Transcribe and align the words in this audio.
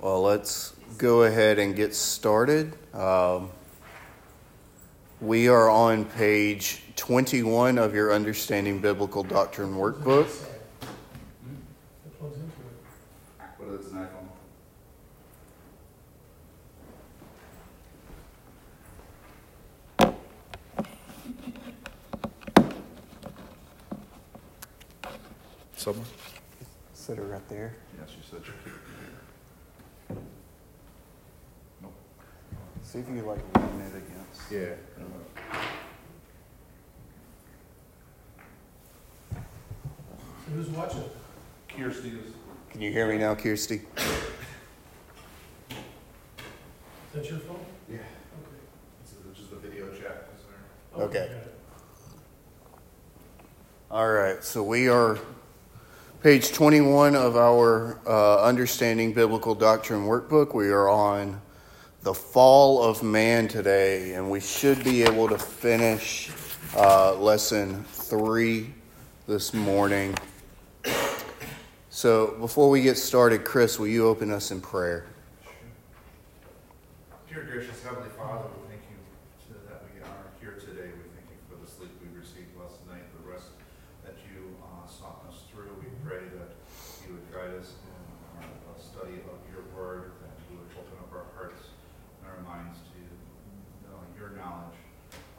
Well, 0.00 0.22
let's 0.22 0.76
go 0.96 1.24
ahead 1.24 1.58
and 1.58 1.74
get 1.74 1.92
started. 1.92 2.72
Um, 2.94 3.50
we 5.20 5.48
are 5.48 5.68
on 5.68 6.04
page 6.04 6.82
21 6.94 7.78
of 7.78 7.96
your 7.96 8.12
Understanding 8.12 8.78
Biblical 8.78 9.24
Doctrine 9.24 9.74
workbook. 9.74 10.28
What 13.56 13.80
is? 13.80 13.92
Someone? 25.74 26.06
Sit 26.94 27.18
it 27.18 27.22
right 27.22 27.48
there. 27.48 27.74
Yes, 28.00 28.10
you 28.16 28.22
said. 28.30 28.42
Nope. 28.64 28.74
See 32.88 33.00
if 33.00 33.08
you 33.10 33.20
like 33.20 33.38
lean 33.54 33.82
it 33.82 33.96
against. 33.98 34.50
Yeah. 34.50 34.74
Who's 40.54 40.68
watching? 40.68 41.04
Kirsty 41.68 42.08
is. 42.08 42.32
Can 42.70 42.80
you 42.80 42.90
hear 42.90 43.06
me 43.06 43.18
now, 43.18 43.34
Kirsty? 43.34 43.82
Is 43.98 45.74
that 47.12 47.28
your 47.28 47.40
phone? 47.40 47.60
Yeah. 47.90 47.96
Okay. 47.96 48.06
This 49.02 49.12
is 49.12 49.36
just 49.36 49.52
a 49.52 49.56
video 49.56 49.88
chat. 49.90 50.30
is 50.34 50.44
there? 50.46 50.94
Oh, 50.94 51.02
Okay. 51.02 51.30
All 53.90 54.08
right, 54.10 54.42
so 54.42 54.62
we 54.62 54.88
are 54.88 55.18
page 56.22 56.52
21 56.52 57.14
of 57.14 57.36
our 57.36 58.00
uh, 58.06 58.42
Understanding 58.42 59.12
Biblical 59.12 59.54
Doctrine 59.54 60.06
workbook. 60.06 60.54
We 60.54 60.68
are 60.68 60.88
on 60.88 61.42
the 62.08 62.14
fall 62.14 62.82
of 62.82 63.02
man 63.02 63.46
today, 63.46 64.14
and 64.14 64.30
we 64.30 64.40
should 64.40 64.82
be 64.82 65.02
able 65.02 65.28
to 65.28 65.36
finish 65.36 66.30
uh, 66.74 67.12
lesson 67.16 67.84
three 67.84 68.72
this 69.26 69.52
morning. 69.52 70.14
So 71.90 72.34
before 72.40 72.70
we 72.70 72.80
get 72.80 72.96
started, 72.96 73.44
Chris, 73.44 73.78
will 73.78 73.88
you 73.88 74.08
open 74.08 74.32
us 74.32 74.50
in 74.50 74.62
prayer? 74.62 75.04
Dear 77.28 77.42
gracious 77.44 77.84
Heavenly 77.84 78.08
Father, 78.16 78.48
we 78.56 78.72
thank 78.72 78.88
you 78.88 78.96
to- 79.52 79.68
that 79.68 79.84
we 79.92 80.00
are 80.00 80.32
here 80.40 80.56
today. 80.58 80.88
We 80.88 81.12
thank 81.12 81.28
you 81.28 81.36
for 81.44 81.60
the 81.60 81.70
sleep 81.70 81.92
we 82.00 82.08
received 82.18 82.56
last 82.56 82.80
night, 82.88 83.04
the 83.20 83.28
rest 83.30 83.52
that 84.06 84.16
you 84.32 84.56
uh, 84.64 84.88
saw 84.88 85.12
us 85.28 85.44
through. 85.52 85.76
We 85.76 85.92
pray 86.08 86.24
that 86.40 86.56
you 87.04 87.20
would 87.20 87.28
guide 87.28 87.52
us 87.60 87.76
in 87.84 88.40
our 88.40 88.48
uh, 88.48 88.80
study 88.80 89.20
of 89.28 89.36
your 89.52 89.60
word, 89.76 90.12
that 90.24 90.32
you 90.48 90.56
would 90.56 90.72
open 90.72 90.96
up 91.04 91.12
our 91.12 91.28
hearts 91.36 91.68
and 92.24 92.32
our 92.32 92.40
minds 92.44 92.78
to 92.92 93.00
uh, 93.88 94.04
your 94.18 94.36
knowledge 94.36 94.76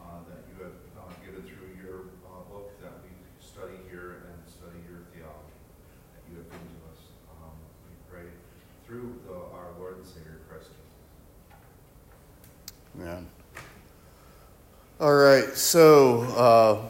uh, 0.02 0.22
that 0.30 0.42
you 0.50 0.56
have 0.64 0.78
uh, 0.98 1.06
given 1.22 1.44
through 1.46 1.70
your 1.78 2.10
uh, 2.26 2.42
book 2.50 2.74
that 2.82 2.94
we 3.06 3.12
study 3.44 3.78
here 3.92 4.26
and 4.26 4.38
study 4.50 4.80
your 4.90 5.06
theology 5.14 5.58
that 6.16 6.22
you 6.32 6.40
have 6.42 6.50
given 6.50 6.66
to 6.66 6.82
us. 6.90 7.02
Um, 7.36 7.54
We 7.86 7.94
pray 8.10 8.26
through 8.90 9.14
the- 9.28 9.34
our 9.34 9.68
Lord 9.80 9.98
and 9.98 10.06
Savior 10.08 10.40
Christ 10.50 10.66
Jesus. 12.98 13.06
Yeah. 13.06 13.20
All 15.00 15.14
right. 15.14 15.56
So, 15.56 16.22
uh, 16.22 16.90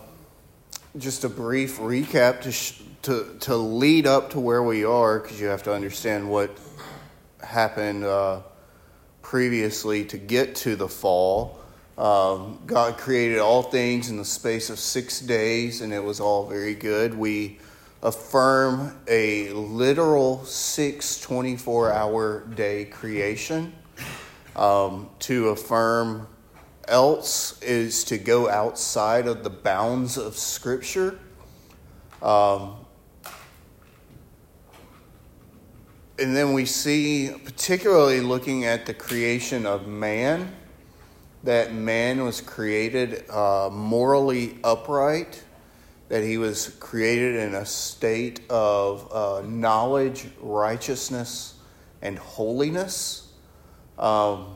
just 0.98 1.26
a 1.26 1.30
brief 1.30 1.78
recap 1.78 2.42
to 2.44 2.54
sh- 2.54 2.82
to 3.02 3.36
to 3.42 3.56
lead 3.58 4.08
up 4.08 4.30
to 4.32 4.40
where 4.40 4.64
we 4.64 4.86
are, 4.86 5.20
because 5.20 5.42
you 5.42 5.48
have 5.48 5.64
to 5.64 5.74
understand 5.74 6.30
what 6.30 6.58
happened 7.44 8.06
uh, 8.06 8.44
previously 9.22 10.06
to 10.06 10.18
get 10.18 10.56
to 10.56 10.78
the 10.78 10.88
fall. 10.88 11.60
Um, 11.98 12.60
God 12.66 12.98
created 12.98 13.40
all 13.40 13.62
things 13.62 14.10
in 14.10 14.16
the 14.16 14.26
space 14.26 14.70
of 14.70 14.80
six 14.80 15.20
days, 15.20 15.82
and 15.82 15.92
it 15.92 16.04
was 16.04 16.22
all 16.22 16.48
very 16.48 16.76
good. 16.76 17.14
We 17.14 17.60
affirm 18.02 19.00
a 19.08 19.50
literal 19.50 20.44
six 20.46 21.20
24 21.22 21.92
hour 21.92 22.46
day 22.56 22.86
creation. 22.86 23.74
Um, 24.56 25.10
to 25.20 25.50
affirm 25.50 26.28
else 26.90 27.62
is 27.62 28.04
to 28.06 28.18
go 28.18 28.50
outside 28.50 29.28
of 29.28 29.44
the 29.44 29.50
bounds 29.50 30.18
of 30.18 30.36
Scripture. 30.36 31.20
Um, 32.22 32.76
and 36.18 36.36
then 36.36 36.54
we 36.54 36.66
see, 36.66 37.32
particularly 37.46 38.20
looking 38.20 38.66
at 38.66 38.86
the 38.86 38.94
creation 38.94 39.66
of 39.66 39.88
man, 39.88 40.54
that 41.44 41.74
man 41.74 42.24
was 42.24 42.42
created 42.42 43.30
uh, 43.30 43.70
morally 43.72 44.58
upright, 44.64 45.42
that 46.10 46.24
he 46.24 46.38
was 46.38 46.76
created 46.80 47.36
in 47.36 47.54
a 47.54 47.66
state 47.66 48.42
of 48.50 49.08
uh, 49.14 49.42
knowledge, 49.48 50.28
righteousness, 50.42 51.54
and 52.02 52.18
holiness. 52.18 53.32
Um, 53.98 54.56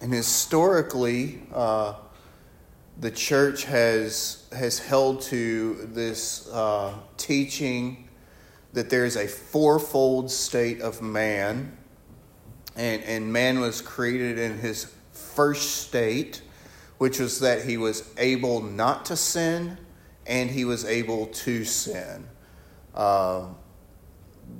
and 0.00 0.12
historically, 0.12 1.42
uh, 1.52 1.94
the 3.00 3.10
church 3.10 3.64
has 3.64 4.46
has 4.52 4.78
held 4.78 5.22
to 5.22 5.88
this 5.92 6.48
uh, 6.50 6.94
teaching 7.16 8.08
that 8.72 8.90
there 8.90 9.04
is 9.04 9.16
a 9.16 9.26
fourfold 9.26 10.30
state 10.30 10.80
of 10.80 11.00
man, 11.00 11.76
and 12.74 13.02
and 13.04 13.32
man 13.32 13.60
was 13.60 13.80
created 13.80 14.38
in 14.38 14.58
his 14.58 14.92
first 15.12 15.86
state, 15.86 16.42
which 16.98 17.18
was 17.18 17.40
that 17.40 17.64
he 17.64 17.78
was 17.78 18.12
able 18.18 18.62
not 18.62 19.06
to 19.06 19.16
sin, 19.16 19.78
and 20.26 20.50
he 20.50 20.64
was 20.64 20.84
able 20.84 21.26
to 21.26 21.64
sin. 21.64 22.26
Uh, 22.94 23.46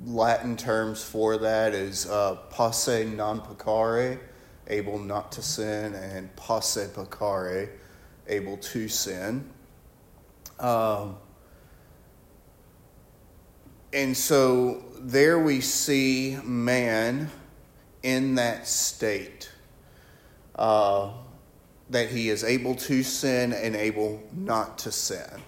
Latin 0.05 0.57
terms 0.57 1.03
for 1.03 1.37
that 1.37 1.73
is 1.73 2.07
uh, 2.07 2.35
posse 2.49 3.05
non 3.05 3.41
peccare, 3.41 4.19
able 4.67 4.99
not 4.99 5.31
to 5.33 5.41
sin, 5.41 5.93
and 5.93 6.33
posse 6.35 6.87
peccare, 6.87 7.69
able 8.27 8.57
to 8.57 8.87
sin. 8.87 9.49
Um, 10.59 11.17
and 13.93 14.15
so 14.15 14.83
there 14.99 15.39
we 15.39 15.61
see 15.61 16.37
man 16.43 17.29
in 18.03 18.35
that 18.35 18.67
state 18.67 19.49
uh, 20.55 21.11
that 21.89 22.09
he 22.09 22.29
is 22.29 22.43
able 22.43 22.75
to 22.75 23.03
sin 23.03 23.53
and 23.53 23.75
able 23.75 24.21
not 24.33 24.77
to 24.79 24.91
sin. 24.91 25.41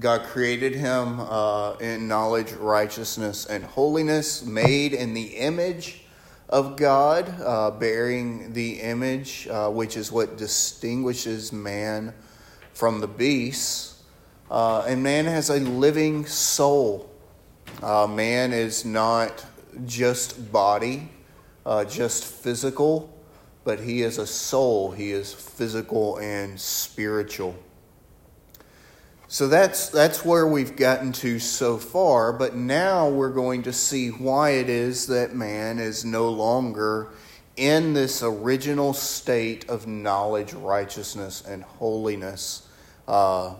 God 0.00 0.22
created 0.22 0.74
him 0.74 1.20
uh, 1.20 1.74
in 1.74 2.08
knowledge, 2.08 2.52
righteousness, 2.52 3.44
and 3.46 3.62
holiness, 3.62 4.44
made 4.44 4.94
in 4.94 5.12
the 5.12 5.36
image 5.36 6.04
of 6.48 6.76
God, 6.76 7.32
uh, 7.40 7.70
bearing 7.70 8.52
the 8.54 8.80
image, 8.80 9.46
uh, 9.48 9.68
which 9.68 9.96
is 9.96 10.10
what 10.10 10.38
distinguishes 10.38 11.52
man 11.52 12.14
from 12.72 13.00
the 13.00 13.06
beasts. 13.06 14.02
Uh, 14.50 14.84
and 14.86 15.02
man 15.02 15.26
has 15.26 15.50
a 15.50 15.60
living 15.60 16.26
soul. 16.26 17.10
Uh, 17.82 18.06
man 18.06 18.52
is 18.52 18.84
not 18.84 19.44
just 19.86 20.52
body, 20.52 21.08
uh, 21.64 21.84
just 21.84 22.24
physical, 22.24 23.14
but 23.64 23.80
he 23.80 24.02
is 24.02 24.18
a 24.18 24.26
soul. 24.26 24.90
He 24.90 25.12
is 25.12 25.32
physical 25.32 26.16
and 26.16 26.58
spiritual. 26.58 27.54
So 29.32 29.48
that's 29.48 29.88
that's 29.88 30.26
where 30.26 30.46
we've 30.46 30.76
gotten 30.76 31.10
to 31.12 31.38
so 31.38 31.78
far, 31.78 32.34
but 32.34 32.54
now 32.54 33.08
we're 33.08 33.32
going 33.32 33.62
to 33.62 33.72
see 33.72 34.08
why 34.08 34.50
it 34.50 34.68
is 34.68 35.06
that 35.06 35.34
man 35.34 35.78
is 35.78 36.04
no 36.04 36.28
longer 36.28 37.14
in 37.56 37.94
this 37.94 38.22
original 38.22 38.92
state 38.92 39.70
of 39.70 39.86
knowledge, 39.86 40.52
righteousness, 40.52 41.42
and 41.48 41.62
holiness, 41.62 42.68
uh, 43.08 43.54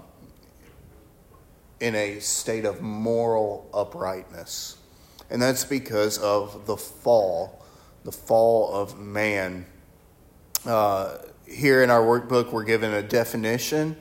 in 1.80 1.94
a 1.94 2.18
state 2.18 2.66
of 2.66 2.82
moral 2.82 3.70
uprightness, 3.72 4.76
and 5.30 5.40
that's 5.40 5.64
because 5.64 6.18
of 6.18 6.66
the 6.66 6.76
fall, 6.76 7.64
the 8.04 8.12
fall 8.12 8.74
of 8.74 9.00
man. 9.00 9.64
Uh, 10.66 11.16
here 11.46 11.82
in 11.82 11.88
our 11.88 12.02
workbook, 12.02 12.52
we're 12.52 12.62
given 12.62 12.92
a 12.92 13.02
definition. 13.02 13.96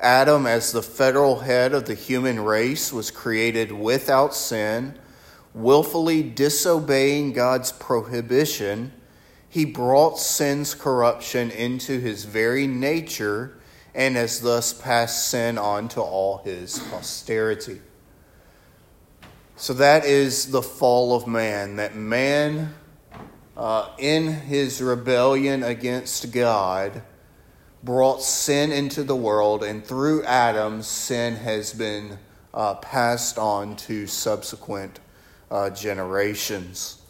Adam, 0.00 0.46
as 0.46 0.72
the 0.72 0.82
federal 0.82 1.40
head 1.40 1.72
of 1.72 1.86
the 1.86 1.94
human 1.94 2.40
race, 2.40 2.92
was 2.92 3.10
created 3.10 3.72
without 3.72 4.34
sin, 4.34 4.98
willfully 5.54 6.22
disobeying 6.22 7.32
God's 7.32 7.72
prohibition. 7.72 8.92
He 9.48 9.64
brought 9.64 10.18
sin's 10.18 10.74
corruption 10.74 11.50
into 11.50 12.00
his 12.00 12.24
very 12.24 12.66
nature 12.66 13.58
and 13.94 14.16
has 14.16 14.40
thus 14.40 14.72
passed 14.72 15.28
sin 15.28 15.56
on 15.56 15.88
to 15.90 16.00
all 16.00 16.38
his 16.38 16.80
posterity. 16.90 17.80
So 19.56 19.72
that 19.74 20.04
is 20.04 20.50
the 20.50 20.62
fall 20.62 21.14
of 21.14 21.28
man, 21.28 21.76
that 21.76 21.94
man 21.94 22.74
uh, 23.56 23.90
in 23.98 24.26
his 24.26 24.82
rebellion 24.82 25.62
against 25.62 26.32
God, 26.32 27.02
brought 27.84 28.22
sin 28.22 28.72
into 28.72 29.04
the 29.04 29.16
world, 29.16 29.62
and 29.62 29.84
through 29.84 30.24
Adam, 30.24 30.82
sin 30.82 31.36
has 31.36 31.74
been 31.74 32.18
uh, 32.54 32.74
passed 32.76 33.38
on 33.38 33.76
to 33.76 34.06
subsequent 34.06 35.00
uh, 35.50 35.68
generations. 35.70 37.02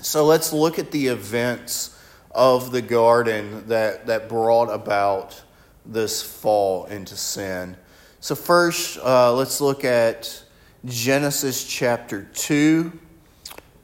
So 0.00 0.24
let's 0.24 0.52
look 0.52 0.78
at 0.78 0.92
the 0.92 1.08
events 1.08 1.98
of 2.30 2.70
the 2.70 2.82
garden 2.82 3.66
that, 3.66 4.06
that 4.06 4.28
brought 4.28 4.72
about 4.72 5.42
this 5.84 6.22
fall 6.22 6.84
into 6.84 7.16
sin. 7.16 7.76
So, 8.20 8.34
first, 8.34 8.98
uh, 8.98 9.32
let's 9.34 9.60
look 9.60 9.84
at 9.84 10.42
Genesis 10.84 11.64
chapter 11.64 12.28
2, 12.34 12.92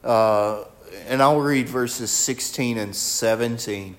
uh, 0.03 0.63
and 1.07 1.21
I'll 1.21 1.41
read 1.41 1.67
verses 1.67 2.11
16 2.11 2.77
and 2.77 2.95
17. 2.95 3.95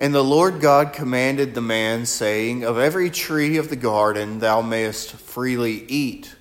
And 0.00 0.14
the 0.14 0.24
Lord 0.24 0.62
God 0.62 0.94
commanded 0.94 1.54
the 1.54 1.60
man, 1.60 2.06
saying, 2.06 2.64
Of 2.64 2.78
every 2.78 3.10
tree 3.10 3.58
of 3.58 3.68
the 3.68 3.76
garden 3.76 4.38
thou 4.38 4.62
mayest 4.62 5.12
freely 5.12 5.84
eat, 5.88 6.36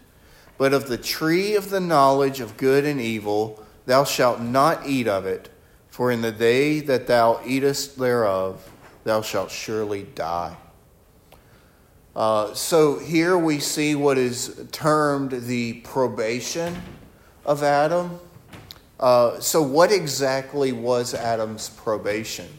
but 0.57 0.73
of 0.73 0.87
the 0.87 0.97
tree 0.97 1.55
of 1.55 1.69
the 1.69 1.81
knowledge 1.81 2.39
of 2.39 2.55
good 2.55 2.85
and 2.85 3.01
evil 3.01 3.61
thou 3.85 4.05
shalt 4.05 4.39
not 4.39 4.87
eat 4.87 5.09
of 5.09 5.25
it, 5.25 5.49
for 5.89 6.09
in 6.09 6.21
the 6.21 6.31
day 6.31 6.79
that 6.79 7.07
thou 7.07 7.41
eatest 7.45 7.99
thereof 7.99 8.71
thou 9.03 9.21
shalt 9.21 9.51
surely 9.51 10.03
die. 10.03 10.55
Uh, 12.15 12.53
so 12.53 12.97
here 12.97 13.37
we 13.37 13.59
see 13.59 13.93
what 13.93 14.17
is 14.17 14.67
termed 14.71 15.31
the 15.31 15.73
probation 15.81 16.81
of 17.45 17.61
Adam. 17.61 18.19
Uh, 18.99 19.39
so, 19.39 19.61
what 19.61 19.91
exactly 19.91 20.71
was 20.71 21.13
Adam's 21.13 21.69
probation? 21.69 22.58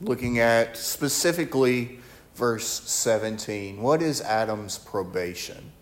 Looking 0.00 0.38
at 0.38 0.76
specifically 0.76 2.00
verse 2.34 2.66
17. 2.66 3.80
What 3.80 4.02
is 4.02 4.20
Adam's 4.20 4.78
probation? 4.78 5.72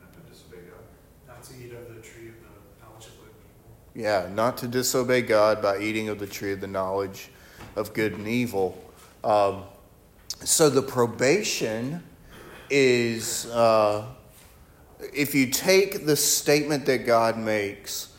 Not 0.00 0.12
to 0.12 0.20
disobey 0.30 0.56
God. 0.68 1.26
Not 1.26 1.42
to 1.44 1.54
eat 1.54 1.72
of 1.72 1.94
the 1.94 2.00
tree 2.02 2.28
of 2.28 2.34
the 2.40 2.82
knowledge 2.82 3.06
of 3.06 3.16
good 3.18 3.32
and 3.34 3.48
evil. 3.54 4.28
Yeah, 4.28 4.28
not 4.34 4.58
to 4.58 4.68
disobey 4.68 5.22
God 5.22 5.62
by 5.62 5.78
eating 5.78 6.08
of 6.08 6.18
the 6.18 6.26
tree 6.26 6.52
of 6.52 6.60
the 6.60 6.66
knowledge 6.66 7.30
of 7.76 7.94
good 7.94 8.12
and 8.12 8.28
evil. 8.28 8.82
Um, 9.24 9.64
so 10.44 10.68
the 10.68 10.82
probation 10.82 12.02
is 12.68 13.46
uh, 13.46 14.06
if 15.14 15.34
you 15.34 15.46
take 15.46 16.06
the 16.06 16.16
statement 16.16 16.86
that 16.86 17.06
God 17.06 17.38
makes 17.38 18.12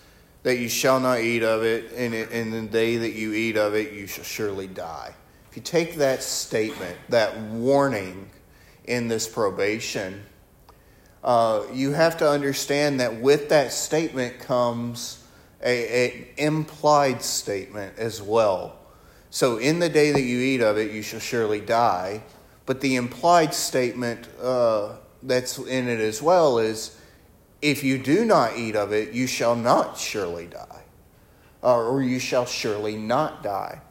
that 0.47 0.59
you 0.59 0.69
shall 0.69 1.01
not 1.01 1.19
eat 1.19 1.43
of 1.43 1.61
it, 1.65 1.91
and 1.91 2.13
in 2.13 2.51
the 2.51 2.61
day 2.61 2.95
that 2.95 3.11
you 3.11 3.33
eat 3.33 3.57
of 3.57 3.75
it, 3.75 3.91
you 3.91 4.07
shall 4.07 4.23
surely 4.23 4.65
die. 4.65 5.13
If 5.51 5.57
you 5.57 5.61
take 5.61 5.95
that 5.95 6.23
statement, 6.23 6.95
that 7.09 7.37
warning 7.37 8.29
in 8.85 9.09
this 9.09 9.27
probation, 9.27 10.23
uh, 11.21 11.63
you 11.73 11.91
have 11.91 12.15
to 12.19 12.29
understand 12.29 13.01
that 13.01 13.19
with 13.19 13.49
that 13.49 13.73
statement 13.73 14.39
comes 14.39 15.21
a, 15.61 16.05
a 16.05 16.27
implied 16.37 17.21
statement 17.21 17.99
as 17.99 18.21
well. 18.21 18.79
So, 19.29 19.57
in 19.57 19.79
the 19.79 19.89
day 19.89 20.13
that 20.13 20.21
you 20.21 20.39
eat 20.39 20.61
of 20.61 20.77
it, 20.77 20.91
you 20.91 21.01
shall 21.01 21.19
surely 21.19 21.59
die. 21.59 22.23
But 22.65 22.79
the 22.79 22.95
implied 22.95 23.53
statement 23.53 24.29
uh, 24.41 24.93
that's 25.21 25.57
in 25.57 25.89
it 25.89 25.99
as 25.99 26.21
well 26.21 26.57
is 26.57 26.96
if 27.61 27.83
you 27.83 27.97
do 27.97 28.25
not 28.25 28.57
eat 28.57 28.75
of 28.75 28.91
it, 28.91 29.13
you 29.13 29.27
shall 29.27 29.55
not 29.55 29.97
surely 29.97 30.45
die, 30.47 30.83
uh, 31.63 31.77
or 31.77 32.01
you 32.01 32.19
shall 32.19 32.45
surely 32.45 32.95
not 32.95 33.43
die. 33.43 33.81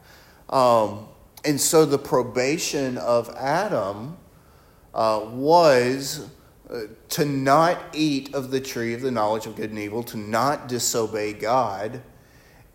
Um, 0.49 1.07
and 1.43 1.59
so 1.59 1.85
the 1.85 1.97
probation 1.97 2.97
of 2.97 3.29
Adam 3.35 4.17
uh, 4.93 5.21
was 5.31 6.29
uh, 6.69 6.81
to 7.09 7.25
not 7.25 7.77
eat 7.93 8.33
of 8.33 8.51
the 8.51 8.59
tree 8.59 8.93
of 8.93 9.01
the 9.01 9.11
knowledge 9.11 9.45
of 9.45 9.55
good 9.55 9.69
and 9.69 9.79
evil, 9.79 10.03
to 10.03 10.17
not 10.17 10.67
disobey 10.67 11.33
God. 11.33 12.01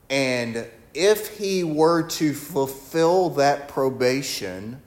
And 0.08 0.66
if 0.94 1.38
he 1.38 1.64
were 1.64 2.02
to 2.02 2.34
fulfill 2.34 3.30
that 3.30 3.68
probation, 3.68 4.82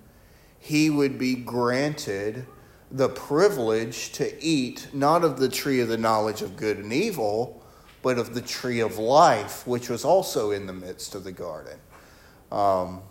he 0.60 0.90
would 0.90 1.18
be 1.18 1.36
granted 1.36 2.46
the 2.96 3.10
privilege 3.10 4.14
to 4.14 4.42
eat 4.42 4.88
not 4.94 5.26
of 5.26 5.38
the 5.38 5.50
tree 5.50 5.82
of 5.82 5.90
the 5.90 5.98
knowledge 5.98 6.42
of 6.42 6.56
good 6.56 6.78
and 6.78 6.94
evil, 6.94 7.62
but 8.02 8.18
of 8.18 8.34
the 8.34 8.42
tree 8.42 8.80
of 8.80 8.98
life, 8.98 9.68
which 9.68 9.90
was 9.90 10.06
also 10.06 10.52
in 10.52 10.66
the 10.66 10.74
midst 10.74 11.14
of 11.14 11.26
the 11.26 11.32
garden. 11.32 11.78
Um, 12.54 13.02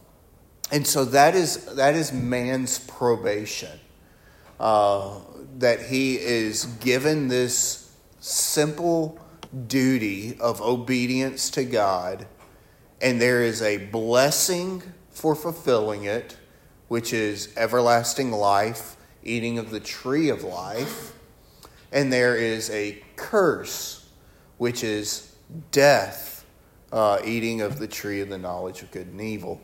and 0.72 0.86
so 0.86 1.04
that 1.04 1.34
is, 1.34 1.74
that 1.74 1.94
is 1.94 2.12
man's 2.12 2.78
probation. 2.78 3.78
Uh, 4.58 5.18
that 5.58 5.82
he 5.82 6.16
is 6.16 6.64
given 6.80 7.28
this 7.28 7.94
simple 8.20 9.20
duty 9.66 10.38
of 10.40 10.62
obedience 10.62 11.50
to 11.50 11.64
God, 11.64 12.26
and 13.02 13.20
there 13.20 13.42
is 13.42 13.60
a 13.60 13.76
blessing 13.76 14.82
for 15.10 15.34
fulfilling 15.34 16.04
it, 16.04 16.38
which 16.88 17.12
is 17.12 17.52
everlasting 17.58 18.32
life 18.32 18.96
eating 19.24 19.58
of 19.58 19.70
the 19.70 19.80
tree 19.80 20.28
of 20.28 20.44
life, 20.44 21.12
and 21.90 22.12
there 22.12 22.36
is 22.36 22.70
a 22.70 23.02
curse, 23.16 24.08
which 24.58 24.84
is 24.84 25.34
death, 25.70 26.44
uh, 26.92 27.18
eating 27.24 27.60
of 27.60 27.78
the 27.78 27.88
tree 27.88 28.20
of 28.20 28.28
the 28.28 28.38
knowledge 28.38 28.82
of 28.82 28.90
good 28.90 29.06
and 29.08 29.20
evil. 29.20 29.60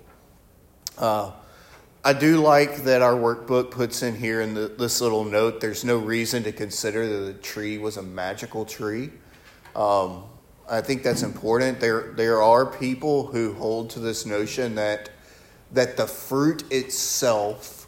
Uh, 0.99 1.33
I 2.03 2.15
do 2.15 2.39
like 2.39 2.85
that 2.85 3.03
our 3.03 3.13
workbook 3.13 3.71
puts 3.71 4.03
in 4.03 4.17
here 4.17 4.41
in 4.41 4.55
the, 4.55 4.69
this 4.69 5.03
little 5.03 5.25
note 5.25 5.61
there's 5.61 5.85
no 5.85 5.99
reason 5.99 6.43
to 6.45 6.53
consider 6.53 7.07
that 7.07 7.33
the 7.33 7.39
tree 7.43 7.77
was 7.77 7.99
a 7.99 8.03
magical 8.03 8.65
tree. 8.65 9.11
Um, 9.77 10.25
I 10.69 10.81
think 10.81 11.03
that's 11.03 11.23
important. 11.23 11.79
There, 11.79 12.13
there 12.13 12.43
are 12.43 12.65
people 12.65 13.27
who 13.27 13.53
hold 13.55 13.91
to 13.91 14.01
this 14.01 14.25
notion 14.25 14.77
that, 14.77 15.11
that 15.73 15.97
the 15.97 16.07
fruit 16.07 16.65
itself 16.73 17.80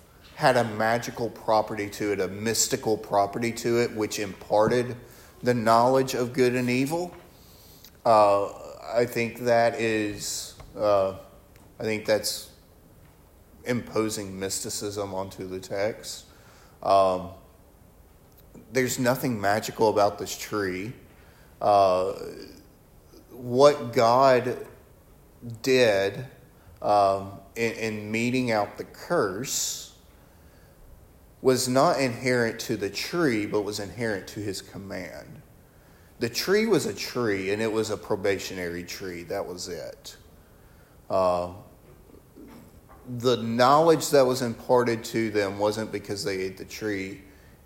had 0.43 0.57
a 0.57 0.65
magical 0.65 1.31
property 1.31 1.89
to 1.89 2.11
it, 2.11 2.19
a 2.19 2.27
mystical 2.27 2.97
property 2.97 3.53
to 3.53 3.81
it, 3.81 3.95
which 3.95 4.19
imparted 4.19 4.97
the 5.45 5.55
knowledge 5.55 6.15
of 6.15 6.33
good 6.33 6.57
and 6.57 6.69
evil. 6.69 7.15
Uh, 8.05 8.49
I 8.93 9.07
think 9.07 9.39
that 9.45 9.81
is, 9.81 10.57
uh, 10.77 11.13
I 11.79 11.85
think 11.85 12.07
that's 12.07 12.51
imposing 13.67 14.37
mysticism 14.37 15.15
onto 15.15 15.47
the 15.47 15.61
text. 15.61 16.25
Um, 16.83 17.29
there's 18.73 18.99
nothing 18.99 19.41
magical 19.41 19.91
about 19.91 20.19
this 20.19 20.37
tree. 20.37 20.93
Uh, 21.61 22.15
what 23.31 23.93
God 23.93 24.59
did 25.63 26.27
um, 26.83 27.35
in, 27.55 27.73
in 27.75 28.11
meting 28.11 28.51
out 28.51 28.77
the 28.77 28.83
curse 28.83 29.92
was 31.43 31.69
not 31.69 32.01
inherent 32.01 32.61
to 32.61 32.77
the 32.77 32.89
tree, 32.89 33.45
but 33.47 33.63
was 33.63 33.81
inherent 33.81 34.29
to 34.29 34.41
his 34.41 34.63
command. 34.63 35.43
The 36.21 36.29
tree 36.29 36.67
was 36.67 36.87
a 36.87 36.95
tree, 36.95 37.51
and 37.51 37.61
it 37.61 37.71
was 37.71 37.91
a 37.91 37.97
probationary 37.97 38.85
tree. 38.85 39.25
That 39.25 39.45
was 39.45 39.67
it. 39.67 40.17
Uh, 41.11 41.51
the 43.19 43.37
knowledge 43.39 44.11
that 44.11 44.25
was 44.25 44.41
imparted 44.41 45.03
to 45.03 45.31
them 45.31 45.59
wasn't 45.59 45.91
because 45.91 46.23
they 46.23 46.39
ate 46.39 46.57
the 46.57 46.65
tree, 46.65 47.23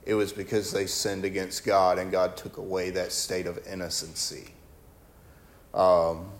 it 0.06 0.14
was 0.14 0.32
because 0.32 0.72
they 0.72 0.86
sinned 0.86 1.26
against 1.26 1.66
God, 1.66 1.98
and 1.98 2.10
God 2.10 2.36
took 2.36 2.56
away 2.56 2.90
that 2.90 3.12
state 3.12 3.46
of 3.46 3.58
innocency. 3.66 4.54
Um, 5.74 6.30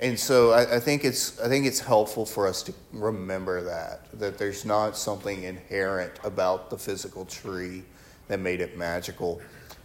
and 0.00 0.18
so 0.18 0.52
I, 0.52 0.76
I, 0.76 0.80
think 0.80 1.04
it's 1.04 1.40
I 1.40 1.48
think 1.48 1.66
it's 1.66 1.80
helpful 1.80 2.24
for 2.24 2.46
us 2.46 2.62
to 2.64 2.74
remember 2.92 3.62
that 3.62 4.06
that 4.18 4.38
there's 4.38 4.64
not 4.64 4.96
something 4.96 5.42
inherent 5.42 6.12
about 6.22 6.70
the 6.70 6.78
physical 6.78 7.24
tree 7.24 7.82
that 8.28 8.38
made 8.38 8.60
it 8.60 8.76
magical. 8.76 9.40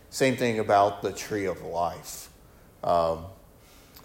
Same 0.09 0.37
thing 0.37 0.59
about 0.59 1.01
the 1.01 1.11
tree 1.11 1.45
of 1.45 1.61
life. 1.63 2.29
Um, 2.83 3.25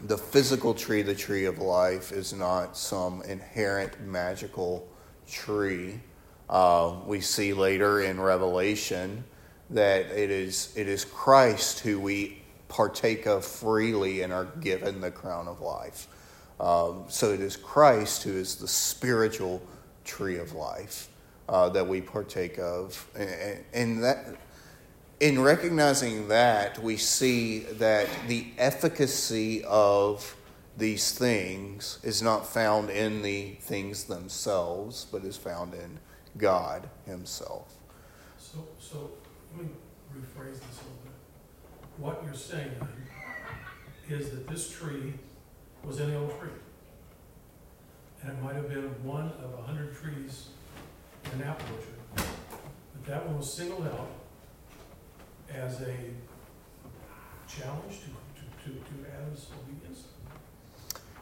the 0.06 0.16
physical 0.16 0.74
tree, 0.74 1.02
the 1.02 1.14
tree 1.14 1.44
of 1.44 1.58
life, 1.58 2.12
is 2.12 2.32
not 2.32 2.76
some 2.76 3.22
inherent 3.22 4.00
magical 4.00 4.88
tree. 5.28 6.00
Uh, 6.48 6.94
we 7.04 7.20
see 7.20 7.52
later 7.52 8.00
in 8.00 8.20
Revelation 8.20 9.24
that 9.70 10.06
it 10.06 10.30
is 10.30 10.72
it 10.76 10.88
is 10.88 11.04
Christ 11.04 11.80
who 11.80 12.00
we 12.00 12.42
partake 12.68 13.26
of 13.26 13.44
freely 13.44 14.22
and 14.22 14.32
are 14.32 14.46
given 14.60 15.00
the 15.00 15.10
crown 15.10 15.48
of 15.48 15.60
life. 15.60 16.06
Um, 16.60 17.04
so 17.08 17.32
it 17.32 17.40
is 17.40 17.56
Christ 17.56 18.22
who 18.25 18.32
is 18.32 18.56
the 18.56 18.68
spiritual 18.68 19.62
tree 20.04 20.38
of 20.38 20.52
life 20.52 21.08
uh, 21.48 21.68
that 21.70 21.87
we 21.87 22.00
partake 22.00 22.58
of. 22.58 23.06
And, 23.16 23.64
and 23.72 24.04
that 24.04 24.37
in 25.20 25.40
recognizing 25.40 26.28
that, 26.28 26.80
we 26.80 26.96
see 26.96 27.60
that 27.60 28.08
the 28.28 28.46
efficacy 28.56 29.64
of 29.64 30.37
these 30.76 31.10
things 31.10 31.98
is 32.04 32.22
not 32.22 32.46
found 32.46 32.88
in 32.88 33.22
the 33.22 33.56
things 33.60 34.04
themselves, 34.04 35.06
but 35.10 35.25
is 35.25 35.37
found 35.37 35.75
in 35.75 35.98
God 36.37 36.88
Himself. 37.04 37.75
So, 38.38 38.64
so 38.78 39.10
let 39.56 39.66
me 39.66 39.72
rephrase 40.16 40.54
this 40.54 40.78
a 40.78 40.84
little 40.84 41.00
bit. 41.02 41.12
What 41.98 42.22
you're 42.24 42.34
saying 42.34 42.70
then 42.78 44.18
is 44.18 44.30
that 44.30 44.46
this 44.46 44.70
tree 44.70 45.14
was 45.84 46.00
any 46.00 46.14
old 46.14 46.30
tree. 46.38 46.48
And 48.22 48.32
it 48.32 48.42
might 48.42 48.54
have 48.54 48.68
been 48.68 48.84
one 49.04 49.32
of 49.42 49.58
a 49.58 49.62
hundred 49.62 49.96
trees 49.96 50.48
in 51.24 51.40
an 51.40 51.48
apple 51.48 51.66
orchard. 51.74 52.28
But 52.94 53.06
that 53.06 53.26
one 53.26 53.38
was 53.38 53.52
singled 53.52 53.86
out 53.86 54.10
as 55.52 55.80
a 55.80 55.94
challenge 57.48 58.00
to, 58.00 58.06
to, 58.06 58.64
to, 58.64 58.78
to 58.78 59.12
Adam's 59.12 59.46
obedience. 59.60 60.04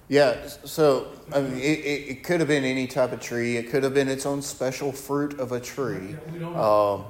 Yeah, 0.09 0.47
so 0.65 1.13
I 1.33 1.41
mean, 1.41 1.59
it, 1.59 1.61
it, 1.61 2.25
could 2.25 2.41
have 2.41 2.49
been 2.49 2.65
any 2.65 2.87
type 2.87 3.13
of 3.13 3.21
tree. 3.21 3.57
It 3.57 3.71
could 3.71 3.83
have 3.83 3.95
been 3.95 4.09
its 4.09 4.25
own 4.25 4.41
special 4.41 4.93
fruit 4.93 5.41
of 5.41 5.53
a 5.53 5.59
tree. 5.59 6.11
Yeah, 6.11 6.33
We 6.33 6.39
don't 6.39 6.53
know. 6.53 6.63
Um, 6.63 7.05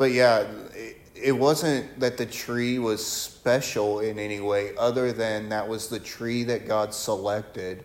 but 0.00 0.12
yeah, 0.12 0.46
it, 0.74 0.96
it 1.14 1.32
wasn't 1.32 2.00
that 2.00 2.16
the 2.16 2.24
tree 2.24 2.78
was 2.78 3.04
special 3.04 4.00
in 4.00 4.18
any 4.18 4.40
way, 4.40 4.70
other 4.78 5.12
than 5.12 5.50
that 5.50 5.68
was 5.68 5.88
the 5.88 5.98
tree 6.00 6.42
that 6.42 6.66
God 6.66 6.94
selected 6.94 7.84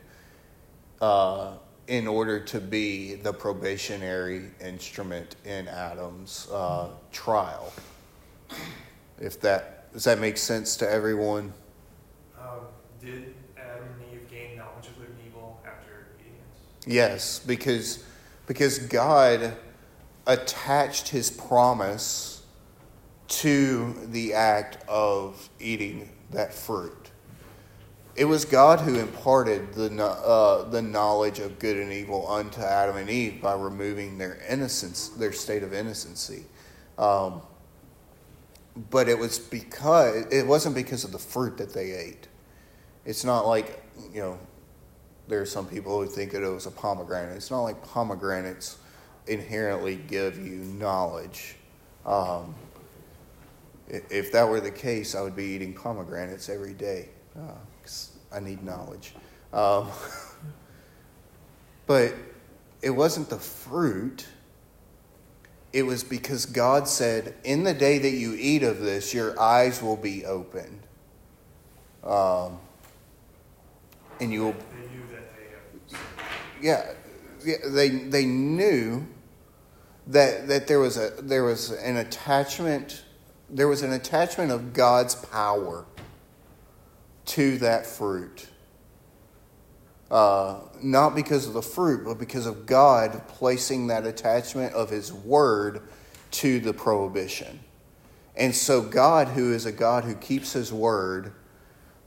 uh, 1.02 1.56
in 1.88 2.08
order 2.08 2.40
to 2.40 2.62
be 2.62 3.16
the 3.16 3.34
probationary 3.34 4.44
instrument 4.62 5.36
in 5.44 5.68
Adam's 5.68 6.48
uh, 6.54 6.88
trial. 7.12 7.74
If 9.20 9.42
that 9.42 9.92
does 9.92 10.06
that 10.06 10.18
make 10.18 10.38
sense 10.38 10.78
to 10.78 10.90
everyone? 10.90 11.52
Um, 12.40 12.60
did 13.04 13.36
Adam 13.58 13.84
and 13.84 14.14
Eve 14.14 14.30
gain 14.32 14.58
knowledge 14.58 14.88
of 14.88 14.98
good 14.98 15.10
and 15.10 15.18
evil 15.28 15.60
after 15.68 16.08
eating? 16.22 16.38
Yes, 16.88 17.40
because 17.40 18.06
because 18.48 18.80
God 18.80 19.58
attached 20.27 21.10
his 21.10 21.29
promise 21.29 22.44
to 23.27 23.94
the 24.08 24.34
act 24.34 24.77
of 24.88 25.50
eating 25.60 26.10
that 26.32 26.53
fruit. 26.53 27.12
It 28.15 28.25
was 28.25 28.46
God 28.46 28.79
who 28.79 28.98
imparted 28.98 29.74
the 29.74 30.03
uh, 30.03 30.70
the 30.70 30.82
knowledge 30.82 31.39
of 31.39 31.60
good 31.60 31.75
and 31.75 31.91
evil 31.91 32.29
unto 32.32 32.62
Adam 32.62 32.96
and 32.96 33.10
Eve 33.10 33.41
by 33.41 33.53
removing 33.55 34.17
their 34.17 34.41
innocence, 34.50 35.10
their 35.10 35.34
state 35.34 35.63
of 35.63 35.74
innocency. 35.74 36.46
Um, 36.98 37.41
but 38.89 39.10
it 39.10 39.20
was 39.20 39.39
because 39.39 40.25
it 40.32 40.48
wasn't 40.48 40.75
because 40.75 41.03
of 41.03 41.12
the 41.12 41.20
fruit 41.20 41.58
that 41.58 41.74
they 41.74 41.91
ate. 41.91 42.27
It's 43.05 43.25
not 43.25 43.48
like 43.48 43.84
you 44.13 44.22
know 44.22 44.39
there 45.27 45.41
are 45.41 45.46
some 45.46 45.65
people 45.65 46.01
who 46.01 46.08
think 46.08 46.32
that 46.32 46.41
it 46.41 46.48
was 46.48 46.67
a 46.67 46.72
pomegranate. 46.72 47.36
It's 47.36 47.51
not 47.51 47.63
like 47.63 47.84
pomegranates 47.84 48.77
inherently 49.27 49.96
give 49.96 50.38
you 50.38 50.55
knowledge. 50.55 51.55
Um, 52.05 52.55
if 53.88 54.32
that 54.32 54.48
were 54.48 54.60
the 54.60 54.72
case, 54.72 55.15
I 55.15 55.22
would 55.22 55.36
be 55.36 55.46
eating 55.46 55.74
pomegranates 55.74 56.50
every 56.50 56.74
day 56.74 57.10
because 57.82 58.12
I 58.32 58.39
need 58.39 58.63
knowledge. 58.63 59.13
Um, 59.53 59.89
but 61.88 62.13
it 62.82 62.89
wasn't 62.89 63.29
the 63.29 63.38
fruit. 63.38 64.25
It 65.74 65.84
was 65.84 66.03
because 66.03 66.46
God 66.46 66.88
said, 66.88 67.36
In 67.44 67.63
the 67.63 67.74
day 67.74 68.00
that 68.00 68.12
you 68.12 68.36
eat 68.38 68.63
of 68.63 68.79
this, 68.79 69.13
your 69.13 69.39
eyes 69.39 69.82
will 69.82 69.98
be 69.98 70.25
opened. 70.25 70.79
Um, 72.03 72.60
and 74.20 74.32
you 74.32 74.44
will 74.44 74.53
They 74.53 74.96
knew 74.96 75.03
that 75.12 75.36
they 75.36 76.65
yeah, 76.67 76.94
yeah, 77.44 77.55
they 77.67 77.89
they 77.89 78.25
knew 78.25 79.05
that 80.08 80.48
that 80.48 80.68
there 80.68 80.80
was 80.80 80.98
a 80.98 81.12
there 81.22 81.44
was 81.44 81.72
an 81.72 81.98
attachment 81.98 83.04
there 83.50 83.68
was 83.68 83.82
an 83.82 83.94
attachment 83.94 84.52
of 84.52 84.74
God's 84.74 85.16
power 85.16 85.86
to 87.26 87.58
that 87.60 87.86
fruit. 87.86 88.48
Uh, 90.10 90.60
not 90.82 91.16
because 91.16 91.48
of 91.48 91.54
the 91.54 91.62
fruit, 91.62 92.06
but 92.06 92.20
because 92.20 92.46
of 92.46 92.66
God 92.66 93.28
placing 93.28 93.88
that 93.88 94.06
attachment 94.06 94.74
of 94.74 94.90
His 94.90 95.12
Word 95.12 95.82
to 96.32 96.60
the 96.60 96.74
prohibition. 96.74 97.60
And 98.36 98.54
so, 98.54 98.82
God, 98.82 99.30
who 99.30 99.54
is 99.54 99.66
a 99.66 99.72
God 99.72 100.04
who 100.04 100.14
keeps 100.16 100.54
His 100.54 100.72
Word, 100.72 101.34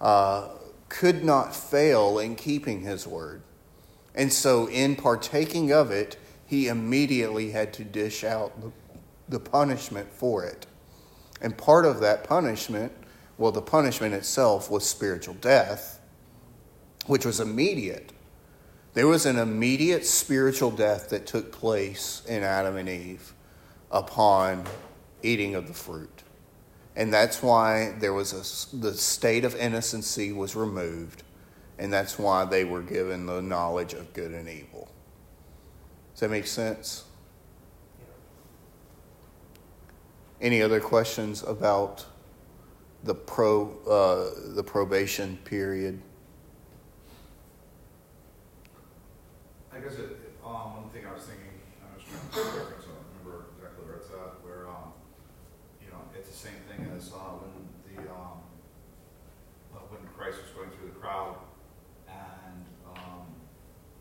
uh, 0.01 0.49
could 0.89 1.25
not 1.25 1.55
fail 1.55 2.19
in 2.19 2.37
keeping 2.37 2.83
His 2.83 3.07
Word. 3.07 3.43
And 4.15 4.33
so, 4.33 4.69
in 4.69 4.95
partaking 4.95 5.73
of 5.73 5.91
it, 5.91 6.17
he 6.49 6.67
immediately 6.67 7.51
had 7.51 7.73
to 7.75 7.85
dish 7.85 8.25
out 8.25 8.53
the, 9.29 9.39
punishment 9.39 10.11
for 10.13 10.45
it. 10.45 10.67
And 11.41 11.57
part 11.57 11.87
of 11.87 12.01
that 12.01 12.25
punishment, 12.25 12.93
well, 13.37 13.53
the 13.53 13.63
punishment 13.63 14.15
itself 14.15 14.71
was 14.71 14.89
spiritual 14.89 15.35
death, 15.35 16.01
which 17.07 17.25
was 17.25 17.39
immediate. 17.39 18.13
There 18.95 19.07
was 19.07 19.27
an 19.27 19.39
immediate 19.39 20.05
spiritual 20.05 20.73
death 20.73 21.11
that 21.11 21.27
took 21.27 21.53
place 21.53 22.23
in 22.27 22.43
Adam 22.43 22.77
and 22.77 22.89
Eve 22.89 23.33
upon 23.93 24.65
eating 25.23 25.55
of 25.55 25.69
the 25.69 25.75
fruit. 25.75 26.25
And 26.97 27.13
that's 27.15 27.43
why 27.43 27.95
there 28.01 28.13
was 28.13 28.33
a, 28.33 28.77
the 28.77 28.95
state 28.95 29.45
of 29.45 29.55
innocency 29.55 30.33
was 30.33 30.57
removed 30.57 31.23
and 31.79 31.93
that's 31.93 32.19
why 32.19 32.45
they 32.45 32.65
were 32.65 32.83
given 32.83 33.27
the 33.27 33.41
knowledge 33.41 33.95
of 33.95 34.13
good 34.13 34.33
and 34.33 34.49
evil. 34.49 34.91
Does 36.19 36.23
that 36.23 36.31
make 36.31 36.49
sense? 36.49 37.05
Any 40.41 40.61
other 40.63 40.81
questions 40.81 41.45
about 41.45 42.05
the 43.05 43.15
pro 43.15 43.71
uh, 43.87 44.55
the 44.57 44.65
probation 44.65 45.39
period? 45.45 46.03
I 49.73 49.79
guess 49.79 49.93
it, 49.93 50.19
um, 50.45 50.83
one 50.83 50.91
thing 50.91 51.07
I 51.07 51.15
was 51.15 51.23
thinking, 51.23 51.55
I 51.87 51.95
was 51.95 52.03
trying 52.03 52.19
to 52.51 52.51
reference, 52.59 52.83
I 52.83 52.99
don't 52.99 53.07
remember 53.23 53.47
exactly 53.55 53.87
where 53.87 53.97
it's 53.99 54.11
at, 54.11 54.43
where, 54.43 54.67
um, 54.67 54.91
you 55.81 55.87
know, 55.93 56.03
it's 56.19 56.31
the 56.31 56.35
same 56.35 56.59
thing 56.67 56.83
as, 56.99 57.13
uh, 57.15 57.39
when 57.39 57.55
the, 57.95 58.11
um, 58.11 58.43
uh, 59.71 59.87
when 59.87 60.03
Christ 60.19 60.39
was 60.43 60.51
going 60.51 60.71
through 60.75 60.89
the 60.91 60.99
crowd 60.99 61.37
and, 62.11 62.67
um, 62.91 63.23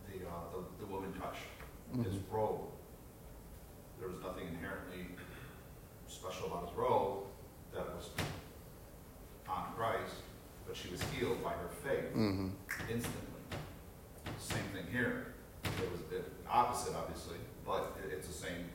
the, 0.09 0.25
uh, 0.25 0.49
the, 0.57 0.65
the 0.83 0.91
woman 0.91 1.13
touched 1.13 1.45
his 2.03 2.15
Mhm. 2.15 2.31
robe. 2.31 2.67
There 3.97 4.09
was 4.09 4.19
nothing 4.21 4.47
inherently 4.49 5.07
special 6.07 6.47
about 6.47 6.67
his 6.67 6.77
robe 6.77 7.23
that 7.73 7.95
was 7.95 8.09
on 9.47 9.73
Christ, 9.75 10.15
but 10.67 10.75
she 10.75 10.89
was 10.89 11.01
healed 11.17 11.43
by 11.43 11.51
her 11.51 11.69
faith 11.83 12.05
Mm-hmm. 12.15 12.47
instantly. 12.89 13.21
Same 14.39 14.63
thing 14.73 14.85
here. 14.91 15.33
It 15.63 15.91
was 15.91 16.01
the 16.09 16.21
opposite, 16.49 16.93
obviously, 16.95 17.37
but 17.65 17.97
it, 18.05 18.13
it's 18.13 18.27
the 18.27 18.33
same 18.33 18.65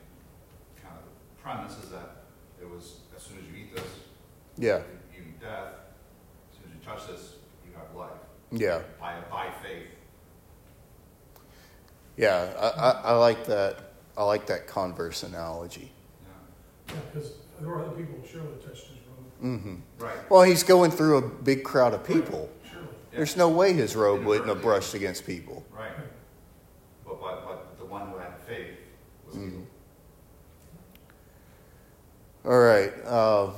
kind 0.82 0.94
of 0.96 1.42
premise 1.42 1.78
is 1.82 1.90
that 1.90 2.24
it 2.60 2.68
was 2.68 2.96
as 3.16 3.22
soon 3.22 3.38
as 3.38 3.44
you 3.46 3.64
eat 3.64 3.74
this, 3.74 3.84
Yeah, 4.58 4.78
you 5.14 5.22
eat 5.22 5.40
death. 5.40 5.74
As 6.50 6.58
soon 6.58 6.70
as 6.70 6.74
you 6.74 6.84
touch 6.84 7.06
this, 7.08 7.34
you 7.66 7.72
have 7.76 7.94
life 7.96 8.10
yeah, 8.50 8.82
by 9.00 9.14
by 9.30 9.50
faith. 9.62 9.86
yeah. 12.16 12.52
I, 12.60 12.66
I, 12.68 12.90
I 12.90 13.12
like 13.16 13.46
that. 13.46 13.78
I 14.16 14.24
like 14.24 14.46
that 14.46 14.66
converse 14.66 15.22
analogy. 15.22 15.90
Yeah. 16.88 16.94
Yeah, 16.94 17.00
because 17.12 17.32
there 17.58 17.68
were 17.70 17.82
other 17.84 17.96
people 17.96 18.18
surely 18.30 18.48
touched 18.62 18.88
his 18.88 18.98
robe. 18.98 19.01
Mm-hmm. 19.42 19.74
Right. 19.98 20.30
Well, 20.30 20.42
he's 20.42 20.62
going 20.62 20.90
through 20.92 21.18
a 21.18 21.22
big 21.22 21.64
crowd 21.64 21.94
of 21.94 22.04
people. 22.04 22.48
Surely. 22.70 22.86
There's 23.10 23.36
no 23.36 23.48
way 23.48 23.72
his 23.72 23.96
robe 23.96 24.24
wouldn't 24.24 24.48
have 24.48 24.62
brushed 24.62 24.94
against 24.94 25.26
people. 25.26 25.64
Right. 25.76 25.90
But 27.04 27.20
but 27.20 27.44
but 27.46 27.78
the 27.78 27.84
one 27.84 28.08
who 28.10 28.18
had 28.18 28.34
faith 28.46 28.78
was 29.26 29.36
Mhm. 29.36 29.50
healed. 29.50 29.66
All 32.44 32.58
right. 32.58 32.92
Uh, 33.04 33.50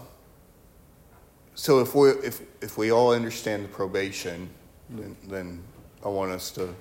so 1.54 1.80
if 1.80 1.94
we 1.94 2.10
if 2.10 2.40
if 2.62 2.76
we 2.78 2.90
all 2.90 3.12
understand 3.12 3.64
the 3.64 3.68
probation, 3.68 4.50
then, 4.90 5.16
then 5.28 5.62
I 6.04 6.08
want 6.08 6.32
us 6.32 6.50
to 6.52 6.74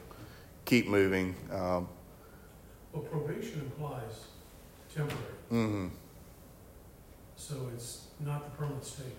keep 0.65 0.87
moving. 0.87 1.35
Um, 1.51 1.87
Well, 2.93 3.03
probation 3.03 3.61
implies 3.61 4.27
temporary, 4.93 5.23
Mm-hmm. 5.51 5.87
so 7.35 7.55
it's 7.73 8.02
not 8.25 8.45
the 8.45 8.57
permanent 8.57 8.85
state. 8.85 9.17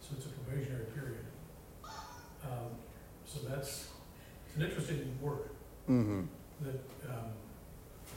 So 0.00 0.14
it's 0.16 0.26
a 0.26 0.28
probationary 0.30 0.86
period. 0.94 1.24
Um, 2.44 2.70
So 3.26 3.40
that's, 3.48 3.88
it's 4.46 4.56
an 4.56 4.62
interesting 4.62 5.18
word 5.20 5.48
Mhm. 5.88 6.28
that, 6.60 6.80
um, 7.08 7.32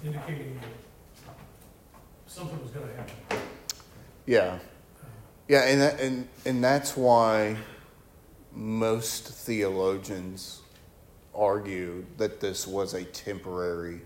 indicating 0.04 0.56
that 0.60 1.34
something 2.28 2.62
was 2.62 2.70
gonna 2.72 2.94
happen. 2.94 3.16
Yeah. 4.26 4.60
Yeah, 5.48 5.62
and 5.62 5.82
that, 5.82 6.00
and 6.02 6.28
and 6.46 6.64
that's 6.64 6.96
why 6.98 7.58
most 8.52 9.30
theologians 9.30 10.62
argue 11.34 12.06
that 12.18 12.40
this 12.42 12.68
was 12.68 12.94
a 12.94 13.06
temporary 13.06 14.02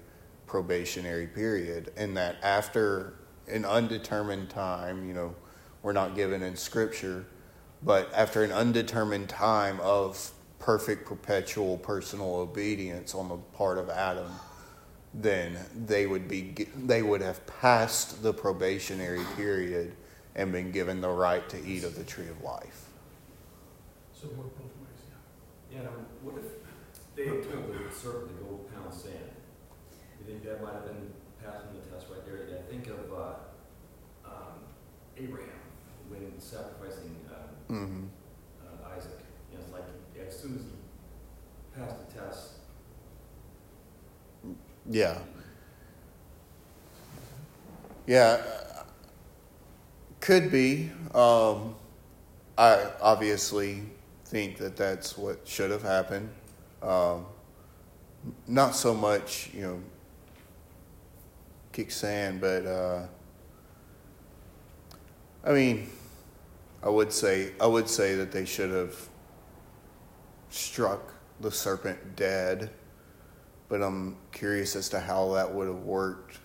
probationary 0.45 1.27
period, 1.27 1.91
and 1.97 2.15
that 2.15 2.35
after 2.43 3.15
an 3.47 3.65
undetermined 3.65 4.49
time, 4.49 5.07
you 5.07 5.13
know, 5.13 5.35
we're 5.83 5.93
not 5.93 6.15
given 6.15 6.41
in 6.43 6.55
Scripture, 6.55 7.25
but 7.83 8.11
after 8.13 8.43
an 8.43 8.51
undetermined 8.51 9.29
time 9.29 9.79
of 9.81 10.31
perfect 10.59 11.05
perpetual 11.05 11.77
personal 11.77 12.35
obedience 12.35 13.15
on 13.15 13.27
the 13.29 13.37
part 13.57 13.77
of 13.77 13.89
Adam, 13.89 14.31
then 15.13 15.57
they 15.87 16.07
would 16.07 16.27
be 16.27 16.67
they 16.85 17.01
would 17.01 17.21
have 17.21 17.45
passed 17.47 18.21
the 18.23 18.33
probationary 18.33 19.25
period 19.35 19.93
and 20.35 20.51
been 20.51 20.71
given 20.71 21.01
the 21.01 21.09
right 21.09 21.47
to 21.49 21.57
eat 21.65 21.83
of 21.83 21.95
the 21.95 22.03
tree 22.03 22.27
of 22.27 22.41
life. 22.41 22.85
So 24.13 24.27
it 24.27 24.37
worked 24.37 24.57
both 24.57 24.71
ways, 24.77 25.01
yeah. 25.09 25.79
Yeah, 25.79 25.83
now, 25.85 25.91
what 26.21 26.35
if 26.37 26.45
they 27.15 27.25
had 27.25 27.43
told 27.43 27.73
the 27.73 27.93
serpent 27.93 28.37
to 28.37 28.43
go 28.43 28.59
pound 28.73 28.93
sand? 28.93 29.17
You 30.19 30.25
think 30.27 30.43
that 30.45 30.61
might 30.63 30.73
have 30.73 30.85
been 30.85 31.11
passing 31.43 31.73
the 31.73 31.93
test 31.93 32.07
right 32.09 32.23
there? 32.25 32.47
I 32.57 32.71
think 32.71 32.87
of, 32.87 33.11
uh, 33.11 34.29
um, 34.29 34.63
Abraham, 35.17 35.49
when 36.11 36.39
sacrificing, 36.39 37.15
uh, 37.29 37.73
Mm-hmm. 37.73 38.03
uh, 38.65 38.95
Isaac. 38.97 39.19
You 39.51 39.57
know, 39.57 39.63
it's 39.63 39.73
like, 39.73 40.27
as 40.27 40.37
soon 40.39 40.55
as 40.55 40.61
he 40.63 41.79
passed 41.81 41.95
the 42.09 42.19
test, 42.19 42.47
Yeah. 44.89 45.17
Yeah. 48.07 48.41
Could 50.19 50.51
be. 50.51 50.91
Um, 51.15 51.75
I 52.57 52.87
obviously 53.01 53.83
think 54.25 54.57
that 54.57 54.75
that's 54.75 55.17
what 55.17 55.47
should 55.47 55.71
have 55.71 55.81
happened. 55.83 56.29
Um, 56.81 57.25
not 58.47 58.75
so 58.75 58.93
much, 58.93 59.49
you 59.53 59.61
know, 59.61 59.81
kick 61.71 61.89
sand, 61.91 62.41
but 62.41 62.65
uh, 62.65 63.05
I 65.43 65.51
mean, 65.53 65.89
I 66.83 66.89
would 66.89 67.11
say 67.13 67.51
I 67.59 67.67
would 67.67 67.87
say 67.89 68.15
that 68.15 68.31
they 68.31 68.45
should 68.45 68.71
have 68.71 68.95
struck 70.49 71.13
the 71.39 71.51
serpent 71.51 72.15
dead 72.15 72.69
but 73.71 73.81
I'm 73.81 74.17
curious 74.33 74.75
as 74.75 74.89
to 74.89 74.99
how 74.99 75.31
that 75.35 75.49
would 75.49 75.67
have 75.67 75.83
worked. 75.83 76.39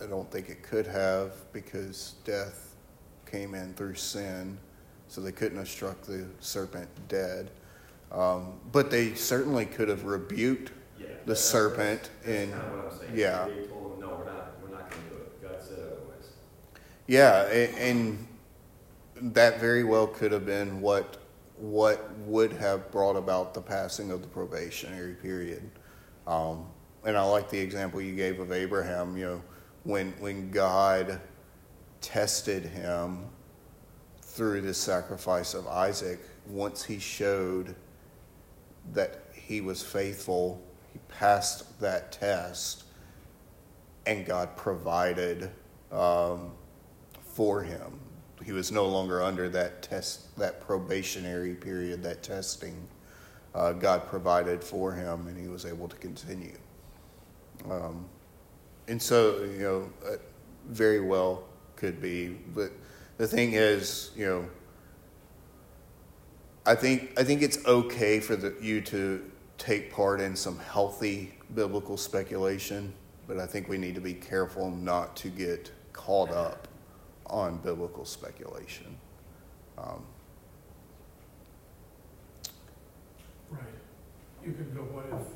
I 0.00 0.06
don't 0.06 0.30
think 0.30 0.50
it 0.50 0.62
could 0.62 0.86
have 0.86 1.32
because 1.52 2.14
death 2.24 2.76
came 3.28 3.56
in 3.56 3.74
through 3.74 3.96
sin, 3.96 4.56
so 5.08 5.20
they 5.20 5.32
couldn't 5.32 5.58
have 5.58 5.66
struck 5.66 6.00
the 6.02 6.24
serpent 6.38 6.88
dead. 7.08 7.50
Um, 8.12 8.52
but 8.70 8.88
they 8.88 9.14
certainly 9.14 9.66
could 9.66 9.88
have 9.88 10.04
rebuked 10.04 10.70
yeah. 10.96 11.08
the 11.26 11.34
serpent 11.34 12.08
That's 12.22 12.38
and 12.38 12.52
kind 12.52 12.66
of 12.66 12.72
what 12.72 12.92
I'm 12.92 12.98
saying. 13.00 13.10
yeah. 13.16 13.46
They 13.48 13.66
told 13.66 13.94
him, 13.94 14.00
no, 14.00 14.08
we're 14.10 14.24
not, 14.24 14.52
we're 14.62 14.76
not 14.76 14.90
gonna 14.90 15.02
do 15.10 15.16
it. 15.16 15.42
God 15.42 15.60
said 15.60 15.78
otherwise. 15.80 16.28
yeah, 17.08 17.48
a- 17.50 17.74
and 17.80 18.28
that 19.22 19.60
very 19.60 19.84
well 19.84 20.06
could 20.06 20.32
have 20.32 20.44
been 20.44 20.80
what 20.80 21.18
what 21.58 22.10
would 22.20 22.52
have 22.52 22.90
brought 22.90 23.14
about 23.14 23.54
the 23.54 23.60
passing 23.60 24.10
of 24.10 24.20
the 24.20 24.26
probationary 24.26 25.14
period. 25.14 25.70
Um, 26.26 26.66
and 27.04 27.16
I 27.16 27.22
like 27.22 27.50
the 27.50 27.58
example 27.58 28.00
you 28.00 28.16
gave 28.16 28.40
of 28.40 28.50
Abraham. 28.50 29.16
You 29.16 29.24
know, 29.26 29.42
when 29.84 30.12
when 30.18 30.50
God 30.50 31.20
tested 32.00 32.64
him 32.64 33.24
through 34.22 34.62
the 34.62 34.74
sacrifice 34.74 35.54
of 35.54 35.68
Isaac, 35.68 36.20
once 36.48 36.82
he 36.82 36.98
showed 36.98 37.76
that 38.92 39.22
he 39.32 39.60
was 39.60 39.82
faithful, 39.82 40.60
he 40.92 40.98
passed 41.08 41.78
that 41.80 42.10
test, 42.10 42.84
and 44.06 44.26
God 44.26 44.56
provided 44.56 45.50
um, 45.92 46.52
for 47.20 47.62
him. 47.62 48.01
He 48.44 48.52
was 48.52 48.72
no 48.72 48.86
longer 48.86 49.22
under 49.22 49.48
that 49.50 49.82
test, 49.82 50.36
that 50.38 50.60
probationary 50.60 51.54
period, 51.54 52.02
that 52.02 52.22
testing 52.22 52.88
uh, 53.54 53.72
God 53.72 54.06
provided 54.08 54.62
for 54.64 54.92
him, 54.92 55.26
and 55.26 55.38
he 55.38 55.48
was 55.48 55.66
able 55.66 55.88
to 55.88 55.96
continue. 55.96 56.56
Um, 57.70 58.06
and 58.88 59.00
so, 59.00 59.42
you 59.44 59.58
know, 59.58 59.92
uh, 60.06 60.16
very 60.68 61.00
well 61.00 61.44
could 61.76 62.00
be. 62.00 62.28
But 62.54 62.72
the 63.18 63.26
thing 63.26 63.52
is, 63.52 64.10
you 64.16 64.26
know, 64.26 64.48
I 66.64 66.74
think 66.74 67.18
I 67.18 67.24
think 67.24 67.42
it's 67.42 67.64
okay 67.66 68.20
for 68.20 68.36
the, 68.36 68.54
you 68.60 68.80
to 68.82 69.30
take 69.58 69.92
part 69.92 70.20
in 70.20 70.34
some 70.34 70.58
healthy 70.58 71.34
biblical 71.54 71.96
speculation, 71.96 72.92
but 73.26 73.38
I 73.38 73.46
think 73.46 73.68
we 73.68 73.78
need 73.78 73.94
to 73.96 74.00
be 74.00 74.14
careful 74.14 74.70
not 74.70 75.14
to 75.16 75.28
get 75.28 75.70
caught 75.92 76.30
up 76.30 76.68
on 77.32 77.56
biblical 77.58 78.04
speculation. 78.04 78.96
Um, 79.78 80.04
Right. 83.50 83.60
You 84.44 84.52
could 84.52 84.74
go 84.74 84.82
what 84.82 85.04
if, 85.06 85.26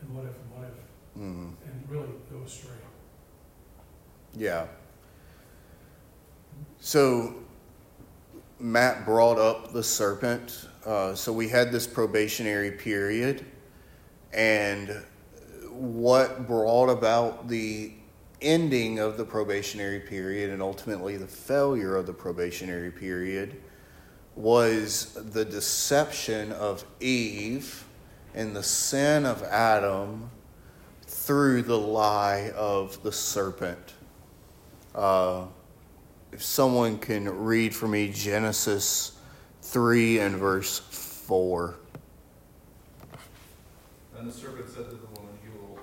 and 0.00 0.16
what 0.16 0.24
if, 0.24 0.34
and 0.36 0.50
what 0.54 0.64
if, 0.68 1.20
mm, 1.20 1.52
and 1.64 1.84
really 1.90 2.08
go 2.30 2.42
astray. 2.44 2.70
yeah. 4.34 4.66
So 6.80 7.34
Matt 8.58 9.04
brought 9.04 9.38
up 9.38 9.72
the 9.72 9.82
serpent. 9.82 10.68
Uh, 10.86 11.14
so 11.14 11.32
we 11.32 11.48
had 11.48 11.70
this 11.70 11.86
probationary 11.86 12.70
period, 12.72 13.44
and 14.32 15.02
what 15.70 16.46
brought 16.46 16.88
about 16.88 17.46
the 17.48 17.92
ending 18.42 18.98
of 18.98 19.16
the 19.16 19.24
probationary 19.24 20.00
period 20.00 20.50
and 20.50 20.60
ultimately 20.60 21.16
the 21.16 21.26
failure 21.26 21.96
of 21.96 22.06
the 22.06 22.12
probationary 22.12 22.90
period 22.90 23.60
was 24.34 25.14
the 25.32 25.44
deception 25.44 26.52
of 26.52 26.84
Eve 27.00 27.84
and 28.34 28.56
the 28.56 28.62
sin 28.62 29.26
of 29.26 29.42
Adam 29.42 30.30
through 31.06 31.62
the 31.62 31.78
lie 31.78 32.50
of 32.56 33.02
the 33.02 33.12
serpent. 33.12 33.94
Uh, 34.94 35.44
if 36.32 36.42
someone 36.42 36.98
can 36.98 37.28
read 37.28 37.74
for 37.74 37.86
me 37.86 38.10
Genesis 38.10 39.12
3 39.62 40.18
and 40.18 40.36
verse 40.36 40.78
4. 40.78 41.76
Then 44.14 44.26
the 44.26 44.32
serpent 44.32 44.68
said 44.68 44.90
to 44.90 44.96
the 44.96 45.06
woman, 45.06 45.38
You 45.44 45.60
will, 45.60 45.78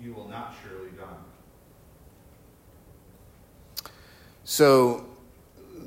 you 0.00 0.14
will 0.14 0.28
not 0.28 0.54
surely 0.62 0.90
die. 0.90 1.04
So 4.44 5.06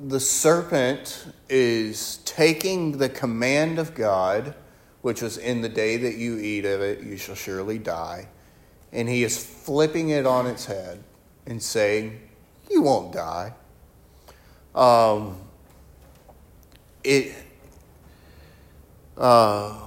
the 0.08 0.20
serpent 0.20 1.28
is 1.48 2.18
taking 2.26 2.98
the 2.98 3.08
command 3.08 3.78
of 3.78 3.94
God, 3.94 4.56
which 5.02 5.22
was 5.22 5.38
in 5.38 5.62
the 5.62 5.70
day 5.70 5.98
that 5.98 6.16
you 6.16 6.40
eat 6.40 6.66
of 6.66 6.82
it, 6.82 7.02
you 7.04 7.18
shall 7.18 7.36
surely 7.36 7.78
die, 7.78 8.28
and 8.92 9.08
he 9.08 9.24
is 9.24 9.44
flipping 9.44 10.10
it 10.10 10.26
on 10.26 10.48
its 10.48 10.66
head 10.66 11.04
and 11.46 11.62
saying, 11.62 12.20
You 12.70 12.82
won't 12.82 13.14
die. 13.14 13.54
Um, 14.74 15.38
it, 17.04 17.34
uh, 19.18 19.80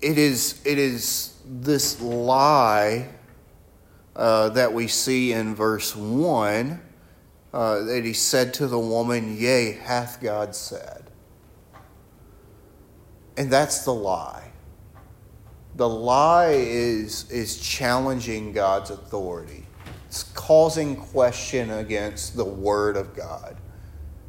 it 0.00 0.16
is 0.16 0.60
it 0.64 0.78
is 0.78 1.34
this 1.44 2.00
lie 2.00 3.08
uh, 4.14 4.48
that 4.50 4.72
we 4.72 4.86
see 4.86 5.32
in 5.32 5.54
verse 5.54 5.94
one 5.94 6.80
uh, 7.52 7.80
that 7.84 8.04
he 8.04 8.12
said 8.12 8.52
to 8.54 8.66
the 8.66 8.78
woman, 8.78 9.36
Yea, 9.36 9.72
hath 9.72 10.20
God 10.20 10.54
said. 10.54 11.04
And 13.36 13.50
that's 13.50 13.84
the 13.84 13.94
lie. 13.94 14.50
The 15.76 15.88
lie 15.88 16.50
is, 16.50 17.30
is 17.30 17.60
challenging 17.60 18.52
God's 18.52 18.90
authority, 18.90 19.64
it's 20.06 20.24
causing 20.24 20.96
question 20.96 21.70
against 21.70 22.36
the 22.36 22.44
Word 22.44 22.96
of 22.96 23.14
God. 23.14 23.56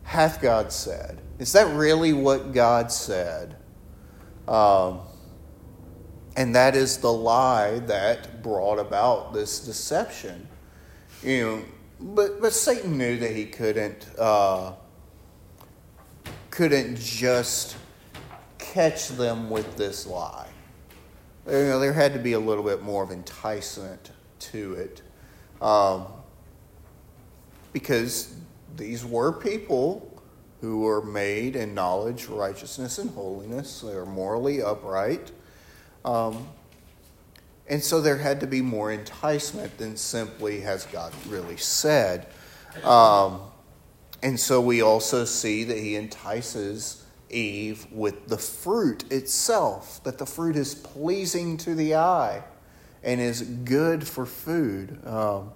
Hath 0.04 0.42
God 0.42 0.72
said? 0.72 1.20
Is 1.40 1.54
that 1.54 1.74
really 1.76 2.14
what 2.14 2.52
God 2.52 2.92
said? 2.92 3.56
Um, 4.48 5.00
and 6.36 6.56
that 6.56 6.76
is 6.76 6.98
the 6.98 7.12
lie 7.12 7.80
that 7.80 8.42
brought 8.44 8.80
about 8.80 9.34
this 9.34 9.60
deception. 9.60 10.48
You 11.24 11.46
know, 11.46 11.62
but 12.00 12.42
but 12.42 12.54
Satan 12.54 12.98
knew 12.98 13.18
that 13.18 13.36
he 13.36 13.46
couldn't 13.46 14.08
uh, 14.18 14.74
couldn't 16.50 16.98
just 16.98 17.76
catch 18.58 19.10
them 19.10 19.50
with 19.50 19.76
this 19.76 20.06
lie. 20.06 20.48
You 21.46 21.54
know, 21.54 21.80
there 21.80 21.94
had 21.94 22.14
to 22.14 22.20
be 22.20 22.34
a 22.34 22.40
little 22.40 22.64
bit 22.64 22.84
more 22.84 23.04
of 23.04 23.12
enticement 23.12 24.12
to 24.40 24.74
it, 24.74 25.02
um, 25.62 26.06
because 27.74 28.36
these 28.76 29.04
were 29.04 29.32
people 29.32 30.22
who 30.62 30.82
were 30.82 31.02
made 31.02 31.56
in 31.56 31.74
knowledge, 31.74 32.26
righteousness, 32.26 32.98
and 32.98 33.10
holiness. 33.12 33.82
They 33.82 33.96
were 33.96 34.06
morally 34.06 34.62
upright. 34.62 35.32
Um, 36.04 36.48
and 37.70 37.84
so 37.84 38.02
there 38.02 38.18
had 38.18 38.40
to 38.40 38.48
be 38.48 38.62
more 38.62 38.92
enticement 38.92 39.78
than 39.78 39.96
simply 39.96 40.62
has 40.62 40.86
God 40.86 41.14
really 41.28 41.58
said. 41.58 42.28
Um, 42.84 43.42
and 44.24 44.40
so 44.40 44.60
we 44.60 44.82
also 44.82 45.24
see 45.24 45.64
that 45.64 45.78
he 45.78 45.96
entices 45.96 47.06
Eve 47.30 47.86
with 47.92 48.28
the 48.28 48.38
fruit 48.38 49.12
itself, 49.12 50.04
that 50.04 50.18
the 50.18 50.26
fruit 50.26 50.56
is 50.56 50.74
pleasing 50.74 51.58
to 51.58 51.76
the 51.76 51.96
eye 51.96 52.44
and 53.04 53.22
is 53.22 53.42
good 53.42 54.06
for 54.08 54.26
food. 54.26 55.00
Um, 55.06 55.52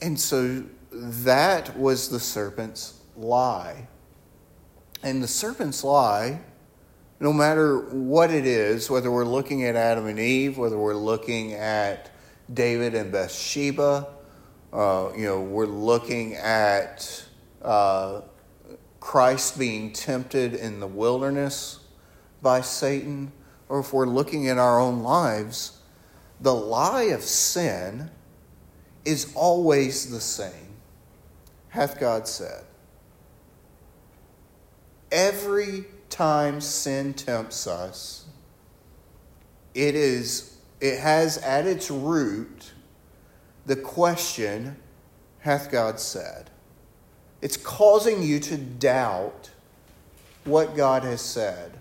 and 0.00 0.18
so 0.18 0.64
that 0.90 1.76
was 1.76 2.08
the 2.08 2.20
serpent's 2.20 2.98
lie. 3.16 3.88
And 5.02 5.22
the 5.22 5.28
serpent's 5.28 5.84
lie, 5.84 6.40
no 7.24 7.32
matter 7.32 7.78
what 7.78 8.30
it 8.30 8.44
is, 8.44 8.90
whether 8.90 9.10
we're 9.10 9.24
looking 9.24 9.64
at 9.64 9.76
Adam 9.76 10.04
and 10.04 10.18
Eve, 10.18 10.58
whether 10.58 10.76
we're 10.76 10.92
looking 10.92 11.54
at 11.54 12.10
David 12.52 12.94
and 12.94 13.10
Bathsheba, 13.10 14.06
uh, 14.74 15.10
you 15.16 15.24
know, 15.24 15.40
we're 15.40 15.64
looking 15.64 16.34
at 16.34 17.24
uh, 17.62 18.20
Christ 19.00 19.58
being 19.58 19.90
tempted 19.90 20.52
in 20.52 20.80
the 20.80 20.86
wilderness 20.86 21.80
by 22.42 22.60
Satan, 22.60 23.32
or 23.70 23.80
if 23.80 23.94
we're 23.94 24.04
looking 24.04 24.48
at 24.48 24.58
our 24.58 24.78
own 24.78 25.02
lives, 25.02 25.80
the 26.42 26.54
lie 26.54 27.04
of 27.04 27.22
sin 27.22 28.10
is 29.06 29.32
always 29.34 30.10
the 30.10 30.20
same, 30.20 30.76
hath 31.70 31.98
God 31.98 32.28
said. 32.28 32.64
Every 35.10 35.86
time 36.10 36.60
sin 36.60 37.14
tempts 37.14 37.66
us, 37.66 38.26
it 39.74 39.94
is 39.94 40.58
it 40.80 40.98
has 41.00 41.38
at 41.38 41.66
its 41.66 41.90
root 41.90 42.72
the 43.66 43.76
question, 43.76 44.76
hath 45.38 45.70
God 45.70 45.98
said? 45.98 46.50
It's 47.40 47.56
causing 47.56 48.22
you 48.22 48.40
to 48.40 48.56
doubt 48.56 49.50
what 50.44 50.76
God 50.76 51.02
has 51.04 51.20
said. 51.20 51.78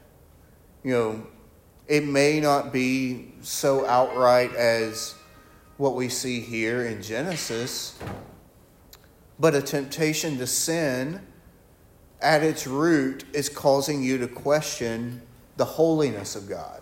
You 0.84 0.92
know, 0.92 1.28
it 1.88 2.06
may 2.06 2.40
not 2.40 2.72
be 2.72 3.34
so 3.42 3.86
outright 3.86 4.54
as 4.56 5.16
what 5.78 5.96
we 5.96 6.08
see 6.08 6.40
here 6.40 6.86
in 6.86 7.02
Genesis, 7.02 8.00
but 9.40 9.56
a 9.56 9.62
temptation 9.62 10.38
to 10.38 10.48
sin 10.48 11.22
at 12.24 12.42
its 12.42 12.66
root 12.66 13.26
is 13.34 13.50
causing 13.50 14.02
you 14.02 14.18
to 14.18 14.28
question 14.28 15.22
the 15.58 15.66
holiness 15.66 16.36
of 16.36 16.50
God. 16.50 16.82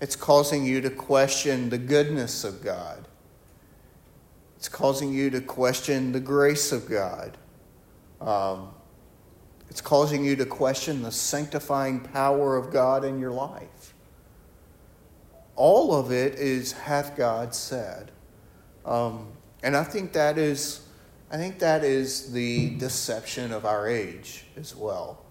It's 0.00 0.14
causing 0.14 0.64
you 0.64 0.80
to 0.82 0.90
question 0.90 1.70
the 1.70 1.78
goodness 1.78 2.44
of 2.44 2.62
God. 2.62 3.08
It's 4.58 4.68
causing 4.68 5.12
you 5.12 5.30
to 5.30 5.40
question 5.40 6.12
the 6.12 6.20
grace 6.20 6.70
of 6.72 6.88
God. 6.88 7.36
Um, 8.20 8.68
it's 9.70 9.80
causing 9.80 10.24
you 10.24 10.36
to 10.36 10.46
question 10.46 11.02
the 11.02 11.10
sanctifying 11.10 12.00
power 12.00 12.56
of 12.56 12.70
God 12.70 13.04
in 13.04 13.18
your 13.18 13.32
life. 13.32 13.94
All 15.56 15.94
of 15.94 16.12
it 16.12 16.34
is 16.34 16.72
hath 16.72 17.16
God 17.16 17.54
said. 17.54 18.10
Um, 18.84 19.28
and 19.62 19.74
I 19.76 19.84
think 19.84 20.12
that 20.12 20.36
is 20.36 20.85
I 21.30 21.36
think 21.36 21.58
that 21.58 21.82
is 21.82 22.32
the 22.32 22.70
deception 22.76 23.52
of 23.52 23.64
our 23.64 23.88
age 23.88 24.44
as 24.56 24.76
well. 24.76 25.24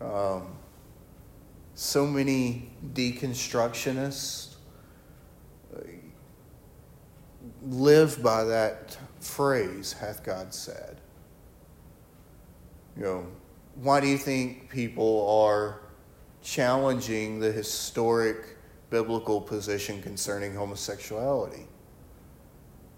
Um, 0.00 0.56
so 1.74 2.06
many 2.06 2.70
deconstructionists 2.92 4.54
live 7.62 8.22
by 8.22 8.44
that 8.44 8.96
phrase, 9.20 9.92
hath 9.92 10.22
God 10.22 10.54
said. 10.54 11.00
You 12.96 13.02
know, 13.02 13.26
why 13.76 14.00
do 14.00 14.06
you 14.06 14.18
think 14.18 14.70
people 14.70 15.28
are 15.28 15.80
challenging 16.42 17.40
the 17.40 17.52
historic 17.52 18.56
biblical 18.90 19.40
position 19.40 20.02
concerning 20.02 20.54
homosexuality? 20.54 21.66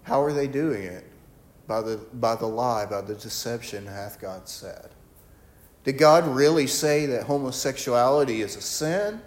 How 0.03 0.21
are 0.21 0.33
they 0.33 0.47
doing 0.47 0.83
it? 0.83 1.10
By 1.71 1.79
the, 1.79 1.95
by 1.95 2.35
the 2.35 2.47
lie, 2.47 2.85
by 2.85 2.99
the 2.99 3.15
deception, 3.15 3.87
hath 3.87 4.19
God 4.19 4.49
said. 4.49 4.89
Did 5.85 5.97
God 5.97 6.27
really 6.27 6.67
say 6.67 7.05
that 7.05 7.23
homosexuality 7.23 8.41
is 8.41 8.57
a 8.57 8.61
sin? 8.61 9.21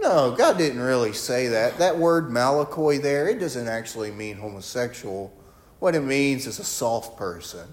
No, 0.00 0.32
God 0.38 0.58
didn't 0.58 0.80
really 0.80 1.12
say 1.12 1.48
that. 1.48 1.76
That 1.78 1.98
word 1.98 2.30
malakoi 2.30 3.02
there, 3.02 3.28
it 3.28 3.40
doesn't 3.40 3.66
actually 3.66 4.12
mean 4.12 4.36
homosexual. 4.36 5.36
What 5.80 5.96
it 5.96 6.04
means 6.04 6.46
is 6.46 6.60
a 6.60 6.64
soft 6.64 7.18
person. 7.18 7.66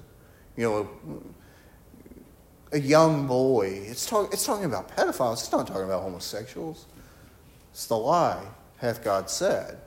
You 0.55 0.63
know, 0.63 1.23
a 2.71 2.79
young 2.79 3.27
boy. 3.27 3.83
It's, 3.85 4.07
talk, 4.07 4.33
it's 4.33 4.43
talking 4.43 4.65
about 4.65 4.89
pedophiles. 4.97 5.33
It's 5.33 5.51
not 5.51 5.67
talking 5.67 5.83
about 5.83 6.01
homosexuals. 6.01 6.87
It's 7.69 7.85
the 7.85 7.95
lie, 7.95 8.43
hath 8.77 9.03
God 9.03 9.29
said. 9.29 9.77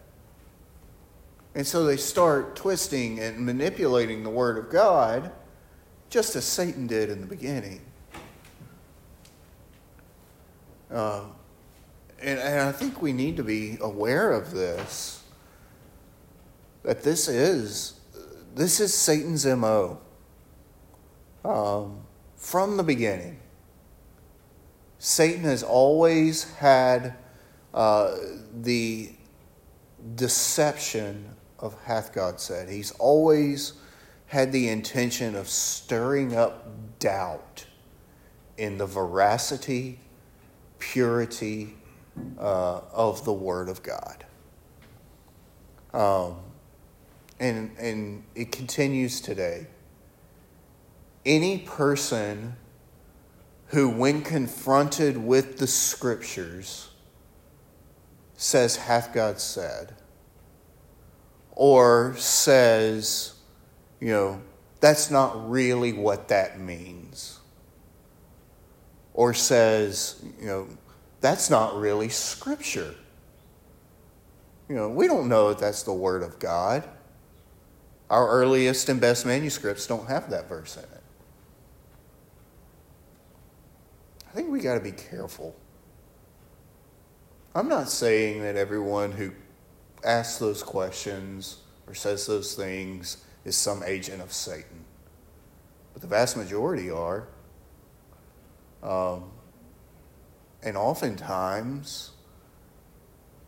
And 1.55 1.67
so 1.67 1.85
they 1.85 1.97
start 1.97 2.55
twisting 2.55 3.19
and 3.19 3.45
manipulating 3.45 4.23
the 4.23 4.31
Word 4.31 4.57
of 4.57 4.71
God, 4.71 5.33
just 6.09 6.37
as 6.37 6.45
Satan 6.45 6.87
did 6.87 7.11
in 7.11 7.21
the 7.21 7.27
beginning. 7.27 7.81
Uh, 10.91 11.23
and, 12.21 12.39
and 12.39 12.61
I 12.61 12.73
think 12.73 13.01
we 13.01 13.13
need 13.13 13.37
to 13.37 13.45
be 13.45 13.79
aware 13.81 14.33
of 14.33 14.51
this 14.51 15.23
that 16.83 17.03
this 17.03 17.29
is 17.29 18.01
this 18.55 18.81
is 18.81 18.93
Satan's 18.93 19.47
MO 19.47 20.01
um, 21.45 22.01
from 22.37 22.77
the 22.77 22.83
beginning. 22.83 23.39
Satan 24.99 25.45
has 25.45 25.63
always 25.63 26.51
had 26.55 27.15
uh, 27.73 28.17
the 28.61 29.13
deception 30.17 31.37
of 31.61 31.77
hath 31.85 32.13
God 32.13 32.41
said. 32.41 32.69
He's 32.69 32.91
always 32.93 33.75
had 34.27 34.53
the 34.53 34.69
intention 34.69 35.35
of 35.35 35.49
stirring 35.49 36.37
up 36.37 36.69
doubt 36.99 37.67
in 38.57 38.79
the 38.79 38.87
veracity, 38.87 39.99
purity, 40.79 41.75
uh, 42.39 42.81
of 42.93 43.25
the 43.25 43.33
Word 43.33 43.69
of 43.69 43.83
God. 43.83 44.25
Um, 45.93 46.37
and, 47.39 47.77
and 47.79 48.25
it 48.35 48.53
continues 48.53 49.21
today. 49.21 49.67
Any 51.25 51.59
person 51.59 52.57
who, 53.69 53.89
when 53.89 54.23
confronted 54.23 55.17
with 55.17 55.59
the 55.59 55.67
Scriptures, 55.67 56.91
says, 58.37 58.77
Hath 58.77 59.13
God 59.13 59.41
said, 59.41 59.95
or 61.61 62.15
says, 62.17 63.35
you 64.01 64.09
know, 64.09 64.41
that's 64.81 65.11
not 65.11 65.51
really 65.51 65.93
what 65.93 66.29
that 66.29 66.59
means, 66.59 67.39
or 69.13 69.35
says, 69.35 70.25
you 70.41 70.47
know, 70.47 70.67
that's 71.21 71.51
not 71.51 71.77
really 71.77 72.09
scripture. 72.09 72.95
You 74.71 74.75
know, 74.75 74.89
we 74.89 75.07
don't 75.07 75.29
know 75.29 75.51
if 75.51 75.59
that's 75.59 75.83
the 75.83 75.93
word 75.93 76.23
of 76.23 76.39
God. 76.39 76.83
Our 78.09 78.27
earliest 78.27 78.89
and 78.89 78.99
best 78.99 79.27
manuscripts 79.27 79.87
don't 79.87 80.09
have 80.09 80.31
that 80.31 80.49
verse 80.49 80.79
in 80.79 80.85
it. 80.85 81.03
I 84.27 84.33
think 84.33 84.49
we 84.49 84.61
got 84.61 84.77
to 84.77 84.81
be 84.81 84.93
careful. 84.93 85.55
I'm 87.55 87.69
not 87.69 87.91
saying 87.91 88.41
that 88.45 88.57
everyone 88.57 89.13
who 89.13 89.33
asks 90.05 90.39
those 90.39 90.63
questions 90.63 91.59
or 91.87 91.95
says 91.95 92.27
those 92.27 92.55
things 92.55 93.25
is 93.45 93.57
some 93.57 93.83
agent 93.85 94.23
of 94.23 94.33
Satan, 94.33 94.85
but 95.93 96.03
the 96.03 96.09
vast 96.09 96.37
majority 96.37 96.91
are. 96.91 97.27
Um, 98.83 99.25
and 100.63 100.77
oftentimes, 100.77 102.11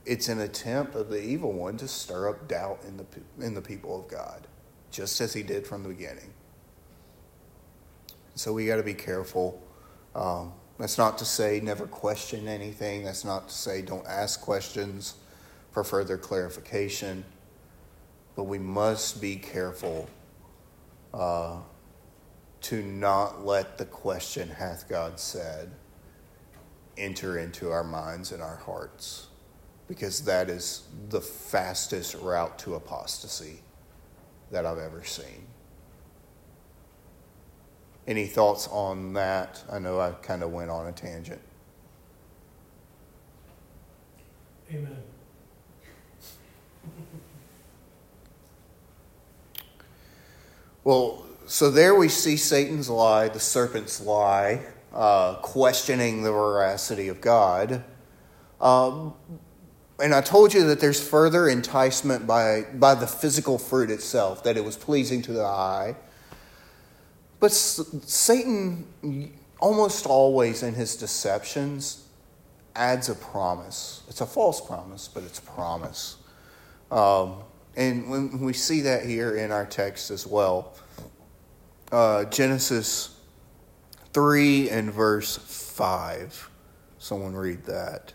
it's 0.05 0.29
an 0.29 0.41
attempt 0.41 0.95
of 0.95 1.09
the 1.09 1.23
evil 1.23 1.53
one 1.53 1.77
to 1.79 1.89
stir 1.89 2.31
up 2.31 2.49
doubt 2.49 2.81
in 2.87 2.97
the, 2.97 3.07
in 3.45 3.55
the 3.55 3.61
people 3.61 4.01
of 4.01 4.09
God, 4.09 4.47
just 4.91 5.21
as 5.21 5.33
he 5.33 5.43
did 5.43 5.67
from 5.67 5.83
the 5.83 5.91
beginning. 5.91 6.33
So 8.35 8.53
we 8.53 8.67
got 8.67 8.77
to 8.77 8.83
be 8.83 8.95
careful. 8.95 9.63
Um, 10.15 10.53
that's 10.79 10.99
not 10.99 11.19
to 11.19 11.25
say 11.25 11.61
never 11.63 11.87
question 11.87 12.49
anything. 12.49 13.05
That's 13.05 13.25
not 13.25 13.49
to 13.49 13.55
say 13.55 13.83
don't 13.83 14.07
ask 14.07 14.41
questions 14.41 15.15
for 15.73 15.83
further 15.83 16.17
clarification. 16.17 17.25
but 18.35 18.45
we 18.45 18.59
must 18.59 19.21
be 19.21 19.37
careful 19.37 20.09
uh, 21.13 21.59
to 22.63 22.83
not 22.83 23.45
let 23.45 23.77
the 23.77 23.85
question, 23.85 24.49
Hath 24.49 24.89
God 24.89 25.21
said, 25.21 25.71
enter 26.97 27.39
into 27.39 27.71
our 27.71 27.85
minds 27.85 28.33
and 28.33 28.43
our 28.43 28.57
hearts, 28.57 29.27
because 29.89 30.25
that 30.25 30.49
is 30.49 30.85
the 31.11 31.21
fastest 31.21 32.15
route 32.15 32.59
to 32.61 32.75
apostasy 32.75 33.61
that 34.51 34.65
I've 34.65 34.79
ever 34.79 35.05
seen. 35.05 35.47
Any 38.07 38.27
thoughts 38.27 38.67
on 38.69 39.13
that? 39.13 39.63
I 39.71 39.79
know 39.79 40.01
I 40.01 40.13
kind 40.13 40.43
of 40.43 40.53
went 40.53 40.71
on 40.71 40.87
a 40.87 40.93
tangent. 40.93 41.41
Amen. 44.71 45.12
Well, 50.85 51.25
so 51.47 51.71
there 51.71 51.95
we 51.95 52.09
see 52.09 52.37
Satan's 52.37 52.91
lie, 52.91 53.29
the 53.29 53.39
serpent's 53.39 54.01
lie, 54.01 54.63
uh, 54.93 55.37
questioning 55.37 56.23
the 56.23 56.33
veracity 56.33 57.07
of 57.07 57.21
God. 57.21 57.85
Um, 58.61 59.15
and 60.01 60.13
I 60.13 60.21
told 60.21 60.53
you 60.53 60.67
that 60.67 60.81
there's 60.81 61.01
further 61.01 61.49
enticement 61.49 62.27
by, 62.27 62.63
by 62.75 62.97
the 62.97 63.07
physical 63.07 63.59
fruit 63.59 63.91
itself, 63.91 64.43
that 64.43 64.57
it 64.57 64.65
was 64.65 64.77
pleasing 64.77 65.23
to 65.23 65.33
the 65.33 65.45
eye. 65.45 65.95
But 67.39 67.53
Satan, 67.53 69.33
almost 69.61 70.07
always 70.07 70.65
in 70.65 70.75
his 70.75 70.97
deceptions, 70.97 72.07
adds 72.75 73.09
a 73.09 73.15
promise. 73.15 74.03
It's 74.09 74.21
a 74.21 74.27
false 74.27 74.61
promise, 74.61 75.07
but 75.07 75.23
it's 75.23 75.39
a 75.39 75.43
promise. 75.43 76.17
Um, 76.91 77.37
and 77.77 78.11
when 78.11 78.41
we 78.41 78.53
see 78.53 78.83
that 78.83 79.07
here 79.07 79.37
in 79.37 79.51
our 79.51 79.65
text 79.65 80.11
as 80.11 80.27
well, 80.27 80.75
uh, 81.91 82.25
Genesis 82.25 83.19
3 84.13 84.69
and 84.71 84.93
verse 84.93 85.39
5. 85.39 86.51
Someone 86.99 87.35
read 87.35 87.65
that. 87.65 88.13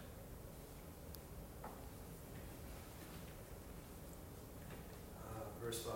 Uh, 5.26 5.42
verse 5.64 5.80
5 5.80 5.94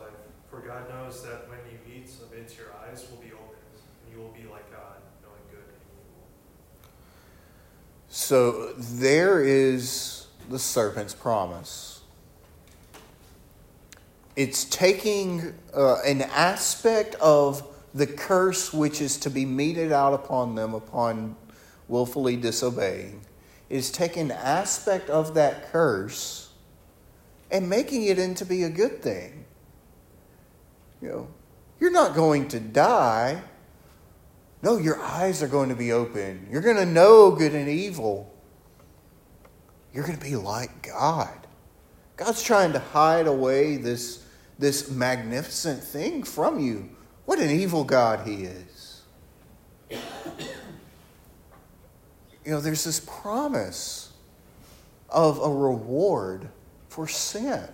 For 0.50 0.60
God 0.62 0.90
knows 0.90 1.24
that 1.24 1.48
when 1.48 1.60
you 1.72 1.78
eat 1.96 2.10
of 2.22 2.34
it, 2.34 2.56
your 2.58 2.74
eyes 2.84 3.06
will 3.10 3.18
be 3.18 3.32
opened, 3.32 3.58
and 4.06 4.16
you 4.16 4.22
will 4.22 4.34
be 4.34 4.44
like 4.52 4.70
God, 4.72 4.98
knowing 5.22 5.42
good 5.52 5.60
and 5.60 5.82
evil. 5.88 6.28
So 8.10 8.74
there 8.74 9.44
is 9.44 10.28
the 10.50 10.60
serpent's 10.60 11.14
promise. 11.14 11.91
It's 14.36 14.66
taking 14.66 15.54
uh, 15.76 16.02
an 16.02 16.22
aspect 16.22 17.16
of 17.16 17.68
the 17.94 18.08
curse 18.08 18.74
which 18.74 19.02
is 19.02 19.18
to 19.18 19.30
be 19.30 19.46
meted 19.46 19.92
out 19.92 20.14
upon 20.14 20.56
them 20.56 20.74
upon 20.74 21.36
willfully 21.88 22.38
disobeying. 22.38 23.22
Is 23.70 23.92
taking 23.92 24.24
an 24.24 24.32
aspect 24.32 25.10
of 25.10 25.34
that 25.36 25.72
curse 25.72 26.52
and 27.50 27.70
making 27.70 28.06
it 28.06 28.18
into 28.18 28.46
be 28.46 28.64
a 28.64 28.70
good 28.70 29.02
thing. 29.02 29.46
You 31.02 31.10
know, 31.10 31.28
you're 31.80 31.92
not 31.92 32.16
going 32.16 32.48
to 32.50 32.60
die. 32.60 33.42
No, 34.62 34.78
your 34.78 35.00
eyes 35.00 35.42
are 35.42 35.48
going 35.48 35.70
to 35.70 35.76
be 35.76 35.92
open. 35.92 36.48
You're 36.52 36.62
going 36.62 36.78
to 36.78 36.86
know 36.86 37.32
good 37.32 37.54
and 37.54 37.68
evil. 37.68 38.32
You're 39.94 40.06
going 40.06 40.18
to 40.18 40.24
be 40.24 40.36
like 40.36 40.88
God. 40.88 41.36
God's 42.16 42.44
trying 42.44 42.74
to 42.74 42.80
hide 42.80 43.28
away 43.28 43.78
this, 43.78 44.21
this 44.62 44.90
magnificent 44.92 45.84
thing 45.84 46.24
from 46.24 46.60
you. 46.60 46.88
What 47.26 47.40
an 47.40 47.50
evil 47.50 47.84
God 47.84 48.28
he 48.28 48.44
is. 48.44 49.02
You 49.90 49.98
know, 52.52 52.62
there's 52.62 52.84
this 52.84 53.00
promise 53.00 54.14
of 55.10 55.40
a 55.40 55.50
reward 55.50 56.48
for 56.90 57.08
sin. 57.08 57.68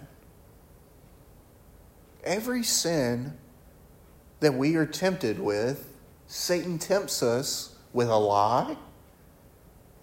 Every 2.23 2.63
sin 2.63 3.37
that 4.39 4.53
we 4.53 4.77
are 4.77 4.85
tempted 4.85 5.39
with, 5.39 5.93
Satan 6.27 6.79
tempts 6.79 7.21
us 7.21 7.75
with 7.91 8.07
a 8.07 8.17
lie 8.17 8.77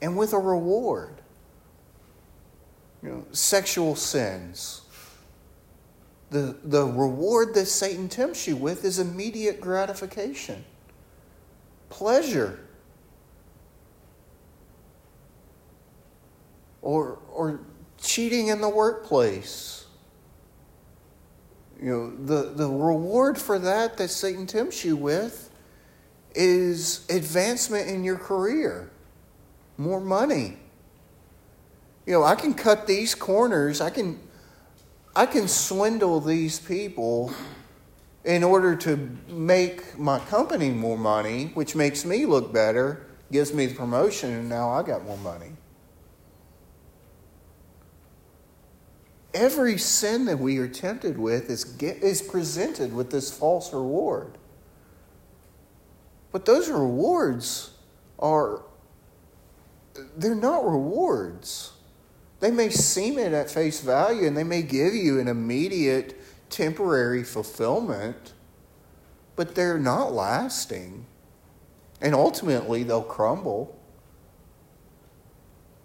and 0.03 0.19
with 0.19 0.35
a 0.35 0.39
reward. 0.39 1.23
You 3.03 3.09
know, 3.09 3.25
sexual 3.33 3.97
sins. 3.97 4.83
The, 6.31 6.57
the 6.65 6.85
reward 6.85 7.55
that 7.55 7.67
Satan 7.67 8.09
tempts 8.09 8.47
you 8.49 8.57
with 8.57 8.85
is 8.85 8.99
immediate 8.99 9.61
gratification, 9.61 10.65
pleasure, 11.91 12.59
or, 16.83 17.19
or 17.33 17.61
cheating 17.99 18.49
in 18.49 18.61
the 18.61 18.69
workplace. 18.69 19.87
You 21.81 21.91
know, 21.91 22.17
the, 22.17 22.51
the 22.51 22.69
reward 22.69 23.39
for 23.39 23.59
that 23.59 23.97
that 23.99 24.09
Satan 24.09 24.47
tempts 24.47 24.85
you 24.85 24.97
with 24.97 25.51
is 26.35 27.07
advancement 27.11 27.89
in 27.89 28.05
your 28.05 28.17
career, 28.17 28.91
more 29.77 30.01
money. 30.01 30.57
You 32.07 32.13
know, 32.13 32.25
I 32.25 32.35
can 32.35 32.55
cut 32.55 32.87
these 32.87 33.15
corners, 33.15 33.81
I 33.81 33.91
can, 33.91 34.19
I 35.17 35.27
can 35.27 35.47
swindle 35.47 36.21
these 36.21 36.59
people 36.59 37.33
in 38.25 38.43
order 38.43 38.75
to 38.75 38.97
make 39.29 39.97
my 39.99 40.19
company 40.19 40.71
more 40.71 40.99
money, 40.99 41.53
which 41.55 41.77
makes 41.77 42.05
me 42.05 42.27
look 42.27 42.53
better, 42.53 43.07
gives 43.31 43.53
me 43.53 43.67
the 43.67 43.75
promotion, 43.75 44.33
and 44.33 44.49
now 44.49 44.71
I 44.71 44.83
got 44.83 45.05
more 45.05 45.19
money. 45.19 45.53
Every 49.35 49.79
sin 49.79 50.25
that 50.25 50.39
we 50.39 50.59
are 50.59 50.69
tempted 50.69 51.19
with 51.19 51.51
is, 51.51 51.77
is 51.81 52.23
presented 52.23 52.93
with 52.93 53.11
this 53.11 53.37
false 53.37 53.73
reward. 53.73 54.39
But 56.33 56.45
those 56.45 56.69
rewards 56.69 57.71
are, 58.19 58.63
they're 60.17 60.35
not 60.35 60.65
rewards. 60.65 61.74
They 62.45 62.51
may 62.51 62.69
seem 62.69 63.19
it 63.19 63.33
at 63.33 63.51
face 63.51 63.81
value 63.81 64.27
and 64.27 64.37
they 64.37 64.45
may 64.45 64.61
give 64.61 64.95
you 64.95 65.19
an 65.19 65.29
immediate 65.29 66.21
temporary 66.51 67.25
fulfillment, 67.25 68.35
but 69.35 69.55
they're 69.55 69.79
not 69.79 70.13
lasting. 70.13 71.07
And 72.03 72.15
ultimately, 72.15 72.83
they'll 72.83 73.01
crumble. 73.01 73.81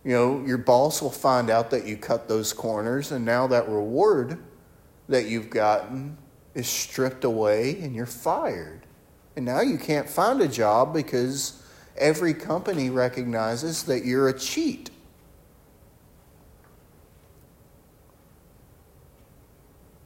You 0.03 0.11
know, 0.11 0.45
your 0.45 0.57
boss 0.57 1.01
will 1.01 1.11
find 1.11 1.49
out 1.49 1.69
that 1.69 1.85
you 1.85 1.95
cut 1.95 2.27
those 2.27 2.51
corners, 2.51 3.13
and 3.13 3.23
now 3.23 3.47
that 3.47 3.69
reward 3.69 4.37
that 5.07 5.27
you've 5.27 5.49
gotten 5.49 6.17
is 6.55 6.67
stripped 6.67 7.23
away 7.23 7.79
and 7.81 7.95
you're 7.95 8.05
fired. 8.05 8.85
And 9.37 9.45
now 9.45 9.61
you 9.61 9.77
can't 9.77 10.09
find 10.09 10.41
a 10.41 10.47
job 10.49 10.93
because 10.93 11.63
every 11.95 12.33
company 12.33 12.89
recognizes 12.89 13.83
that 13.83 14.03
you're 14.03 14.27
a 14.27 14.37
cheat. 14.37 14.89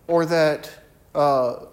Or 0.08 0.26
that 0.26 0.70
uh, 1.16 1.66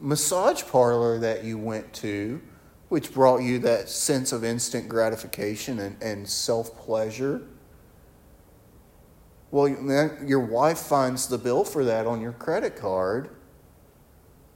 massage 0.00 0.62
parlor 0.64 1.18
that 1.18 1.44
you 1.44 1.58
went 1.58 1.92
to, 1.94 2.40
which 2.88 3.12
brought 3.12 3.42
you 3.42 3.58
that 3.60 3.88
sense 3.88 4.32
of 4.32 4.44
instant 4.44 4.88
gratification 4.88 5.78
and, 5.78 6.02
and 6.02 6.28
self 6.28 6.76
pleasure 6.78 7.42
well, 9.50 9.68
your 10.24 10.40
wife 10.40 10.78
finds 10.78 11.26
the 11.26 11.38
bill 11.38 11.64
for 11.64 11.84
that 11.84 12.06
on 12.06 12.20
your 12.20 12.32
credit 12.32 12.76
card, 12.76 13.30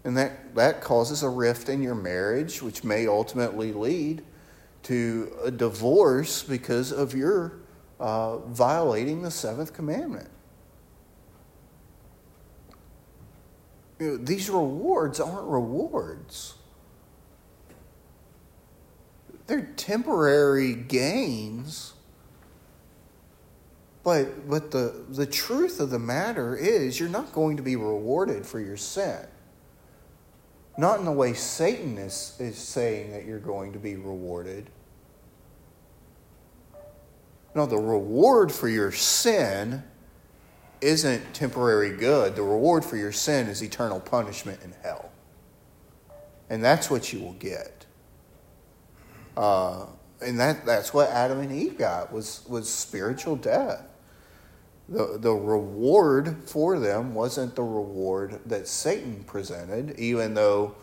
and 0.05 0.17
that, 0.17 0.55
that 0.55 0.81
causes 0.81 1.25
a 1.25 1.29
rift 1.29 1.69
in 1.69 1.83
your 1.83 1.97
marriage, 1.97 2.63
which 2.63 2.85
may 2.85 3.09
ultimately 3.09 3.73
lead 3.73 4.23
to 4.85 5.33
a 5.43 5.51
divorce 5.51 6.45
because 6.45 6.93
of 6.93 7.13
your 7.13 7.55
uh, 7.99 8.39
violating 8.39 9.23
the 9.23 9.31
seventh 9.31 9.73
commandment. 9.73 10.29
You 13.99 14.13
know, 14.13 14.17
these 14.17 14.51
rewards 14.51 15.21
aren't 15.21 15.49
rewards. 15.49 16.55
They're 19.47 19.73
temporary 19.77 20.75
gains 20.75 21.95
but, 24.05 24.49
but 24.49 24.71
the, 24.71 24.95
the 25.09 25.27
truth 25.27 25.81
of 25.81 25.89
the 25.89 25.99
matter 25.99 26.55
is, 26.55 27.01
you're 27.01 27.09
not 27.09 27.33
going 27.33 27.57
to 27.57 27.63
be 27.63 27.75
rewarded 27.75 28.47
for 28.47 28.61
your 28.61 28.77
sin. 28.77 29.27
Not 30.77 30.99
in 30.99 31.07
the 31.07 31.13
way 31.13 31.33
Satan 31.33 31.97
is, 31.97 32.37
is 32.39 32.59
saying 32.59 33.13
that 33.13 33.25
you're 33.25 33.39
going 33.39 33.73
to 33.73 33.79
be 33.79 33.97
rewarded. 33.97 34.69
No, 37.55 37.65
the 37.65 37.79
reward 37.79 38.53
for 38.53 38.69
your 38.69 38.93
sin 38.93 39.83
isn't 40.81 41.35
temporary 41.35 41.97
good. 41.97 42.37
The 42.37 42.43
reward 42.43 42.85
for 42.85 42.97
your 42.97 43.13
sin 43.13 43.49
is 43.49 43.63
eternal 43.63 44.01
punishment 44.01 44.61
in 44.63 44.75
hell. 44.83 45.11
And 46.51 46.63
that's 46.63 46.91
what 46.91 47.13
you 47.13 47.21
will 47.21 47.35
get. 47.35 47.87
Uh, 49.37 49.87
and 50.21 50.39
that, 50.39 50.65
that's 50.65 50.95
what 50.95 51.11
Adam 51.11 51.41
and 51.41 51.53
Eve 51.53 51.79
got 51.79 52.13
was, 52.13 52.45
was 52.49 52.69
spiritual 52.69 53.37
death. 53.37 53.83
The, 54.89 55.17
the 55.19 55.33
reward 55.33 56.37
for 56.47 56.79
them 56.79 57.15
wasn't 57.15 57.57
the 57.57 57.63
reward 57.63 58.41
that 58.47 58.69
Satan 58.69 59.25
presented, 59.25 59.99
even 59.99 60.35
though 60.35 60.75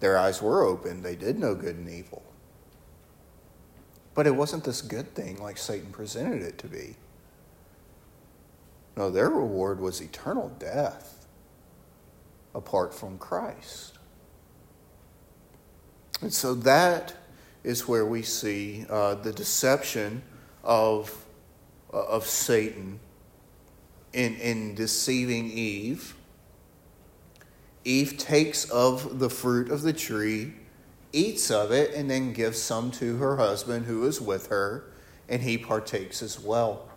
their 0.00 0.16
eyes 0.16 0.40
were 0.40 0.64
open. 0.64 1.02
They 1.02 1.16
did 1.16 1.38
know 1.38 1.54
good 1.54 1.76
and 1.76 1.88
evil. 1.88 2.22
But 4.14 4.26
it 4.26 4.34
wasn't 4.34 4.64
this 4.64 4.82
good 4.82 5.14
thing 5.14 5.42
like 5.42 5.58
Satan 5.58 5.90
presented 5.92 6.42
it 6.42 6.58
to 6.58 6.66
be. 6.66 6.96
No, 8.96 9.10
their 9.10 9.30
reward 9.30 9.80
was 9.80 10.00
eternal 10.00 10.50
death 10.58 11.26
apart 12.54 12.94
from 12.94 13.18
Christ. 13.18 13.98
And 16.20 16.32
so 16.32 16.54
that 16.54 17.14
is 17.64 17.88
where 17.88 18.06
we 18.06 18.22
see 18.22 18.86
uh, 18.88 19.14
the 19.14 19.32
deception 19.32 20.22
of, 20.62 21.24
uh, 21.92 22.04
of 22.04 22.26
Satan 22.26 23.00
in, 24.12 24.36
in 24.36 24.74
deceiving 24.74 25.50
Eve. 25.50 26.14
Eve 27.84 28.16
takes 28.18 28.70
of 28.70 29.18
the 29.18 29.30
fruit 29.30 29.70
of 29.70 29.82
the 29.82 29.92
tree, 29.92 30.52
eats 31.12 31.50
of 31.50 31.72
it, 31.72 31.92
and 31.94 32.10
then 32.10 32.32
gives 32.32 32.60
some 32.60 32.90
to 32.92 33.16
her 33.16 33.36
husband 33.36 33.86
who 33.86 34.06
is 34.06 34.20
with 34.20 34.48
her, 34.48 34.84
and 35.28 35.42
he 35.42 35.58
partakes 35.58 36.22
as 36.22 36.38
well. 36.38 36.88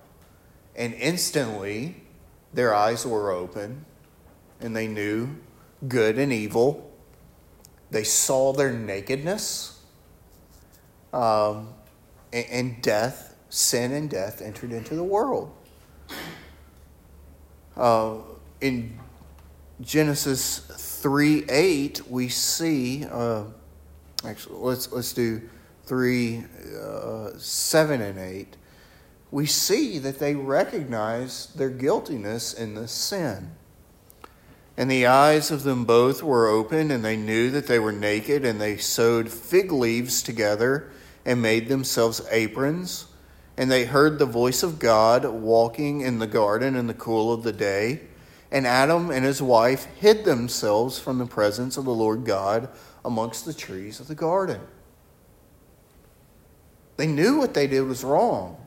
And 0.76 0.94
instantly, 0.94 1.96
their 2.54 2.74
eyes 2.74 3.06
were 3.06 3.32
open, 3.32 3.86
and 4.60 4.76
they 4.76 4.88
knew 4.88 5.36
good 5.88 6.18
and 6.18 6.34
evil. 6.34 6.92
They 7.92 8.04
saw 8.04 8.54
their 8.54 8.74
nakedness, 8.74 9.80
um, 11.14 11.70
and, 12.34 12.46
and 12.50 12.82
death, 12.82 13.36
sin 13.50 13.92
and 13.92 14.10
death 14.10 14.42
entered 14.42 14.72
into 14.72 14.96
the 14.96 15.04
world. 15.04 15.52
Uh, 17.78 18.18
in 18.62 18.98
Genesis 19.82 20.60
3 20.60 21.46
8, 21.50 22.02
we 22.10 22.30
see, 22.30 23.06
uh, 23.06 23.44
actually, 24.26 24.56
let's, 24.60 24.92
let's 24.92 25.14
do 25.14 25.42
3 25.84 26.44
uh, 26.82 27.30
7 27.38 28.02
and 28.02 28.18
8. 28.18 28.58
We 29.36 29.48
see 29.48 30.00
that 30.00 30.20
they 30.20 30.34
recognize 30.34 31.48
their 31.48 31.70
guiltiness 31.70 32.54
in 32.54 32.74
this 32.74 32.94
sin. 32.94 33.52
And 34.78 34.90
the 34.90 35.08
eyes 35.08 35.52
of 35.52 35.64
them 35.64 35.84
both 35.84 36.24
were 36.24 36.48
open, 36.48 36.90
and 36.90 37.04
they 37.04 37.18
knew 37.18 37.52
that 37.52 37.68
they 37.68 37.78
were 37.78 37.92
naked, 37.92 38.46
and 38.46 38.62
they 38.62 38.78
sewed 38.78 39.30
fig 39.30 39.74
leaves 39.74 40.24
together 40.24 40.90
and 41.26 41.42
made 41.42 41.68
themselves 41.68 42.26
aprons. 42.32 43.08
And 43.58 43.70
they 43.70 43.84
heard 43.84 44.20
the 44.20 44.26
voice 44.26 44.64
of 44.64 44.80
God 44.80 45.26
walking 45.26 46.00
in 46.00 46.20
the 46.20 46.28
garden 46.28 46.78
in 46.78 46.88
the 46.88 46.94
cool 46.94 47.34
of 47.34 47.44
the 47.44 47.52
day. 47.52 48.04
And 48.54 48.66
Adam 48.66 49.12
and 49.12 49.26
his 49.26 49.42
wife 49.42 49.84
hid 50.00 50.24
themselves 50.24 50.98
from 50.98 51.18
the 51.18 51.26
presence 51.26 51.76
of 51.76 51.84
the 51.84 51.94
Lord 51.94 52.24
God 52.24 52.70
amongst 53.04 53.44
the 53.44 53.54
trees 53.54 54.00
of 54.00 54.08
the 54.08 54.16
garden. 54.16 54.62
They 56.96 57.08
knew 57.08 57.38
what 57.38 57.54
they 57.54 57.68
did 57.68 57.82
was 57.82 58.02
wrong. 58.02 58.62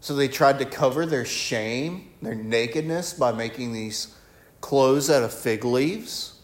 So 0.00 0.14
they 0.14 0.28
tried 0.28 0.58
to 0.60 0.64
cover 0.64 1.06
their 1.06 1.24
shame, 1.24 2.10
their 2.22 2.34
nakedness, 2.34 3.14
by 3.14 3.32
making 3.32 3.72
these 3.72 4.14
clothes 4.60 5.10
out 5.10 5.22
of 5.22 5.32
fig 5.32 5.64
leaves. 5.64 6.36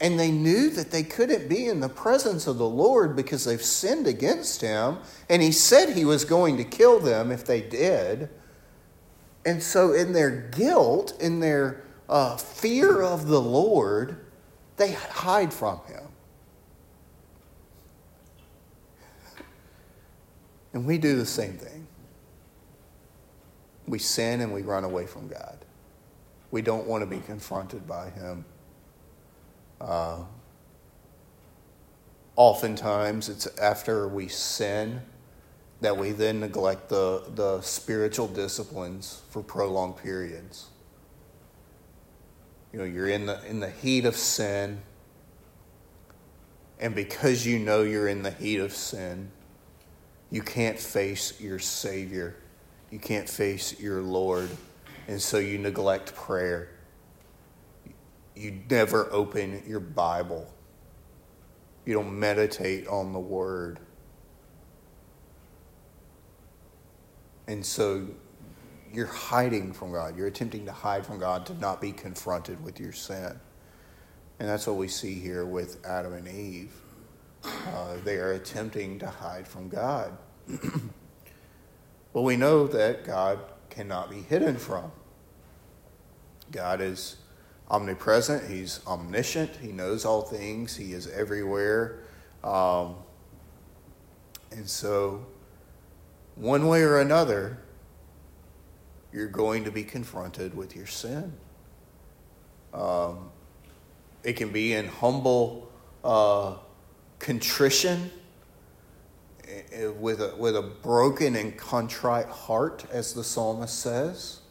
And 0.00 0.18
they 0.18 0.32
knew 0.32 0.68
that 0.70 0.90
they 0.90 1.04
couldn't 1.04 1.48
be 1.48 1.66
in 1.66 1.78
the 1.78 1.88
presence 1.88 2.48
of 2.48 2.58
the 2.58 2.68
Lord 2.68 3.14
because 3.14 3.44
they've 3.44 3.62
sinned 3.62 4.08
against 4.08 4.60
him. 4.60 4.98
And 5.28 5.40
he 5.40 5.52
said 5.52 5.90
he 5.90 6.04
was 6.04 6.24
going 6.24 6.56
to 6.56 6.64
kill 6.64 6.98
them 6.98 7.30
if 7.30 7.44
they 7.44 7.60
did. 7.60 8.28
And 9.44 9.62
so, 9.62 9.92
in 9.92 10.12
their 10.12 10.30
guilt, 10.50 11.16
in 11.20 11.40
their 11.40 11.84
uh, 12.08 12.36
fear 12.36 13.00
of 13.00 13.28
the 13.28 13.40
Lord, 13.40 14.26
they 14.76 14.92
hide 14.92 15.52
from 15.52 15.78
him. 15.86 16.01
And 20.72 20.86
we 20.86 20.98
do 20.98 21.16
the 21.16 21.26
same 21.26 21.54
thing. 21.54 21.86
We 23.86 23.98
sin 23.98 24.40
and 24.40 24.52
we 24.52 24.62
run 24.62 24.84
away 24.84 25.06
from 25.06 25.28
God. 25.28 25.58
We 26.50 26.62
don't 26.62 26.86
want 26.86 27.02
to 27.02 27.06
be 27.06 27.20
confronted 27.20 27.86
by 27.86 28.10
him. 28.10 28.44
Uh, 29.80 30.18
oftentimes, 32.36 33.28
it's 33.28 33.46
after 33.58 34.06
we 34.06 34.28
sin 34.28 35.02
that 35.80 35.96
we 35.96 36.12
then 36.12 36.40
neglect 36.40 36.88
the, 36.88 37.24
the 37.34 37.60
spiritual 37.60 38.28
disciplines 38.28 39.22
for 39.30 39.42
prolonged 39.42 39.96
periods. 39.96 40.66
You 42.72 42.78
know, 42.78 42.84
you're 42.84 43.08
in 43.08 43.26
the, 43.26 43.44
in 43.46 43.60
the 43.60 43.68
heat 43.68 44.04
of 44.04 44.16
sin, 44.16 44.80
and 46.78 46.94
because 46.94 47.44
you 47.44 47.58
know 47.58 47.82
you're 47.82 48.08
in 48.08 48.22
the 48.22 48.30
heat 48.30 48.60
of 48.60 48.72
sin, 48.72 49.30
you 50.32 50.42
can't 50.42 50.78
face 50.78 51.40
your 51.40 51.60
Savior. 51.60 52.34
You 52.90 52.98
can't 52.98 53.28
face 53.28 53.78
your 53.78 54.02
Lord. 54.02 54.50
And 55.06 55.22
so 55.22 55.38
you 55.38 55.58
neglect 55.58 56.16
prayer 56.16 56.70
you 58.34 58.60
never 58.70 59.12
open 59.12 59.62
your 59.66 59.80
Bible. 59.80 60.52
You 61.84 61.94
don't 61.94 62.18
meditate 62.18 62.86
on 62.88 63.12
the 63.12 63.20
Word. 63.20 63.78
And 67.46 67.64
so 67.64 68.06
you're 68.92 69.06
hiding 69.06 69.72
from 69.72 69.92
God. 69.92 70.16
You're 70.16 70.28
attempting 70.28 70.64
to 70.66 70.72
hide 70.72 71.04
from 71.04 71.18
God 71.18 71.44
to 71.46 71.54
not 71.54 71.80
be 71.80 71.92
confronted 71.92 72.62
with 72.62 72.80
your 72.80 72.92
sin. 72.92 73.38
And 74.38 74.48
that's 74.48 74.66
what 74.66 74.76
we 74.76 74.88
see 74.88 75.14
here 75.14 75.44
with 75.44 75.84
Adam 75.84 76.14
and 76.14 76.28
Eve. 76.28 76.72
Uh, 77.44 77.96
they 78.04 78.16
are 78.16 78.32
attempting 78.32 78.98
to 78.98 79.06
hide 79.06 79.46
from 79.46 79.68
God. 79.68 80.16
well, 82.12 82.24
we 82.24 82.36
know 82.36 82.66
that 82.66 83.04
God 83.04 83.40
cannot 83.70 84.10
be 84.10 84.22
hidden 84.22 84.56
from. 84.56 84.92
God 86.50 86.80
is 86.80 87.16
omnipresent, 87.70 88.50
he's 88.50 88.80
omniscient, 88.86 89.56
he 89.56 89.72
knows 89.72 90.04
all 90.04 90.22
things, 90.22 90.76
he 90.76 90.92
is 90.92 91.08
everywhere. 91.08 92.00
Um, 92.44 92.96
and 94.50 94.68
so, 94.68 95.26
one 96.34 96.66
way 96.68 96.82
or 96.82 97.00
another, 97.00 97.58
you're 99.12 99.28
going 99.28 99.64
to 99.64 99.70
be 99.70 99.84
confronted 99.84 100.54
with 100.54 100.76
your 100.76 100.86
sin. 100.86 101.32
Um, 102.74 103.30
it 104.22 104.34
can 104.34 104.50
be 104.50 104.74
in 104.74 104.88
humble 104.88 105.70
uh, 106.04 106.56
contrition, 107.22 108.10
eh, 109.48 109.62
eh, 109.72 109.86
with 109.86 110.20
a, 110.20 110.34
with 110.36 110.56
a 110.56 110.62
broken 110.62 111.36
and 111.36 111.56
contrite 111.56 112.26
heart, 112.26 112.84
as 112.92 113.14
the 113.14 113.24
psalmist 113.24 113.78
says 113.78 114.42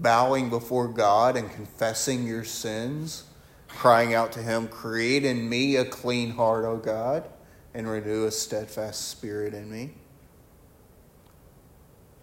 bowing 0.00 0.48
before 0.48 0.88
God 0.88 1.36
and 1.36 1.50
confessing 1.52 2.26
your 2.26 2.44
sins, 2.44 3.24
crying 3.68 4.14
out 4.14 4.32
to 4.32 4.42
Him, 4.42 4.66
Create 4.68 5.24
in 5.24 5.48
me 5.48 5.76
a 5.76 5.84
clean 5.84 6.30
heart, 6.30 6.64
O 6.64 6.78
God, 6.78 7.28
and 7.74 7.88
renew 7.88 8.24
a 8.24 8.30
steadfast 8.30 9.08
spirit 9.08 9.52
in 9.52 9.70
me. 9.70 9.90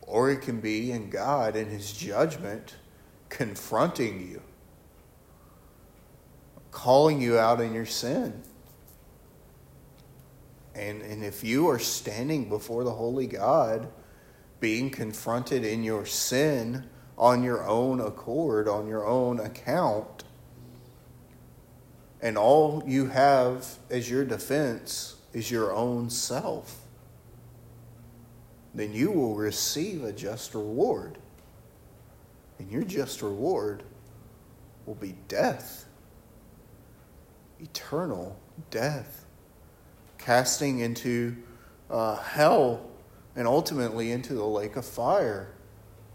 Or 0.01 0.31
it 0.31 0.41
can 0.41 0.59
be 0.59 0.91
in 0.91 1.09
God 1.09 1.55
in 1.55 1.69
His 1.69 1.93
judgment 1.93 2.75
confronting 3.29 4.27
you, 4.27 4.41
calling 6.71 7.21
you 7.21 7.37
out 7.37 7.61
in 7.61 7.73
your 7.73 7.85
sin. 7.85 8.41
And, 10.77 11.01
and 11.01 11.23
if 11.23 11.43
you 11.43 11.67
are 11.69 11.79
standing 11.79 12.49
before 12.49 12.83
the 12.83 12.91
Holy 12.91 13.25
God, 13.25 13.89
being 14.59 14.91
confronted 14.91 15.65
in 15.65 15.83
your 15.83 16.05
sin, 16.05 16.87
on 17.17 17.41
your 17.43 17.67
own 17.67 17.99
accord, 17.99 18.67
on 18.67 18.87
your 18.87 19.05
own 19.05 19.39
account, 19.39 20.23
and 22.21 22.37
all 22.37 22.83
you 22.85 23.07
have 23.07 23.77
as 23.89 24.09
your 24.09 24.23
defense 24.23 25.15
is 25.33 25.49
your 25.49 25.73
own 25.73 26.09
self, 26.09 26.81
then 28.75 28.93
you 28.93 29.11
will 29.11 29.35
receive 29.35 30.03
a 30.03 30.11
just 30.11 30.53
reward. 30.53 31.17
And 32.59 32.71
your 32.71 32.83
just 32.83 33.23
reward 33.23 33.83
will 34.85 34.95
be 34.95 35.15
death, 35.27 35.85
eternal 37.59 38.39
death, 38.69 39.26
casting 40.17 40.79
into 40.79 41.35
uh, 41.89 42.15
hell 42.17 42.89
and 43.35 43.47
ultimately 43.47 44.11
into 44.11 44.33
the 44.33 44.45
lake 44.45 44.75
of 44.75 44.85
fire 44.85 45.53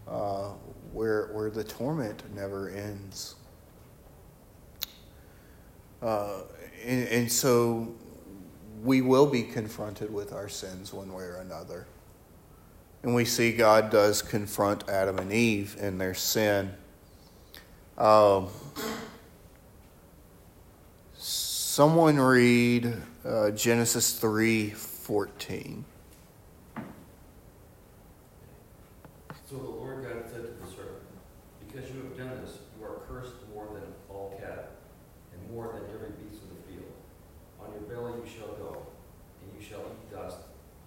uh, 0.07 0.49
where, 0.91 1.27
where 1.33 1.49
the 1.49 1.63
torment 1.63 2.23
never 2.35 2.69
ends. 2.69 3.35
Uh, 6.01 6.41
and, 6.85 7.07
and 7.07 7.31
so 7.31 7.93
we 8.83 9.01
will 9.01 9.25
be 9.25 9.43
confronted 9.43 10.13
with 10.13 10.33
our 10.33 10.49
sins 10.49 10.93
one 10.93 11.13
way 11.13 11.23
or 11.23 11.37
another. 11.37 11.87
And 13.03 13.15
we 13.15 13.25
see 13.25 13.53
God 13.53 13.89
does 13.89 14.21
confront 14.21 14.87
Adam 14.89 15.17
and 15.19 15.31
Eve 15.31 15.77
in 15.79 15.97
their 15.97 16.13
sin. 16.13 16.73
Um, 17.97 18.47
someone 21.73 22.19
read 22.19 22.93
uh, 23.25 23.49
Genesis 23.49 24.19
three 24.19 24.69
fourteen. 24.69 25.83
So 29.49 29.57
the 29.57 29.63
Lord 29.63 30.03
God 30.03 30.23
said 30.31 30.43
to 30.43 30.49
the 30.49 30.67
serpent, 30.69 31.01
Because 31.65 31.89
you 31.89 31.95
have 32.03 32.15
done 32.15 32.41
this, 32.45 32.59
you 32.77 32.85
are 32.85 32.99
cursed 33.07 33.33
more 33.51 33.65
than 33.73 33.81
all 34.07 34.39
cattle, 34.39 34.65
and 35.33 35.51
more 35.51 35.73
than 35.73 35.81
every 35.95 36.11
beast 36.11 36.43
of 36.43 36.49
the 36.55 36.61
field. 36.71 36.93
On 37.59 37.71
your 37.71 37.81
belly 37.89 38.21
you 38.23 38.29
shall 38.29 38.53
go, 38.53 38.85
and 39.41 39.59
you 39.59 39.65
shall 39.67 39.79
eat 39.79 40.11
dust 40.15 40.37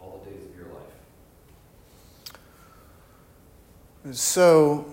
all 0.01 0.23
the 0.25 0.31
days 0.31 0.45
of 0.45 0.55
your 0.57 0.69
life. 4.05 4.17
So 4.17 4.87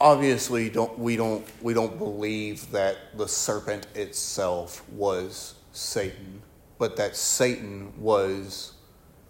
obviously 0.00 0.68
don't 0.70 0.98
we 0.98 1.16
don't 1.16 1.44
we 1.62 1.74
don't 1.74 1.98
believe 1.98 2.70
that 2.72 3.16
the 3.16 3.28
serpent 3.28 3.86
itself 3.94 4.88
was 4.90 5.54
Satan, 5.72 6.42
but 6.78 6.96
that 6.96 7.16
Satan 7.16 7.92
was 7.98 8.72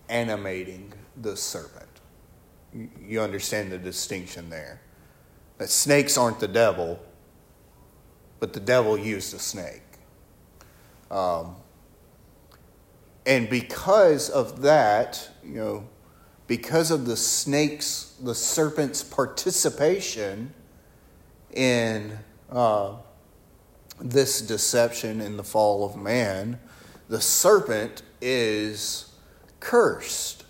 animating 0.09 0.93
the 1.21 1.37
serpent. 1.37 1.89
You- 2.73 3.21
understand 3.21 3.71
the 3.71 3.79
distinction 3.79 4.51
there. 4.51 4.81
That 5.59 5.71
snakes 5.71 6.19
aren't 6.19 6.41
the 6.41 6.49
devil, 6.49 6.99
but 8.41 8.53
the 8.53 8.61
devil 8.61 8.99
used 8.99 9.33
a 9.33 9.39
snake. 9.39 9.83
Um, 11.11 11.57
and 13.25 13.49
because 13.49 14.29
of 14.29 14.63
that, 14.63 15.31
you 15.45 15.55
know, 15.55 15.89
because 16.47 16.91
of 16.91 17.07
the 17.07 17.17
snake's, 17.17 18.15
the 18.23 18.35
serpent's 18.35 19.03
participation 19.03 20.53
in 21.53 22.19
uh, 22.51 22.95
this 24.01 24.41
deception 24.41 25.21
in 25.21 25.37
the 25.37 25.45
fall 25.45 25.85
of 25.85 25.97
man, 25.97 26.59
the 27.09 27.21
serpent 27.21 28.03
is 28.21 29.13
cursed. 29.61 30.45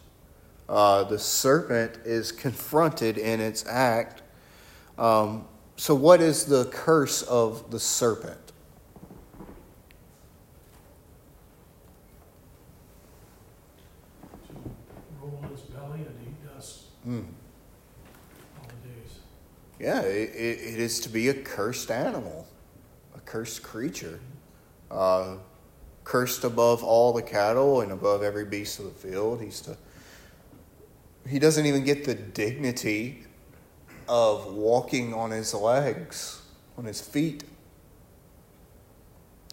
Uh, 0.68 1.04
the 1.04 1.18
serpent 1.18 1.98
is 2.04 2.32
confronted 2.32 3.18
in 3.18 3.40
its 3.40 3.66
act. 3.66 4.22
Um, 4.98 5.46
so, 5.76 5.94
what 5.94 6.20
is 6.20 6.46
the 6.46 6.66
curse 6.66 7.22
of 7.22 7.70
the 7.70 7.80
serpent? 7.80 8.38
To 14.48 14.54
roll 15.20 15.40
on 15.42 15.50
his 15.50 15.60
belly 15.62 16.00
and 16.00 16.14
days. 18.82 19.18
Yeah, 19.78 20.00
it, 20.00 20.30
it, 20.34 20.74
it 20.74 20.80
is 20.80 21.00
to 21.00 21.08
be 21.08 21.28
a 21.28 21.34
cursed 21.34 21.90
animal, 21.90 22.46
a 23.14 23.20
cursed 23.20 23.62
creature, 23.62 24.20
uh, 24.90 25.36
cursed 26.04 26.44
above 26.44 26.82
all 26.82 27.12
the 27.12 27.22
cattle 27.22 27.80
and 27.80 27.92
above 27.92 28.22
every 28.22 28.44
beast 28.44 28.78
of 28.78 28.86
the 28.86 29.08
field. 29.08 29.40
He's 29.40 29.60
to. 29.62 29.76
He 31.28 31.38
doesn't 31.38 31.64
even 31.64 31.84
get 31.84 32.04
the 32.04 32.14
dignity 32.14 33.24
of 34.08 34.52
walking 34.54 35.14
on 35.14 35.30
his 35.30 35.54
legs, 35.54 36.42
on 36.76 36.84
his 36.84 37.00
feet. 37.00 37.44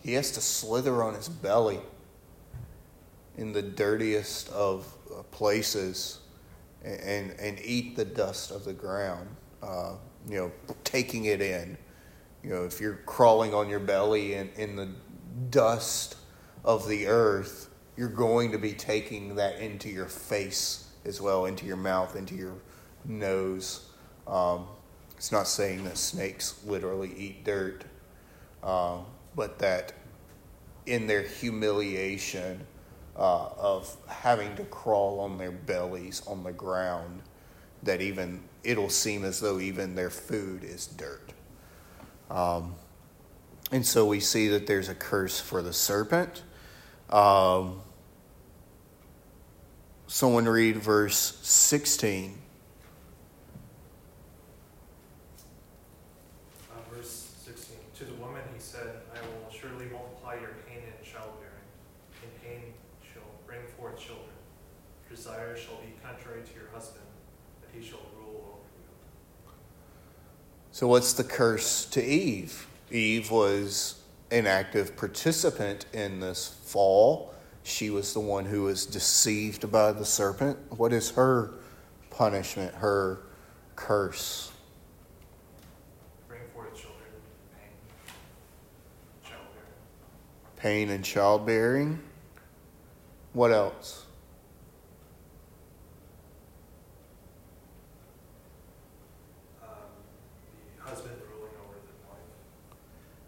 He 0.03 0.13
has 0.13 0.31
to 0.31 0.41
slither 0.41 1.03
on 1.03 1.13
his 1.13 1.29
belly 1.29 1.79
in 3.37 3.53
the 3.53 3.61
dirtiest 3.61 4.49
of 4.49 4.91
uh, 5.09 5.23
places 5.23 6.20
and, 6.83 7.31
and, 7.39 7.59
eat 7.63 7.95
the 7.95 8.05
dust 8.05 8.51
of 8.51 8.65
the 8.65 8.73
ground. 8.73 9.27
Uh, 9.61 9.93
you 10.27 10.37
know, 10.37 10.51
taking 10.83 11.25
it 11.25 11.41
in. 11.41 11.77
You 12.43 12.49
know, 12.49 12.63
if 12.63 12.79
you're 12.81 12.99
crawling 13.05 13.53
on 13.53 13.69
your 13.69 13.79
belly 13.79 14.33
in, 14.33 14.49
in 14.55 14.75
the 14.75 14.89
dust 15.49 16.15
of 16.63 16.87
the 16.87 17.07
earth, 17.07 17.69
you're 17.95 18.09
going 18.09 18.51
to 18.51 18.57
be 18.57 18.73
taking 18.73 19.35
that 19.35 19.59
into 19.59 19.89
your 19.89 20.07
face 20.07 20.87
as 21.05 21.21
well, 21.21 21.45
into 21.45 21.65
your 21.65 21.77
mouth, 21.77 22.15
into 22.15 22.35
your 22.35 22.55
nose. 23.05 23.87
Um, 24.27 24.65
it's 25.17 25.31
not 25.31 25.47
saying 25.47 25.83
that 25.83 25.97
snakes 25.97 26.59
literally 26.65 27.13
eat 27.15 27.43
dirt, 27.43 27.83
uh, 28.63 28.99
but 29.35 29.59
that 29.59 29.93
in 30.85 31.05
their 31.07 31.21
humiliation 31.21 32.65
uh, 33.21 33.49
of 33.55 33.95
having 34.07 34.55
to 34.55 34.63
crawl 34.63 35.19
on 35.19 35.37
their 35.37 35.51
bellies 35.51 36.23
on 36.25 36.43
the 36.43 36.51
ground, 36.51 37.21
that 37.83 38.01
even 38.01 38.43
it'll 38.63 38.89
seem 38.89 39.23
as 39.23 39.39
though 39.39 39.59
even 39.59 39.93
their 39.93 40.09
food 40.09 40.63
is 40.63 40.87
dirt. 40.87 41.31
Um, 42.31 42.73
and 43.71 43.85
so 43.85 44.05
we 44.07 44.19
see 44.19 44.47
that 44.47 44.65
there's 44.65 44.89
a 44.89 44.95
curse 44.95 45.39
for 45.39 45.61
the 45.61 45.71
serpent. 45.71 46.41
Um, 47.11 47.81
someone 50.07 50.45
read 50.45 50.77
verse 50.77 51.37
16. 51.43 52.37
Uh, 56.69 56.95
verse 56.95 57.31
sixteen, 57.37 57.77
to 57.95 58.05
the 58.05 58.13
woman 58.13 58.41
he 58.53 58.59
said, 58.59 59.01
I 59.13 59.19
will 59.21 59.51
surely 59.51 59.85
multiply 59.85 60.35
your 60.35 60.55
pain 60.67 60.79
in 60.79 61.05
childbearing. 61.05 61.51
In 62.23 62.29
pain 62.43 62.73
shall 63.13 63.23
bring 63.45 63.61
forth 63.77 63.99
children. 63.99 64.27
Desire 65.09 65.55
shall 65.57 65.77
be 65.77 65.93
contrary 66.03 66.41
to 66.41 66.53
your 66.59 66.69
husband, 66.73 67.05
but 67.59 67.69
he 67.73 67.85
shall 67.85 67.99
rule 68.17 68.59
over 68.59 68.69
you. 68.79 69.51
So, 70.81 70.87
what's 70.87 71.13
the 71.13 71.23
curse 71.23 71.85
to 71.91 72.03
Eve? 72.03 72.65
Eve 72.89 73.29
was 73.29 74.01
an 74.31 74.47
active 74.47 74.97
participant 74.97 75.85
in 75.93 76.19
this 76.19 76.47
fall. 76.47 77.35
She 77.61 77.91
was 77.91 78.15
the 78.15 78.19
one 78.19 78.45
who 78.45 78.63
was 78.63 78.87
deceived 78.87 79.71
by 79.71 79.91
the 79.91 80.05
serpent. 80.05 80.57
What 80.75 80.91
is 80.91 81.11
her 81.11 81.53
punishment, 82.09 82.73
her 82.73 83.19
curse? 83.75 84.51
Bring 86.27 86.41
forth 86.51 86.73
children, 86.73 87.11
pain, 87.53 87.69
childbearing. 89.23 89.67
Pain 90.57 90.89
and 90.89 91.05
childbearing. 91.05 91.99
What 93.33 93.51
else? 93.51 94.07
Um, 99.61 99.69
the 100.77 100.89
husband 100.89 101.15
ruling 101.29 101.53
over 101.63 101.77
the 101.85 102.09
wife. 102.09 102.17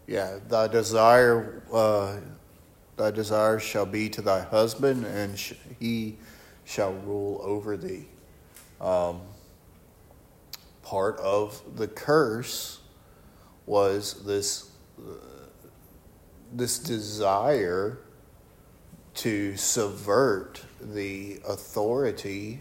Yeah, 0.06 0.38
thy 0.48 0.68
desire, 0.68 1.62
uh, 1.72 2.16
thy 2.96 3.10
desire 3.10 3.58
shall 3.58 3.86
be 3.86 4.08
to 4.10 4.22
thy 4.22 4.42
husband, 4.42 5.06
and 5.06 5.38
sh- 5.38 5.54
he 5.80 6.16
shall 6.64 6.92
rule 6.92 7.40
over 7.42 7.76
thee. 7.76 8.06
Um, 8.80 9.22
part 10.82 11.18
of 11.20 11.60
the 11.76 11.88
curse 11.88 12.80
was 13.66 14.24
this 14.24 14.70
uh, 14.98 15.12
this 16.52 16.78
desire 16.78 17.98
to 19.14 19.56
subvert 19.56 20.62
the 20.80 21.40
authority 21.48 22.60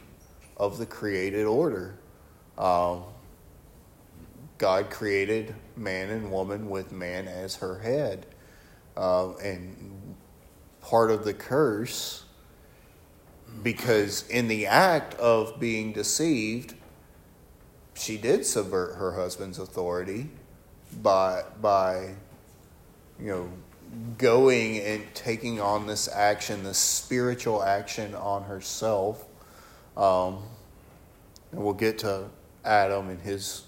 of 0.58 0.78
the 0.78 0.86
created 0.86 1.46
order. 1.46 2.00
Um, 2.58 3.04
God 4.58 4.90
created 4.90 5.54
man 5.76 6.10
and 6.10 6.32
woman 6.32 6.70
with 6.70 6.92
man 6.92 7.28
as 7.28 7.58
her 7.58 7.80
head. 7.80 8.26
Uh, 8.96 9.36
and 9.38 10.16
part 10.82 11.12
of 11.12 11.26
the 11.26 11.34
curse, 11.34 12.26
because 13.62 14.28
in 14.30 14.48
the 14.48 14.68
act 14.68 15.14
of 15.16 15.60
being 15.60 15.94
deceived, 15.94 16.76
she 17.96 18.18
did 18.18 18.46
subvert 18.46 18.96
her 18.96 19.14
husband's 19.14 19.60
authority 19.60 20.30
by, 21.02 21.44
by 21.62 22.16
you 23.20 23.28
know, 23.28 23.50
going 24.18 24.80
and 24.80 25.04
taking 25.14 25.62
on 25.62 25.86
this 25.86 26.08
action, 26.08 26.64
this 26.64 26.78
spiritual 26.78 27.64
action 27.64 28.16
on 28.16 28.44
herself. 28.44 29.26
Um, 29.96 30.44
and 31.52 31.64
we'll 31.64 31.74
get 31.74 32.00
to 32.00 32.30
Adam 32.66 33.10
and 33.10 33.22
his 33.22 33.64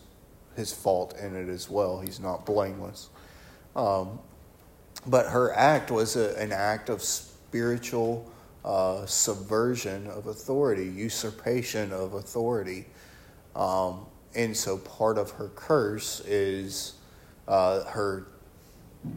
his 0.56 0.74
fault 0.74 1.16
in 1.18 1.36
it 1.36 1.50
as 1.50 1.70
well. 1.70 2.00
He's 2.00 2.20
not 2.20 2.46
blameless. 2.46 3.10
Um, 3.76 4.20
but 5.08 5.28
her 5.28 5.54
act 5.54 5.92
was 5.92 6.16
a, 6.16 6.36
an 6.40 6.52
act 6.52 6.90
of 6.90 7.02
spiritual 7.02 8.32
uh, 8.64 9.06
subversion 9.06 10.08
of 10.08 10.28
authority, 10.28 10.86
usurpation 10.86 11.92
of 11.92 12.14
authority. 12.14 12.86
Um, 13.56 14.08
and 14.34 14.56
so 14.56 14.78
part 14.78 15.18
of 15.18 15.32
her 15.32 15.50
curse 15.50 16.20
is 16.22 16.94
uh, 17.48 17.84
her 17.86 18.26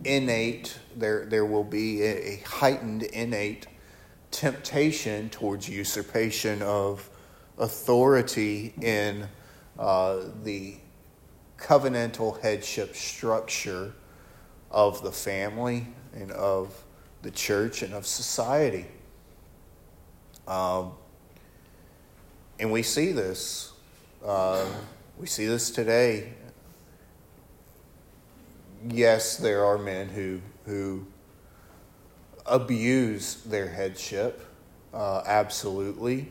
innate, 0.05 0.79
there, 0.97 1.25
there 1.27 1.47
will 1.47 1.65
be 1.65 2.03
a, 2.03 2.35
a 2.35 2.43
heightened 2.47 3.05
innate 3.05 3.67
temptation 4.31 5.31
towards 5.31 5.69
usurpation 5.69 6.61
of 6.63 7.09
authority 7.57 8.75
in 8.83 9.27
uh, 9.79 10.21
the 10.43 10.77
covenantal 11.59 12.41
headship 12.41 12.95
structure 12.95 13.93
of 14.71 15.03
the 15.03 15.13
family 15.13 15.87
and 16.15 16.31
of 16.33 16.85
the 17.23 17.31
church 17.31 17.83
and 17.83 17.93
of 17.93 18.07
society. 18.07 18.87
Um, 20.47 20.93
and 22.59 22.73
we 22.73 22.83
see 22.83 23.13
this. 23.13 23.73
Uh, 24.25 24.65
we 25.19 25.27
see 25.27 25.47
this 25.47 25.71
today. 25.71 26.33
Yes, 28.89 29.37
there 29.37 29.65
are 29.65 29.79
men 29.79 30.09
who 30.09 30.41
who 30.65 31.07
abuse 32.47 33.43
their 33.43 33.69
headship. 33.69 34.45
Uh, 34.95 35.23
absolutely, 35.27 36.29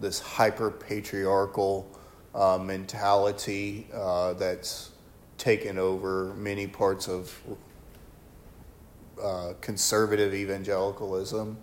this 0.00 0.20
hyper 0.20 0.70
patriarchal 0.70 1.88
uh, 2.34 2.58
mentality 2.58 3.86
uh, 3.94 4.32
that's 4.34 4.90
taken 5.38 5.78
over 5.78 6.34
many 6.34 6.66
parts 6.66 7.08
of 7.08 7.36
uh, 9.22 9.52
conservative 9.60 10.34
evangelicalism 10.34 11.56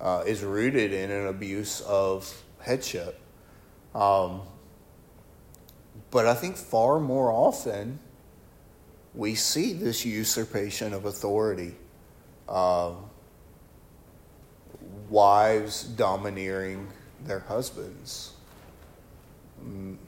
uh, 0.00 0.22
is 0.26 0.42
rooted 0.42 0.92
in 0.92 1.10
an 1.10 1.26
abuse 1.26 1.80
of 1.82 2.42
headship. 2.60 3.18
Um, 3.94 4.42
but 6.10 6.26
I 6.26 6.34
think 6.34 6.56
far 6.56 7.00
more 7.00 7.32
often 7.32 7.98
we 9.14 9.34
see 9.34 9.72
this 9.72 10.04
usurpation 10.04 10.92
of 10.92 11.06
authority. 11.06 11.74
Uh, 12.48 12.92
wives 15.08 15.84
domineering 15.84 16.88
their 17.24 17.40
husbands, 17.40 18.32
m- 19.66 19.98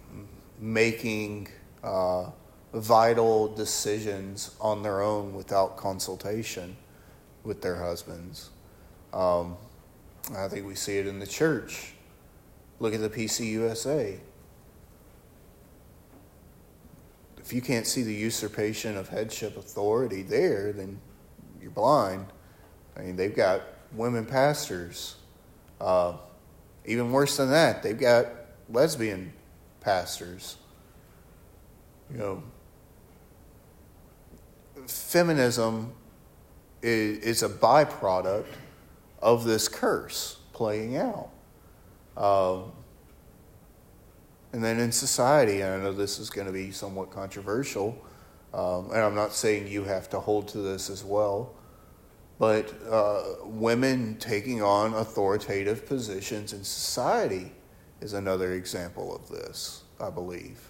making 0.58 1.48
uh, 1.82 2.30
vital 2.72 3.48
decisions 3.48 4.54
on 4.60 4.82
their 4.82 5.02
own 5.02 5.34
without 5.34 5.76
consultation 5.76 6.76
with 7.44 7.62
their 7.62 7.76
husbands. 7.76 8.50
Um, 9.12 9.56
I 10.36 10.48
think 10.48 10.66
we 10.66 10.74
see 10.74 10.98
it 10.98 11.06
in 11.06 11.18
the 11.18 11.26
church. 11.26 11.94
Look 12.80 12.94
at 12.94 13.00
the 13.00 13.10
PCUSA. 13.10 14.18
If 17.38 17.52
you 17.52 17.62
can't 17.62 17.86
see 17.86 18.02
the 18.02 18.12
usurpation 18.12 18.96
of 18.96 19.08
headship 19.08 19.56
authority 19.56 20.22
there, 20.22 20.72
then 20.72 21.00
you're 21.62 21.70
blind. 21.70 22.26
I 22.96 23.00
mean, 23.00 23.16
they've 23.16 23.34
got 23.34 23.62
women 23.92 24.26
pastors. 24.26 25.16
Uh, 25.80 26.18
even 26.84 27.10
worse 27.10 27.36
than 27.38 27.50
that, 27.50 27.82
they've 27.82 27.98
got 27.98 28.26
lesbian 28.68 29.32
pastors. 29.88 30.58
You 32.12 32.18
know, 32.18 32.42
feminism 34.86 35.94
is, 36.82 37.18
is 37.20 37.42
a 37.42 37.48
byproduct 37.48 38.44
of 39.22 39.44
this 39.44 39.66
curse 39.66 40.40
playing 40.52 40.98
out. 40.98 41.30
Um, 42.18 42.72
and 44.52 44.62
then 44.62 44.78
in 44.78 44.92
society, 44.92 45.62
and 45.62 45.72
I 45.72 45.78
know 45.78 45.94
this 45.94 46.18
is 46.18 46.28
going 46.28 46.46
to 46.46 46.52
be 46.52 46.70
somewhat 46.70 47.10
controversial, 47.10 47.98
um, 48.52 48.90
and 48.90 48.98
I'm 48.98 49.14
not 49.14 49.32
saying 49.32 49.68
you 49.68 49.84
have 49.84 50.10
to 50.10 50.20
hold 50.20 50.48
to 50.48 50.58
this 50.58 50.90
as 50.90 51.02
well, 51.02 51.54
but 52.38 52.74
uh, 52.90 53.22
women 53.44 54.18
taking 54.18 54.60
on 54.60 54.92
authoritative 54.92 55.86
positions 55.86 56.52
in 56.52 56.62
society 56.62 57.52
is 58.00 58.12
another 58.12 58.52
example 58.54 59.14
of 59.14 59.28
this, 59.28 59.82
I 60.00 60.10
believe. 60.10 60.60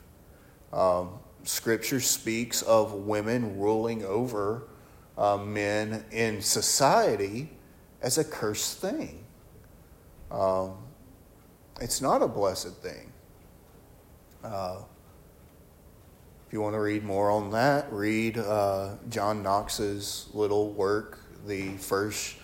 Um, 0.72 1.18
scripture 1.45 2.01
speaks 2.01 2.62
of 2.62 2.93
women 2.93 3.59
ruling 3.59 4.05
over 4.05 4.68
uh, 5.16 5.37
men 5.37 6.05
in 6.11 6.41
society 6.41 7.51
as 8.03 8.18
a 8.18 8.24
cursed 8.24 8.79
thing. 8.79 9.24
Um, 10.31 10.76
it's 11.81 12.01
not 12.01 12.22
a 12.22 12.29
blessed 12.29 12.76
thing. 12.76 13.12
Uh, 14.43 14.79
if 16.47 16.53
you 16.55 16.62
want 16.62 16.74
to 16.74 16.81
read 16.81 17.05
more 17.05 17.31
on 17.31 17.51
that, 17.51 17.93
read 17.93 18.39
uh, 18.39 18.95
John 19.11 19.43
Knox's 19.43 20.29
little 20.33 20.70
work, 20.70 21.18
the 21.47 21.76
first, 21.76 22.37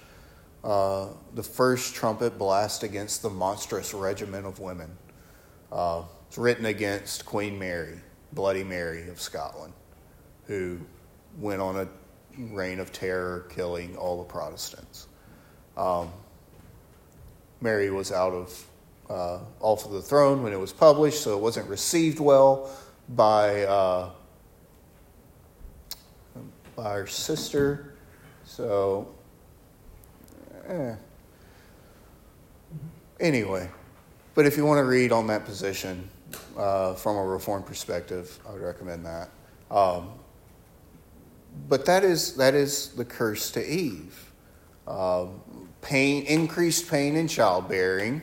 uh, 0.64 1.08
the 1.34 1.42
first 1.42 1.94
trumpet 1.94 2.38
blast 2.38 2.82
against 2.82 3.22
the 3.22 3.30
monstrous 3.30 3.92
regiment 3.92 4.46
of 4.46 4.58
women. 4.58 4.90
Uh, 5.70 6.02
it's 6.26 6.38
written 6.38 6.66
against 6.66 7.26
Queen 7.26 7.58
Mary, 7.58 8.00
Bloody 8.32 8.64
Mary 8.64 9.08
of 9.08 9.20
Scotland, 9.20 9.74
who 10.46 10.80
went 11.38 11.60
on 11.60 11.76
a 11.76 11.88
reign 12.52 12.80
of 12.80 12.92
terror, 12.92 13.46
killing 13.54 13.94
all 13.96 14.18
the 14.18 14.24
Protestants. 14.24 15.06
Um, 15.76 16.10
Mary 17.60 17.90
was 17.90 18.10
out 18.10 18.32
of 18.32 18.66
uh, 19.10 19.38
off 19.60 19.84
of 19.84 19.92
the 19.92 20.02
throne 20.02 20.42
when 20.42 20.52
it 20.52 20.58
was 20.58 20.72
published, 20.72 21.22
so 21.22 21.36
it 21.36 21.40
wasn't 21.40 21.68
received 21.68 22.20
well 22.20 22.70
by 23.10 23.62
uh, 23.64 24.10
by 26.74 26.94
her 26.94 27.06
sister. 27.06 27.94
So, 28.44 29.14
eh. 30.68 30.94
anyway, 33.20 33.70
but 34.34 34.46
if 34.46 34.56
you 34.56 34.64
want 34.64 34.78
to 34.78 34.84
read 34.84 35.12
on 35.12 35.26
that 35.28 35.44
position 35.44 36.08
uh, 36.56 36.94
from 36.94 37.16
a 37.16 37.24
reform 37.24 37.62
perspective, 37.62 38.38
I 38.48 38.52
would 38.52 38.62
recommend 38.62 39.06
that. 39.06 39.30
Um, 39.70 40.10
but 41.68 41.86
that 41.86 42.04
is 42.04 42.34
that 42.36 42.54
is 42.54 42.88
the 42.90 43.04
curse 43.04 43.50
to 43.52 43.64
Eve. 43.64 44.32
Um, 44.86 45.40
pain, 45.80 46.24
increased 46.24 46.90
pain 46.90 47.16
in 47.16 47.28
childbearing, 47.28 48.22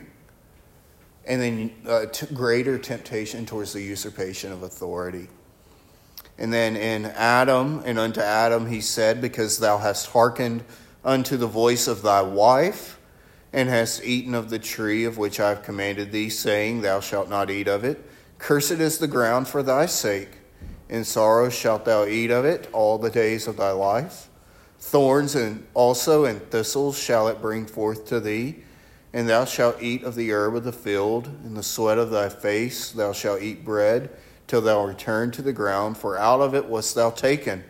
and 1.26 1.40
then 1.40 1.72
uh, 1.86 2.06
t- 2.06 2.26
greater 2.34 2.78
temptation 2.78 3.46
towards 3.46 3.72
the 3.72 3.80
usurpation 3.80 4.52
of 4.52 4.62
authority. 4.62 5.28
And 6.38 6.52
then 6.52 6.76
in 6.76 7.06
Adam, 7.06 7.82
and 7.84 7.98
unto 7.98 8.20
Adam 8.20 8.66
he 8.66 8.80
said, 8.80 9.20
Because 9.20 9.58
thou 9.58 9.78
hast 9.78 10.06
hearkened 10.06 10.64
unto 11.04 11.36
the 11.36 11.46
voice 11.46 11.86
of 11.88 12.02
thy 12.02 12.22
wife, 12.22 12.98
and 13.52 13.68
hast 13.68 14.04
eaten 14.04 14.34
of 14.34 14.50
the 14.50 14.58
tree 14.58 15.04
of 15.04 15.18
which 15.18 15.38
I 15.38 15.50
have 15.50 15.62
commanded 15.62 16.10
thee, 16.10 16.30
saying, 16.30 16.80
Thou 16.80 17.00
shalt 17.00 17.28
not 17.28 17.50
eat 17.50 17.68
of 17.68 17.84
it. 17.84 18.02
Cursed 18.38 18.72
is 18.72 18.98
the 18.98 19.06
ground 19.06 19.46
for 19.46 19.62
thy 19.62 19.86
sake. 19.86 20.38
In 20.88 21.04
sorrow 21.04 21.48
shalt 21.48 21.84
thou 21.84 22.06
eat 22.06 22.30
of 22.30 22.44
it 22.44 22.68
all 22.72 22.98
the 22.98 23.10
days 23.10 23.46
of 23.46 23.56
thy 23.56 23.70
life. 23.70 24.28
Thorns 24.78 25.34
and 25.34 25.66
also 25.74 26.24
and 26.24 26.42
thistles 26.50 26.98
shall 26.98 27.28
it 27.28 27.40
bring 27.40 27.66
forth 27.66 28.06
to 28.08 28.20
thee, 28.20 28.64
and 29.12 29.28
thou 29.28 29.44
shalt 29.44 29.82
eat 29.82 30.02
of 30.02 30.16
the 30.16 30.32
herb 30.32 30.56
of 30.56 30.64
the 30.64 30.72
field, 30.72 31.28
in 31.44 31.54
the 31.54 31.62
sweat 31.62 31.98
of 31.98 32.10
thy 32.10 32.28
face 32.28 32.90
thou 32.90 33.12
shalt 33.12 33.42
eat 33.42 33.64
bread, 33.64 34.10
till 34.46 34.60
thou 34.60 34.84
return 34.84 35.30
to 35.30 35.42
the 35.42 35.52
ground, 35.52 35.96
for 35.96 36.18
out 36.18 36.40
of 36.40 36.54
it 36.54 36.66
wast 36.66 36.94
thou 36.94 37.10
taken. 37.10 37.64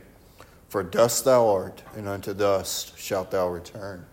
For 0.73 0.83
dust 0.83 1.27
thou 1.27 1.51
art, 1.51 1.83
and 1.95 2.09
unto 2.09 2.33
dust 2.33 2.99
shalt 2.99 3.31
thou 3.31 3.47
return. 3.47 4.07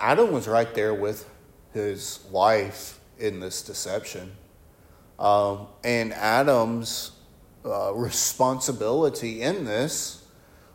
Adam 0.00 0.32
was 0.32 0.48
right 0.48 0.74
there 0.74 0.94
with 0.94 1.28
his 1.74 2.20
wife 2.30 2.98
in 3.18 3.38
this 3.38 3.60
deception. 3.60 4.32
Um, 5.18 5.66
and 5.84 6.14
Adam's 6.14 7.12
uh, 7.66 7.92
responsibility 7.92 9.42
in 9.42 9.66
this 9.66 10.24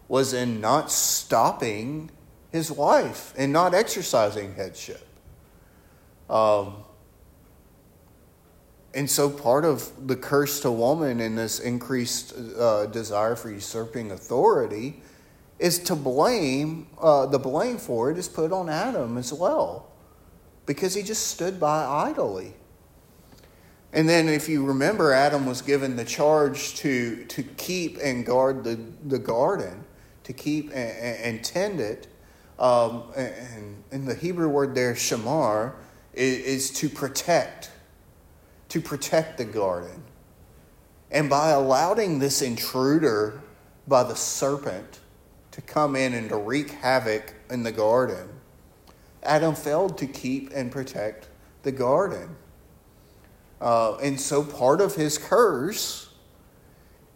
was 0.08 0.32
in 0.36 0.62
not 0.62 0.92
stopping 0.92 2.12
his 2.52 2.72
wife 2.72 3.34
and 3.36 3.52
not 3.52 3.74
exercising 3.74 4.54
headship. 4.54 5.08
Um, 6.30 6.83
and 8.94 9.10
so 9.10 9.30
part 9.30 9.66
of 9.66 9.92
the 10.08 10.16
curse 10.16 10.60
to 10.62 10.72
woman 10.72 11.20
in 11.20 11.36
this 11.36 11.60
increased 11.60 12.34
uh, 12.58 12.86
desire 12.88 13.36
for 13.36 13.50
usurping 13.50 14.12
authority 14.12 15.02
is 15.58 15.80
to 15.80 15.96
blame, 15.96 16.88
uh, 17.02 17.26
the 17.26 17.40
blame 17.40 17.78
for 17.78 18.12
it 18.12 18.18
is 18.18 18.28
put 18.28 18.52
on 18.52 18.70
Adam 18.70 19.18
as 19.18 19.34
well 19.34 19.92
because 20.66 20.94
he 20.94 21.02
just 21.02 21.28
stood 21.28 21.60
by 21.60 21.86
idly. 21.86 22.54
And 23.94 24.10
then, 24.10 24.28
if 24.28 24.50
you 24.50 24.66
remember, 24.66 25.14
Adam 25.14 25.46
was 25.46 25.62
given 25.62 25.96
the 25.96 26.06
charge 26.06 26.74
to, 26.76 27.26
to 27.26 27.44
keep 27.44 27.98
and 28.04 28.26
guard 28.26 28.64
the, 28.64 28.80
the 29.06 29.20
garden, 29.20 29.84
to 30.24 30.34
keep 30.34 30.70
and, 30.70 30.76
and 30.76 31.44
tend 31.44 31.80
it. 31.80 32.08
Um, 32.58 33.04
and, 33.16 33.84
and 33.92 34.08
the 34.08 34.16
Hebrew 34.16 34.50
word 34.50 34.74
there, 34.74 34.96
shamar, 34.96 35.74
is, 36.14 36.40
is 36.40 36.72
to 36.80 36.90
protect 36.90 37.70
to 38.74 38.82
protect 38.82 39.38
the 39.38 39.46
garden. 39.46 40.02
And 41.12 41.30
by 41.30 41.50
allowing 41.50 42.18
this 42.18 42.42
intruder 42.42 43.40
by 43.88 44.02
the 44.02 44.16
serpent 44.16 45.00
to 45.52 45.62
come 45.62 45.96
in 45.96 46.16
and 46.16 46.28
to 46.30 46.38
wreak 46.38 46.72
havoc 46.72 47.36
in 47.52 47.62
the 47.62 47.72
garden, 47.72 48.28
Adam 49.22 49.54
failed 49.54 50.00
to 50.00 50.08
keep 50.08 50.52
and 50.56 50.72
protect 50.72 51.30
the 51.62 51.72
garden. 51.72 52.36
Uh, 53.62 53.96
and 53.98 54.20
so 54.20 54.44
part 54.44 54.82
of 54.82 54.96
his 54.96 55.20
curse 55.20 56.10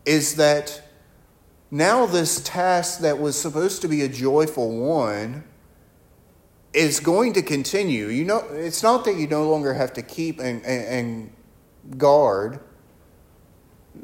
is 0.05 0.35
that 0.35 0.87
now 1.71 2.05
this 2.05 2.39
task 2.41 2.99
that 2.99 3.17
was 3.17 3.35
supposed 3.35 3.81
to 3.81 3.87
be 3.87 4.03
a 4.03 4.07
joyful 4.07 4.77
one 4.77 5.43
is 6.71 6.99
going 6.99 7.33
to 7.33 7.41
continue. 7.41 8.09
You 8.09 8.25
know, 8.25 8.45
it's 8.51 8.83
not 8.83 9.05
that 9.05 9.15
you 9.15 9.25
no 9.25 9.49
longer 9.49 9.73
have 9.73 9.93
to 9.93 10.03
keep 10.03 10.37
and, 10.37 10.63
and, 10.63 10.85
and 10.85 11.31
guard. 11.97 12.59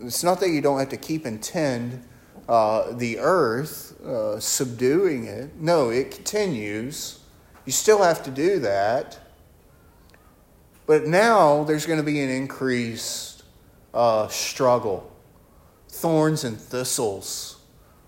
It's 0.02 0.24
not 0.24 0.40
that 0.40 0.50
you 0.50 0.62
don't 0.62 0.80
have 0.80 0.90
to 0.90 0.98
keep 0.98 1.26
and 1.26 1.42
tend 1.42 2.04
uh, 2.48 2.92
the 2.94 3.20
earth, 3.20 4.00
uh, 4.02 4.40
subduing 4.40 5.26
it. 5.26 5.56
No, 5.56 5.90
it 5.90 6.12
continues. 6.12 7.20
You 7.66 7.72
still 7.72 8.04
have 8.04 8.24
to 8.24 8.32
do 8.32 8.60
that. 8.60 9.20
But 10.86 11.08
now 11.08 11.64
there's 11.64 11.86
going 11.86 12.00
to 12.00 12.04
be 12.04 12.20
an 12.22 12.30
increased 12.30 13.44
uh, 13.94 14.28
struggle. 14.28 15.10
Thorns 15.88 16.44
and 16.44 16.60
thistles 16.60 17.58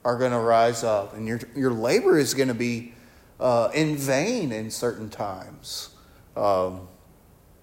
are 0.03 0.17
going 0.17 0.31
to 0.31 0.39
rise 0.39 0.83
up, 0.83 1.15
and 1.15 1.27
your, 1.27 1.39
your 1.55 1.71
labor 1.71 2.17
is 2.17 2.33
going 2.33 2.47
to 2.49 2.53
be 2.53 2.93
uh, 3.39 3.69
in 3.73 3.95
vain 3.95 4.51
in 4.51 4.69
certain 4.69 5.09
times. 5.09 5.89
Um, 6.35 6.87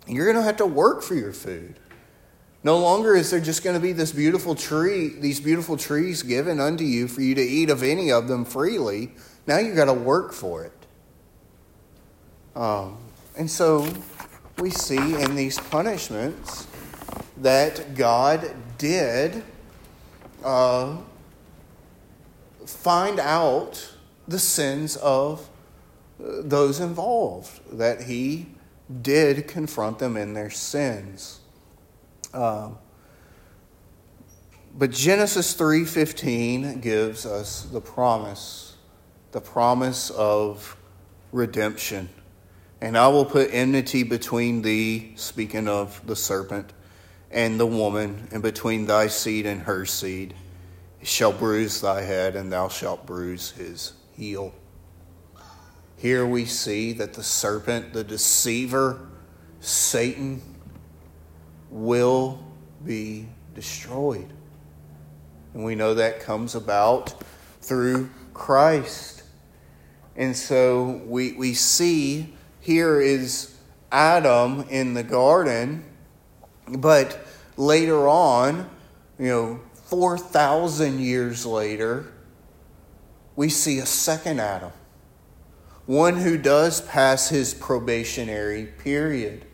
you're 0.07 0.25
going 0.25 0.37
to 0.37 0.43
have 0.43 0.57
to 0.57 0.67
work 0.67 1.03
for 1.03 1.15
your 1.15 1.33
food. 1.33 1.79
No 2.65 2.79
longer 2.79 3.17
is 3.17 3.31
there 3.31 3.41
just 3.41 3.65
going 3.65 3.75
to 3.75 3.81
be 3.81 3.93
this 3.93 4.13
beautiful 4.13 4.55
tree, 4.55 5.09
these 5.09 5.41
beautiful 5.41 5.77
trees 5.77 6.23
given 6.23 6.61
unto 6.61 6.85
you 6.85 7.09
for 7.09 7.21
you 7.21 7.35
to 7.35 7.43
eat 7.43 7.71
of 7.71 7.83
any 7.83 8.13
of 8.13 8.29
them 8.29 8.45
freely. 8.45 9.13
Now 9.47 9.59
you've 9.59 9.75
got 9.75 9.87
to 9.87 9.93
work 9.93 10.33
for 10.33 10.65
it. 10.65 10.73
Um, 12.55 12.99
and 13.37 13.51
so 13.51 13.93
we 14.59 14.71
see 14.71 14.97
in 14.97 15.35
these 15.35 15.59
punishments 15.59 16.69
that 17.39 17.97
God 17.97 18.55
did 18.79 19.43
uh, 20.45 20.99
find 22.65 23.19
out 23.19 23.97
the 24.29 24.39
sins 24.39 24.97
of 24.97 25.49
uh, 26.23 26.43
those 26.43 26.79
involved, 26.79 27.61
that 27.77 28.03
He 28.03 28.47
did 29.01 29.49
confront 29.49 29.99
them 29.99 30.17
in 30.17 30.35
their 30.35 30.51
sins. 30.51 31.41
Um, 32.35 32.79
but 34.75 34.91
Genesis 34.91 35.55
3:15 35.55 36.81
gives 36.81 37.27
us 37.27 37.67
the 37.71 37.81
promise, 37.81 38.75
the 39.33 39.41
promise 39.41 40.11
of 40.11 40.77
redemption. 41.31 42.09
And 42.81 42.97
I 42.97 43.09
will 43.09 43.25
put 43.25 43.51
enmity 43.53 44.03
between 44.03 44.63
thee, 44.63 45.13
speaking 45.17 45.69
of 45.69 46.01
the 46.07 46.17
serpent, 46.17 46.73
and 47.31 47.61
the 47.61 47.67
woman, 47.67 48.29
and 48.33 48.43
between 48.43 48.87
thy 48.87 49.07
seed 49.07 49.47
and 49.47 49.63
her 49.63 49.85
seed. 49.87 50.35
Shall 51.03 51.33
bruise 51.33 51.81
thy 51.81 52.03
head, 52.03 52.35
and 52.35 52.53
thou 52.53 52.69
shalt 52.69 53.07
bruise 53.07 53.51
his 53.53 53.93
heel. 54.17 54.55
Here 55.97 56.27
we 56.27 56.45
see 56.47 56.93
that 56.95 57.15
the 57.15 57.23
serpent, 57.23 57.93
the 57.93 58.05
deceiver, 58.05 59.09
Satan, 59.61 60.43
will 61.73 62.39
be 62.85 63.27
destroyed. 63.55 64.31
And 65.55 65.65
we 65.65 65.75
know 65.75 65.95
that 65.95 66.21
comes 66.21 66.55
about 66.55 67.15
through 67.61 68.11
Christ. 68.35 69.23
And 70.15 70.37
so 70.37 71.03
we, 71.07 71.33
we 71.33 71.55
see 71.55 72.35
here 72.61 73.01
is 73.01 73.57
Adam 73.91 74.65
in 74.69 74.95
the 74.95 75.03
garden, 75.03 75.85
but 76.69 77.27
later 77.57 78.07
on, 78.09 78.71
you 79.19 79.27
know, 79.27 79.61
4,000 79.75 81.01
years 81.01 81.45
later, 81.45 82.13
we 83.37 83.49
see 83.49 83.79
a 83.79 83.87
second 83.87 84.41
Adam, 84.41 84.73
one 85.87 86.17
who 86.17 86.39
does 86.39 86.81
pass 86.81 87.29
his 87.29 87.53
probationary 87.55 88.67
period 88.67 89.45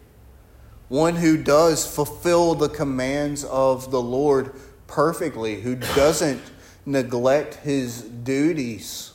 one 0.89 1.17
who 1.17 1.37
does 1.37 1.87
fulfill 1.87 2.55
the 2.55 2.69
commands 2.69 3.45
of 3.45 3.91
the 3.91 4.01
Lord 4.01 4.55
perfectly, 4.87 5.61
who 5.61 5.77
doesn't 5.77 6.41
neglect 6.87 7.57
his 7.57 8.03
duties, 8.03 9.13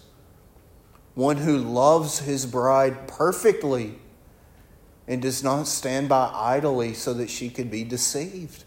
one 1.15 1.37
who 1.37 1.57
loves 1.57 2.19
his 2.19 2.45
bride 2.45 3.07
perfectly 3.07 3.99
and 5.07 5.21
does 5.21 5.43
not 5.43 5.67
stand 5.67 6.07
by 6.07 6.31
idly 6.33 6.93
so 6.93 7.13
that 7.13 7.29
she 7.29 7.49
could 7.49 7.69
be 7.69 7.83
deceived, 7.83 8.63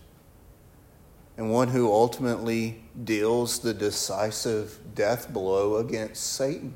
and 1.36 1.50
one 1.50 1.68
who 1.68 1.90
ultimately 1.90 2.82
deals 3.04 3.60
the 3.60 3.72
decisive 3.72 4.78
death 4.94 5.32
blow 5.32 5.76
against 5.76 6.34
Satan 6.34 6.74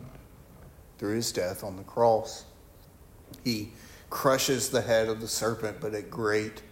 through 0.99 1.17
his 1.17 1.33
death 1.33 1.65
on 1.65 1.77
the 1.77 1.83
cross. 1.83 2.45
He 3.45 3.73
crushes 4.11 4.69
the 4.69 4.83
head 4.83 5.09
of 5.09 5.21
the 5.21 5.29
serpent, 5.29 5.81
but 5.81 5.95
at 5.95 6.11
great 6.11 6.63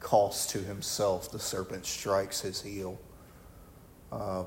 cost 0.00 0.50
to 0.50 0.58
himself, 0.58 1.30
the 1.30 1.38
serpent 1.38 1.86
strikes 1.86 2.40
his 2.40 2.62
heel. 2.62 2.98
Um, 4.10 4.46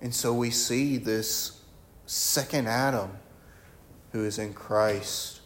and 0.00 0.14
so 0.14 0.32
we 0.32 0.50
see 0.50 0.98
this 0.98 1.62
second 2.06 2.68
Adam 2.68 3.10
who 4.12 4.24
is 4.24 4.38
in 4.38 4.52
Christ. 4.52 5.40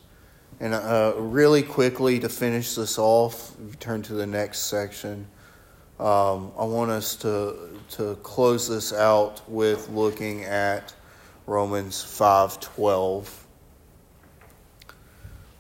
And 0.61 0.75
uh, 0.75 1.15
really 1.17 1.63
quickly 1.63 2.19
to 2.19 2.29
finish 2.29 2.75
this 2.75 2.99
off, 2.99 3.53
turn 3.79 4.03
to 4.03 4.15
the 4.15 4.27
next 4.27 4.67
section. 4.67 5.29
Um, 6.01 6.53
I 6.59 6.65
want 6.65 6.91
us 6.91 7.17
to 7.17 7.81
to 7.91 8.17
close 8.23 8.69
this 8.69 8.93
out 8.93 9.49
with 9.49 9.89
looking 9.89 10.45
at 10.45 10.95
Romans 11.47 12.03
five 12.03 12.59
twelve. 12.61 13.47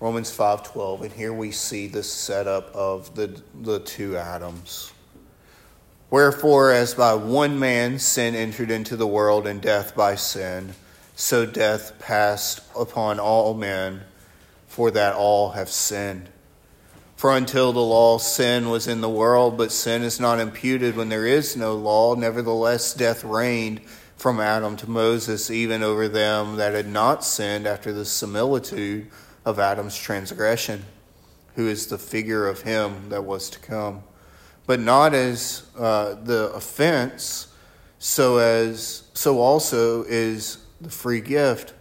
Romans 0.00 0.30
5:12 0.30 1.02
and 1.02 1.12
here 1.12 1.32
we 1.32 1.50
see 1.50 1.88
the 1.88 2.04
setup 2.04 2.72
of 2.72 3.16
the 3.16 3.42
the 3.60 3.80
two 3.80 4.16
Adams. 4.16 4.92
Wherefore 6.08 6.70
as 6.70 6.94
by 6.94 7.14
one 7.14 7.58
man 7.58 7.98
sin 7.98 8.36
entered 8.36 8.70
into 8.70 8.96
the 8.96 9.08
world 9.08 9.44
and 9.44 9.60
death 9.60 9.96
by 9.96 10.14
sin 10.14 10.76
so 11.16 11.44
death 11.44 11.94
passed 11.98 12.60
upon 12.78 13.18
all 13.18 13.54
men 13.54 14.02
for 14.68 14.92
that 14.92 15.16
all 15.16 15.50
have 15.50 15.68
sinned. 15.68 16.28
For 17.16 17.36
until 17.36 17.72
the 17.72 17.80
law 17.80 18.18
sin 18.18 18.70
was 18.70 18.86
in 18.86 19.00
the 19.00 19.08
world 19.08 19.58
but 19.58 19.72
sin 19.72 20.04
is 20.04 20.20
not 20.20 20.38
imputed 20.38 20.96
when 20.96 21.08
there 21.08 21.26
is 21.26 21.56
no 21.56 21.74
law 21.74 22.14
nevertheless 22.14 22.94
death 22.94 23.24
reigned 23.24 23.80
from 24.16 24.38
Adam 24.38 24.76
to 24.76 24.88
Moses 24.88 25.50
even 25.50 25.82
over 25.82 26.06
them 26.06 26.54
that 26.54 26.74
had 26.74 26.86
not 26.86 27.24
sinned 27.24 27.66
after 27.66 27.92
the 27.92 28.04
similitude 28.04 29.10
of 29.48 29.58
Adam's 29.58 29.96
transgression, 29.96 30.84
who 31.54 31.68
is 31.68 31.86
the 31.86 31.96
figure 31.96 32.46
of 32.46 32.60
him 32.60 33.08
that 33.08 33.24
was 33.24 33.48
to 33.48 33.58
come, 33.60 34.02
but 34.66 34.78
not 34.78 35.14
as 35.14 35.62
uh, 35.78 36.16
the 36.22 36.52
offense, 36.52 37.48
so 37.98 38.36
as 38.36 39.04
so 39.14 39.40
also 39.40 40.02
is 40.02 40.58
the 40.82 40.90
free 40.90 41.22
gift. 41.22 41.72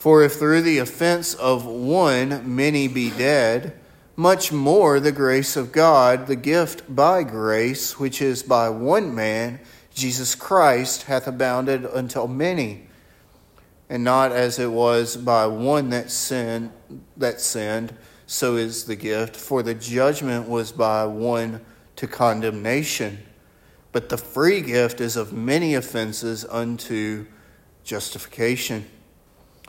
For 0.00 0.24
if 0.24 0.32
through 0.32 0.62
the 0.62 0.78
offense 0.78 1.32
of 1.34 1.64
one 1.64 2.56
many 2.56 2.88
be 2.88 3.10
dead, 3.10 3.78
much 4.16 4.50
more 4.50 4.98
the 4.98 5.12
grace 5.12 5.56
of 5.56 5.70
God, 5.70 6.26
the 6.26 6.34
gift 6.34 6.92
by 6.92 7.22
grace, 7.22 8.00
which 8.00 8.20
is 8.20 8.42
by 8.42 8.68
one 8.68 9.14
man, 9.14 9.60
Jesus 9.94 10.34
Christ, 10.34 11.04
hath 11.04 11.28
abounded 11.28 11.84
until 11.84 12.26
many 12.26 12.85
and 13.88 14.02
not 14.02 14.32
as 14.32 14.58
it 14.58 14.70
was 14.70 15.16
by 15.16 15.46
one 15.46 15.90
that 15.90 16.10
sinned 16.10 16.72
that 17.16 17.40
sinned 17.40 17.94
so 18.26 18.56
is 18.56 18.84
the 18.84 18.96
gift. 18.96 19.36
For 19.36 19.62
the 19.62 19.74
judgment 19.74 20.48
was 20.48 20.72
by 20.72 21.06
one 21.06 21.64
to 21.96 22.06
condemnation. 22.06 23.18
But 23.92 24.08
the 24.08 24.18
free 24.18 24.60
gift 24.60 25.00
is 25.00 25.16
of 25.16 25.32
many 25.32 25.74
offenses 25.74 26.44
unto 26.44 27.26
justification. 27.84 28.86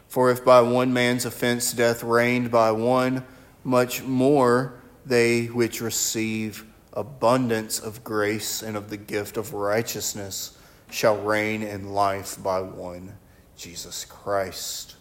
For 0.09 0.31
if 0.31 0.43
by 0.43 0.61
one 0.61 0.91
man's 0.91 1.25
offense 1.25 1.71
death 1.71 2.03
reigned 2.03 2.49
by 2.49 2.71
one 2.71 3.23
much 3.63 4.01
more 4.01 4.81
they 5.05 5.45
which 5.45 5.79
receive 5.79 6.65
abundance 6.93 7.79
of 7.79 8.03
grace 8.03 8.63
and 8.63 8.75
of 8.75 8.89
the 8.89 8.97
gift 8.97 9.37
of 9.37 9.53
righteousness 9.53 10.57
shall 10.89 11.17
reign 11.17 11.61
in 11.61 11.93
life 11.93 12.41
by 12.41 12.59
one 12.59 13.13
Jesus 13.57 14.05
Christ. 14.05 14.95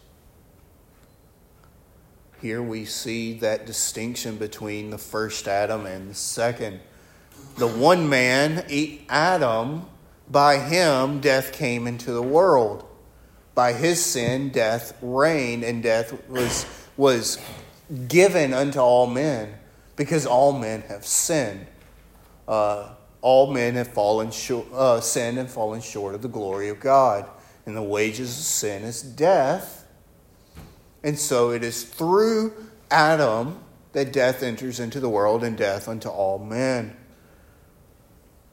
Here 2.41 2.63
we 2.63 2.87
see 2.87 3.35
that 3.35 3.67
distinction 3.67 4.37
between 4.37 4.91
the 4.91 4.99
first 4.99 5.47
Adam 5.47 5.85
and 5.85 6.11
the 6.11 6.15
second. 6.15 6.81
The 7.59 7.69
one 7.69 8.09
man, 8.09 8.67
Adam, 9.09 9.87
by 10.31 10.59
him 10.59 11.21
death 11.21 11.53
came 11.53 11.87
into 11.87 12.13
the 12.13 12.23
world. 12.23 12.85
By 13.55 13.73
his 13.73 14.05
sin, 14.05 14.51
death 14.51 14.97
reigned, 15.01 15.63
and 15.65 15.83
death 15.83 16.29
was, 16.29 16.67
was 16.97 17.39
given 18.09 18.53
unto 18.53 18.79
all 18.79 19.07
men, 19.07 19.55
because 19.97 20.27
all 20.27 20.53
men 20.53 20.83
have 20.83 21.07
sinned. 21.07 21.67
Uh, 22.47 22.91
all 23.23 23.53
men 23.53 23.75
have 23.75 23.89
fallen 23.89 24.31
short, 24.31 24.67
uh, 24.73 25.01
sinned 25.01 25.39
and 25.39 25.51
fallen 25.51 25.81
short 25.81 26.15
of 26.15 26.23
the 26.23 26.29
glory 26.29 26.69
of 26.69 26.81
God, 26.81 27.29
and 27.67 27.77
the 27.77 27.83
wages 27.83 28.31
of 28.31 28.45
sin 28.45 28.83
is 28.85 29.03
death. 29.03 29.87
And 31.03 31.19
so 31.19 31.51
it 31.51 31.62
is 31.62 31.85
through 31.85 32.55
Adam 32.91 33.59
that 33.93 34.12
death 34.12 34.43
enters 34.43 34.79
into 34.79 35.01
the 35.01 35.09
world, 35.09 35.43
and 35.43 35.57
death 35.57 35.89
unto 35.89 36.09
all 36.09 36.39
men. 36.39 36.95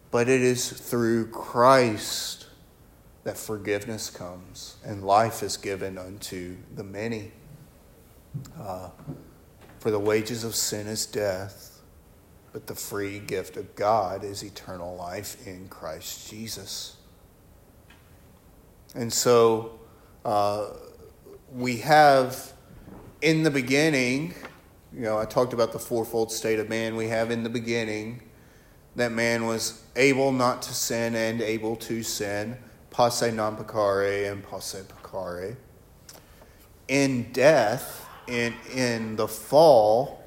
But 0.10 0.30
it 0.30 0.42
is 0.42 0.70
through 0.70 1.28
Christ 1.28 2.48
that 3.24 3.38
forgiveness 3.38 4.10
comes 4.10 4.78
and 4.86 5.04
life 5.04 5.44
is 5.44 5.58
given 5.58 5.98
unto 5.98 6.56
the 6.76 6.84
many. 6.84 7.32
Uh, 8.60 8.90
for 9.80 9.92
the 9.92 10.00
wages 10.00 10.44
of 10.44 10.56
sin 10.56 10.88
is 10.88 11.06
death, 11.06 11.82
but 12.54 12.68
the 12.68 12.76
free 12.76 13.20
gift 13.20 13.58
of 13.58 13.76
God 13.76 14.24
is 14.24 14.44
eternal 14.44 14.96
life 14.96 15.46
in 15.46 15.68
Christ 15.68 16.30
Jesus. 16.30 16.96
And 18.96 19.12
so 19.12 19.80
uh, 20.24 20.70
we 21.52 21.78
have 21.78 22.54
in 23.22 23.44
the 23.44 23.52
beginning, 23.52 24.34
you 24.94 25.02
know, 25.02 25.18
I 25.18 25.26
talked 25.26 25.54
about 25.54 25.72
the 25.72 25.80
fourfold 25.80 26.32
state 26.32 26.60
of 26.60 26.70
man. 26.70 26.96
We 26.96 27.08
have 27.08 27.32
in 27.32 27.44
the 27.44 27.50
beginning 27.50 28.22
that 28.96 29.12
man 29.12 29.46
was 29.46 29.82
able 29.96 30.32
not 30.32 30.62
to 30.64 30.74
sin 30.74 31.16
and 31.16 31.42
able 31.42 31.76
to 31.78 32.04
sin, 32.04 32.58
posse 32.92 33.32
non 33.32 33.58
peccare 33.58 34.32
and 34.32 34.44
posse 34.44 34.80
peccare. 34.80 35.56
In 36.88 37.32
death, 37.32 38.06
in, 38.28 38.54
in 38.76 39.16
the 39.16 39.28
fall, 39.28 40.24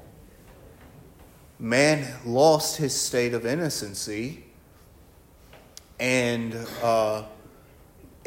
man 1.59 2.05
lost 2.25 2.77
his 2.77 2.99
state 2.99 3.33
of 3.33 3.45
innocency 3.45 4.43
and 5.99 6.55
uh, 6.83 7.23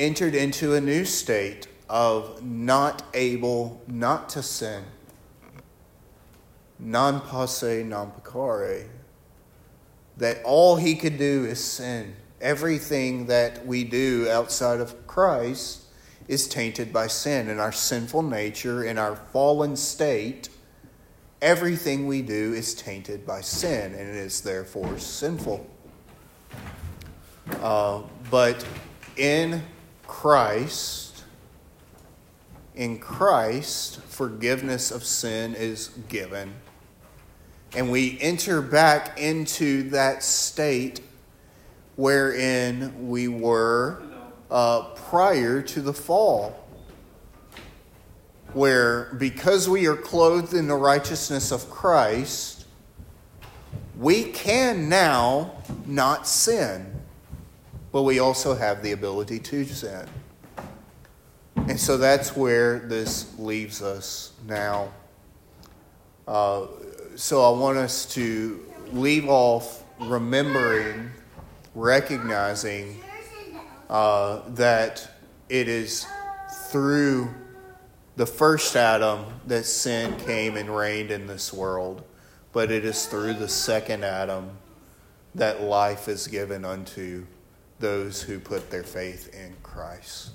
entered 0.01 0.35
into 0.35 0.75
a 0.75 0.81
new 0.81 1.05
state 1.05 1.69
of 1.89 2.43
not 2.43 3.03
able 3.13 3.83
not 3.87 4.31
to 4.31 4.43
sin. 4.43 4.83
Non 6.79 7.21
posse, 7.21 7.85
non 7.85 8.11
peccare 8.11 8.89
that 10.17 10.43
all 10.45 10.77
he 10.77 10.95
could 10.95 11.19
do 11.19 11.45
is 11.45 11.63
sin. 11.63 12.15
Everything 12.41 13.27
that 13.27 13.67
we 13.67 13.85
do 13.85 14.29
outside 14.31 14.81
of 14.81 15.07
Christ 15.07 15.83
is 16.29 16.49
tainted 16.49 16.93
by 16.93 17.07
sin. 17.07 17.49
In 17.49 17.59
our 17.59 17.73
sinful 17.73 18.23
nature, 18.23 18.85
in 18.85 18.97
our 18.99 19.17
fallen 19.17 19.77
state, 19.77 20.49
everything 21.43 22.07
we 22.07 22.23
do 22.23 22.55
is 22.55 22.75
tainted 22.75 23.27
by 23.27 23.41
sin 23.41 23.95
and 23.95 24.09
it 24.09 24.17
is 24.17 24.41
therefore 24.41 24.99
sinful. 24.99 25.67
Uh, 27.61 28.03
but 28.31 28.65
in 29.17 29.63
Christ, 30.11 31.25
in 32.75 32.99
Christ, 32.99 34.01
forgiveness 34.03 34.91
of 34.91 35.05
sin 35.05 35.55
is 35.55 35.89
given 36.09 36.55
and 37.75 37.91
we 37.91 38.19
enter 38.21 38.61
back 38.61 39.21
into 39.21 39.91
that 39.91 40.23
state 40.23 41.01
wherein 41.97 43.09
we 43.09 43.29
were 43.29 44.03
uh, 44.51 44.83
prior 44.95 45.63
to 45.63 45.81
the 45.81 45.93
fall. 45.93 46.57
Where, 48.53 49.15
because 49.19 49.69
we 49.69 49.87
are 49.87 49.97
clothed 49.97 50.55
in 50.55 50.67
the 50.67 50.75
righteousness 50.75 51.53
of 51.53 51.71
Christ, 51.71 52.67
we 53.97 54.25
can 54.25 54.89
now 54.89 55.63
not 55.87 56.27
sin, 56.27 56.90
but 57.93 58.03
we 58.03 58.19
also 58.19 58.55
have 58.55 58.83
the 58.83 58.93
ability 58.93 59.39
to 59.39 59.65
sin. 59.65 60.07
And 61.57 61.79
so 61.79 61.97
that's 61.97 62.37
where 62.37 62.81
this 62.81 63.39
leaves 63.39 63.83
us 63.83 64.33
now. 64.47 64.93
Uh, 66.27 66.67
so 67.17 67.43
I 67.43 67.59
want 67.59 67.79
us 67.79 68.07
to 68.15 68.65
leave 68.93 69.29
off 69.29 69.85
remembering, 70.01 71.11
recognizing 71.75 73.03
uh, 73.89 74.41
that 74.51 75.09
it 75.49 75.69
is 75.69 76.07
through 76.71 77.29
the 78.17 78.27
first 78.27 78.77
Adam 78.77 79.25
that 79.47 79.65
sin 79.65 80.17
came 80.21 80.57
and 80.57 80.75
reigned 80.75 81.11
in 81.11 81.27
this 81.27 81.53
world, 81.53 82.03
but 82.53 82.71
it 82.71 82.85
is 82.85 83.07
through 83.07 83.35
the 83.35 83.49
second 83.49 84.05
Adam 84.05 84.51
that 85.35 85.63
life 85.63 86.09
is 86.09 86.27
given 86.27 86.65
unto 86.65 87.27
those 87.85 88.23
who 88.23 88.39
put 88.39 88.71
their 88.71 88.83
faith 88.85 89.35
in 89.35 89.55
Christ. 89.63 90.31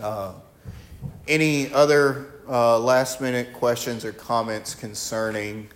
Uh, 0.00 0.32
any 1.26 1.70
other 1.72 2.30
uh, 2.48 2.78
last 2.78 3.20
minute 3.20 3.52
questions 3.52 4.04
or 4.04 4.12
comments 4.12 4.74
concerning 4.74 5.68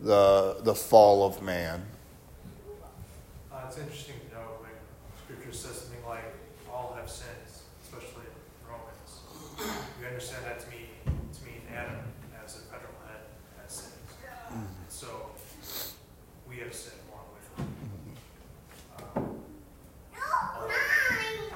the, 0.00 0.58
the 0.62 0.74
fall 0.74 1.24
of 1.24 1.40
man? 1.40 1.82
Uh, 3.52 3.60
it's 3.68 3.78
interesting 3.78 4.16
to 4.28 4.34
know, 4.34 4.40
like, 4.60 4.72
scripture 5.24 5.52
says 5.56 5.78
something 5.82 6.04
like, 6.06 6.24
all 6.70 6.94
have 6.98 7.08
sinned, 7.08 7.30
especially 7.84 8.24
in 8.26 8.68
Romans. 8.68 9.80
We 10.00 10.06
understand 10.06 10.44
that 10.44 10.60
to 10.60 10.70
mean, 10.70 10.88
to 11.06 11.44
mean 11.44 11.62
Adam 11.74 12.00
as 12.44 12.56
a 12.56 12.60
federal 12.62 12.92
head 13.06 13.22
has 13.62 13.72
sinned. 13.72 13.92
Mm-hmm. 14.50 14.66
So, 14.88 15.06
we 16.48 16.56
have 16.56 16.74
sinned 16.74 16.96
along 17.08 17.26
with 17.32 17.46
him. 17.56 17.74
Um, 18.98 19.14
all- 19.16 20.68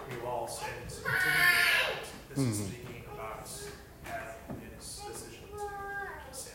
We've 0.09 0.25
all 0.25 0.47
sinned, 0.49 0.89
to 0.89 0.95
continue 1.03 1.19
to 1.19 1.27
fault. 1.83 2.07
This 2.31 2.39
is 2.39 2.61
Mhm. 2.61 2.67
speaking 2.69 3.05
about 3.13 3.49
Adam 4.07 4.35
and 4.49 4.71
his 4.79 4.97
decision 4.97 5.49
to 5.51 6.37
sin. 6.37 6.53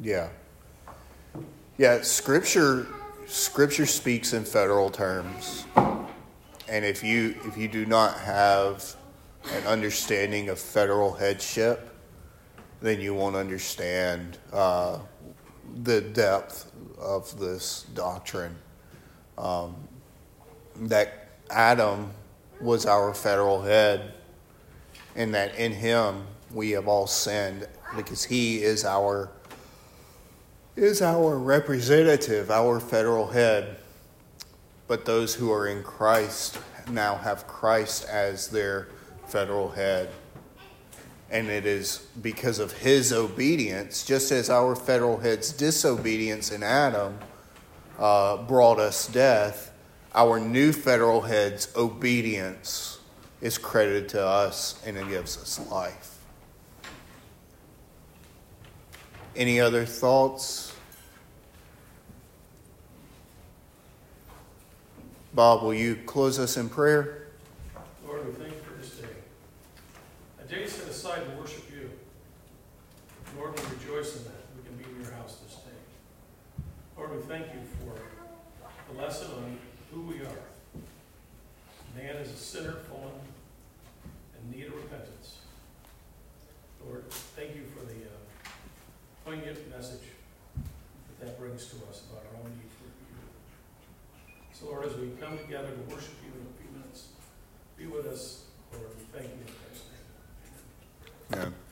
Yeah. 0.00 0.28
Yeah, 1.78 2.02
scripture 2.02 2.86
scripture 3.26 3.86
speaks 3.86 4.32
in 4.32 4.44
federal 4.44 4.90
terms. 4.90 5.66
And 6.68 6.84
if 6.84 7.02
you 7.02 7.36
if 7.44 7.56
you 7.56 7.68
do 7.68 7.86
not 7.86 8.18
have 8.18 8.96
an 9.52 9.66
understanding 9.66 10.48
of 10.48 10.58
federal 10.58 11.12
headship, 11.12 11.94
then 12.80 13.00
you 13.00 13.14
won't 13.14 13.36
understand 13.36 14.38
uh, 14.52 14.98
the 15.82 16.00
depth 16.00 16.70
of 16.98 17.38
this 17.38 17.86
doctrine. 17.94 18.56
Um, 19.38 19.76
that 20.76 21.28
Adam 21.50 22.10
was 22.60 22.86
our 22.86 23.14
federal 23.14 23.62
head, 23.62 24.14
and 25.14 25.34
that 25.34 25.54
in 25.56 25.72
him 25.72 26.26
we 26.52 26.70
have 26.70 26.88
all 26.88 27.06
sinned 27.06 27.66
because 27.96 28.24
he 28.24 28.62
is 28.62 28.84
our 28.84 29.30
is 30.76 31.00
our 31.00 31.38
representative, 31.38 32.50
our 32.50 32.78
federal 32.78 33.28
head. 33.28 33.78
But 34.86 35.06
those 35.06 35.34
who 35.34 35.50
are 35.50 35.66
in 35.66 35.82
Christ 35.82 36.58
now 36.90 37.16
have 37.16 37.46
Christ 37.46 38.06
as 38.08 38.48
their 38.48 38.88
federal 39.26 39.70
head. 39.70 40.10
And 41.30 41.48
it 41.48 41.66
is 41.66 42.06
because 42.22 42.58
of 42.58 42.72
his 42.72 43.12
obedience, 43.12 44.04
just 44.04 44.30
as 44.30 44.48
our 44.48 44.76
federal 44.76 45.18
head's 45.18 45.50
disobedience 45.50 46.52
in 46.52 46.62
Adam 46.62 47.18
uh, 47.98 48.36
brought 48.36 48.78
us 48.78 49.08
death, 49.08 49.72
our 50.14 50.38
new 50.38 50.72
federal 50.72 51.22
head's 51.22 51.74
obedience 51.74 53.00
is 53.40 53.58
credited 53.58 54.08
to 54.10 54.24
us 54.24 54.80
and 54.86 54.96
it 54.96 55.08
gives 55.08 55.36
us 55.36 55.58
life. 55.70 56.15
Any 59.36 59.60
other 59.60 59.84
thoughts? 59.84 60.72
Bob, 65.34 65.62
will 65.62 65.74
you 65.74 65.96
close 66.06 66.38
us 66.38 66.56
in 66.56 66.70
prayer? 66.70 67.28
Lord, 68.06 68.26
we 68.26 68.32
thank 68.32 68.54
you 68.54 68.60
for 68.62 68.80
this 68.80 68.92
day. 68.92 69.08
A 70.42 70.44
day 70.44 70.66
set 70.66 70.88
aside 70.88 71.26
to 71.26 71.36
worship 71.38 71.64
you. 71.70 71.90
Lord, 73.36 73.52
we 73.60 73.66
rejoice 73.76 74.16
in 74.16 74.24
that. 74.24 74.40
We 74.56 74.66
can 74.66 74.74
be 74.78 74.84
in 74.90 75.04
your 75.04 75.12
house 75.12 75.36
this 75.44 75.56
day. 75.56 76.64
Lord, 76.96 77.14
we 77.14 77.20
thank 77.24 77.48
you 77.48 77.60
for 77.78 78.00
the 78.90 78.98
lesson 78.98 79.28
on 79.36 79.58
who 79.92 80.00
we 80.00 80.20
are. 80.22 80.82
Man 81.94 82.16
is 82.16 82.30
a 82.30 82.36
sinner, 82.36 82.72
fallen, 82.90 83.12
and 84.38 84.56
need 84.56 84.68
of 84.68 84.74
repentance. 84.76 85.36
Lord, 86.86 87.10
thank 87.10 87.54
you 87.54 87.64
for 87.74 87.84
the 87.84 87.92
uh, 87.92 88.15
poignant 89.26 89.58
message 89.76 90.06
that 91.18 91.26
that 91.26 91.38
brings 91.40 91.66
to 91.66 91.74
us 91.90 92.04
about 92.08 92.22
our 92.30 92.44
own 92.44 92.50
need 92.50 92.70
for 92.78 92.84
you. 92.86 93.18
So 94.52 94.66
Lord, 94.66 94.86
as 94.86 94.96
we 94.96 95.08
come 95.20 95.36
together 95.36 95.66
to 95.66 95.94
worship 95.94 96.14
you 96.24 96.30
in 96.30 96.46
a 96.46 96.62
few 96.62 96.78
minutes, 96.78 97.08
be 97.76 97.86
with 97.86 98.06
us, 98.06 98.44
Lord. 98.72 98.86
We 98.96 99.18
thank 99.18 99.32
you 99.34 99.40
in 99.40 99.52
Christ's 99.52 99.86
name. 101.32 101.42
Amen. 101.42 101.65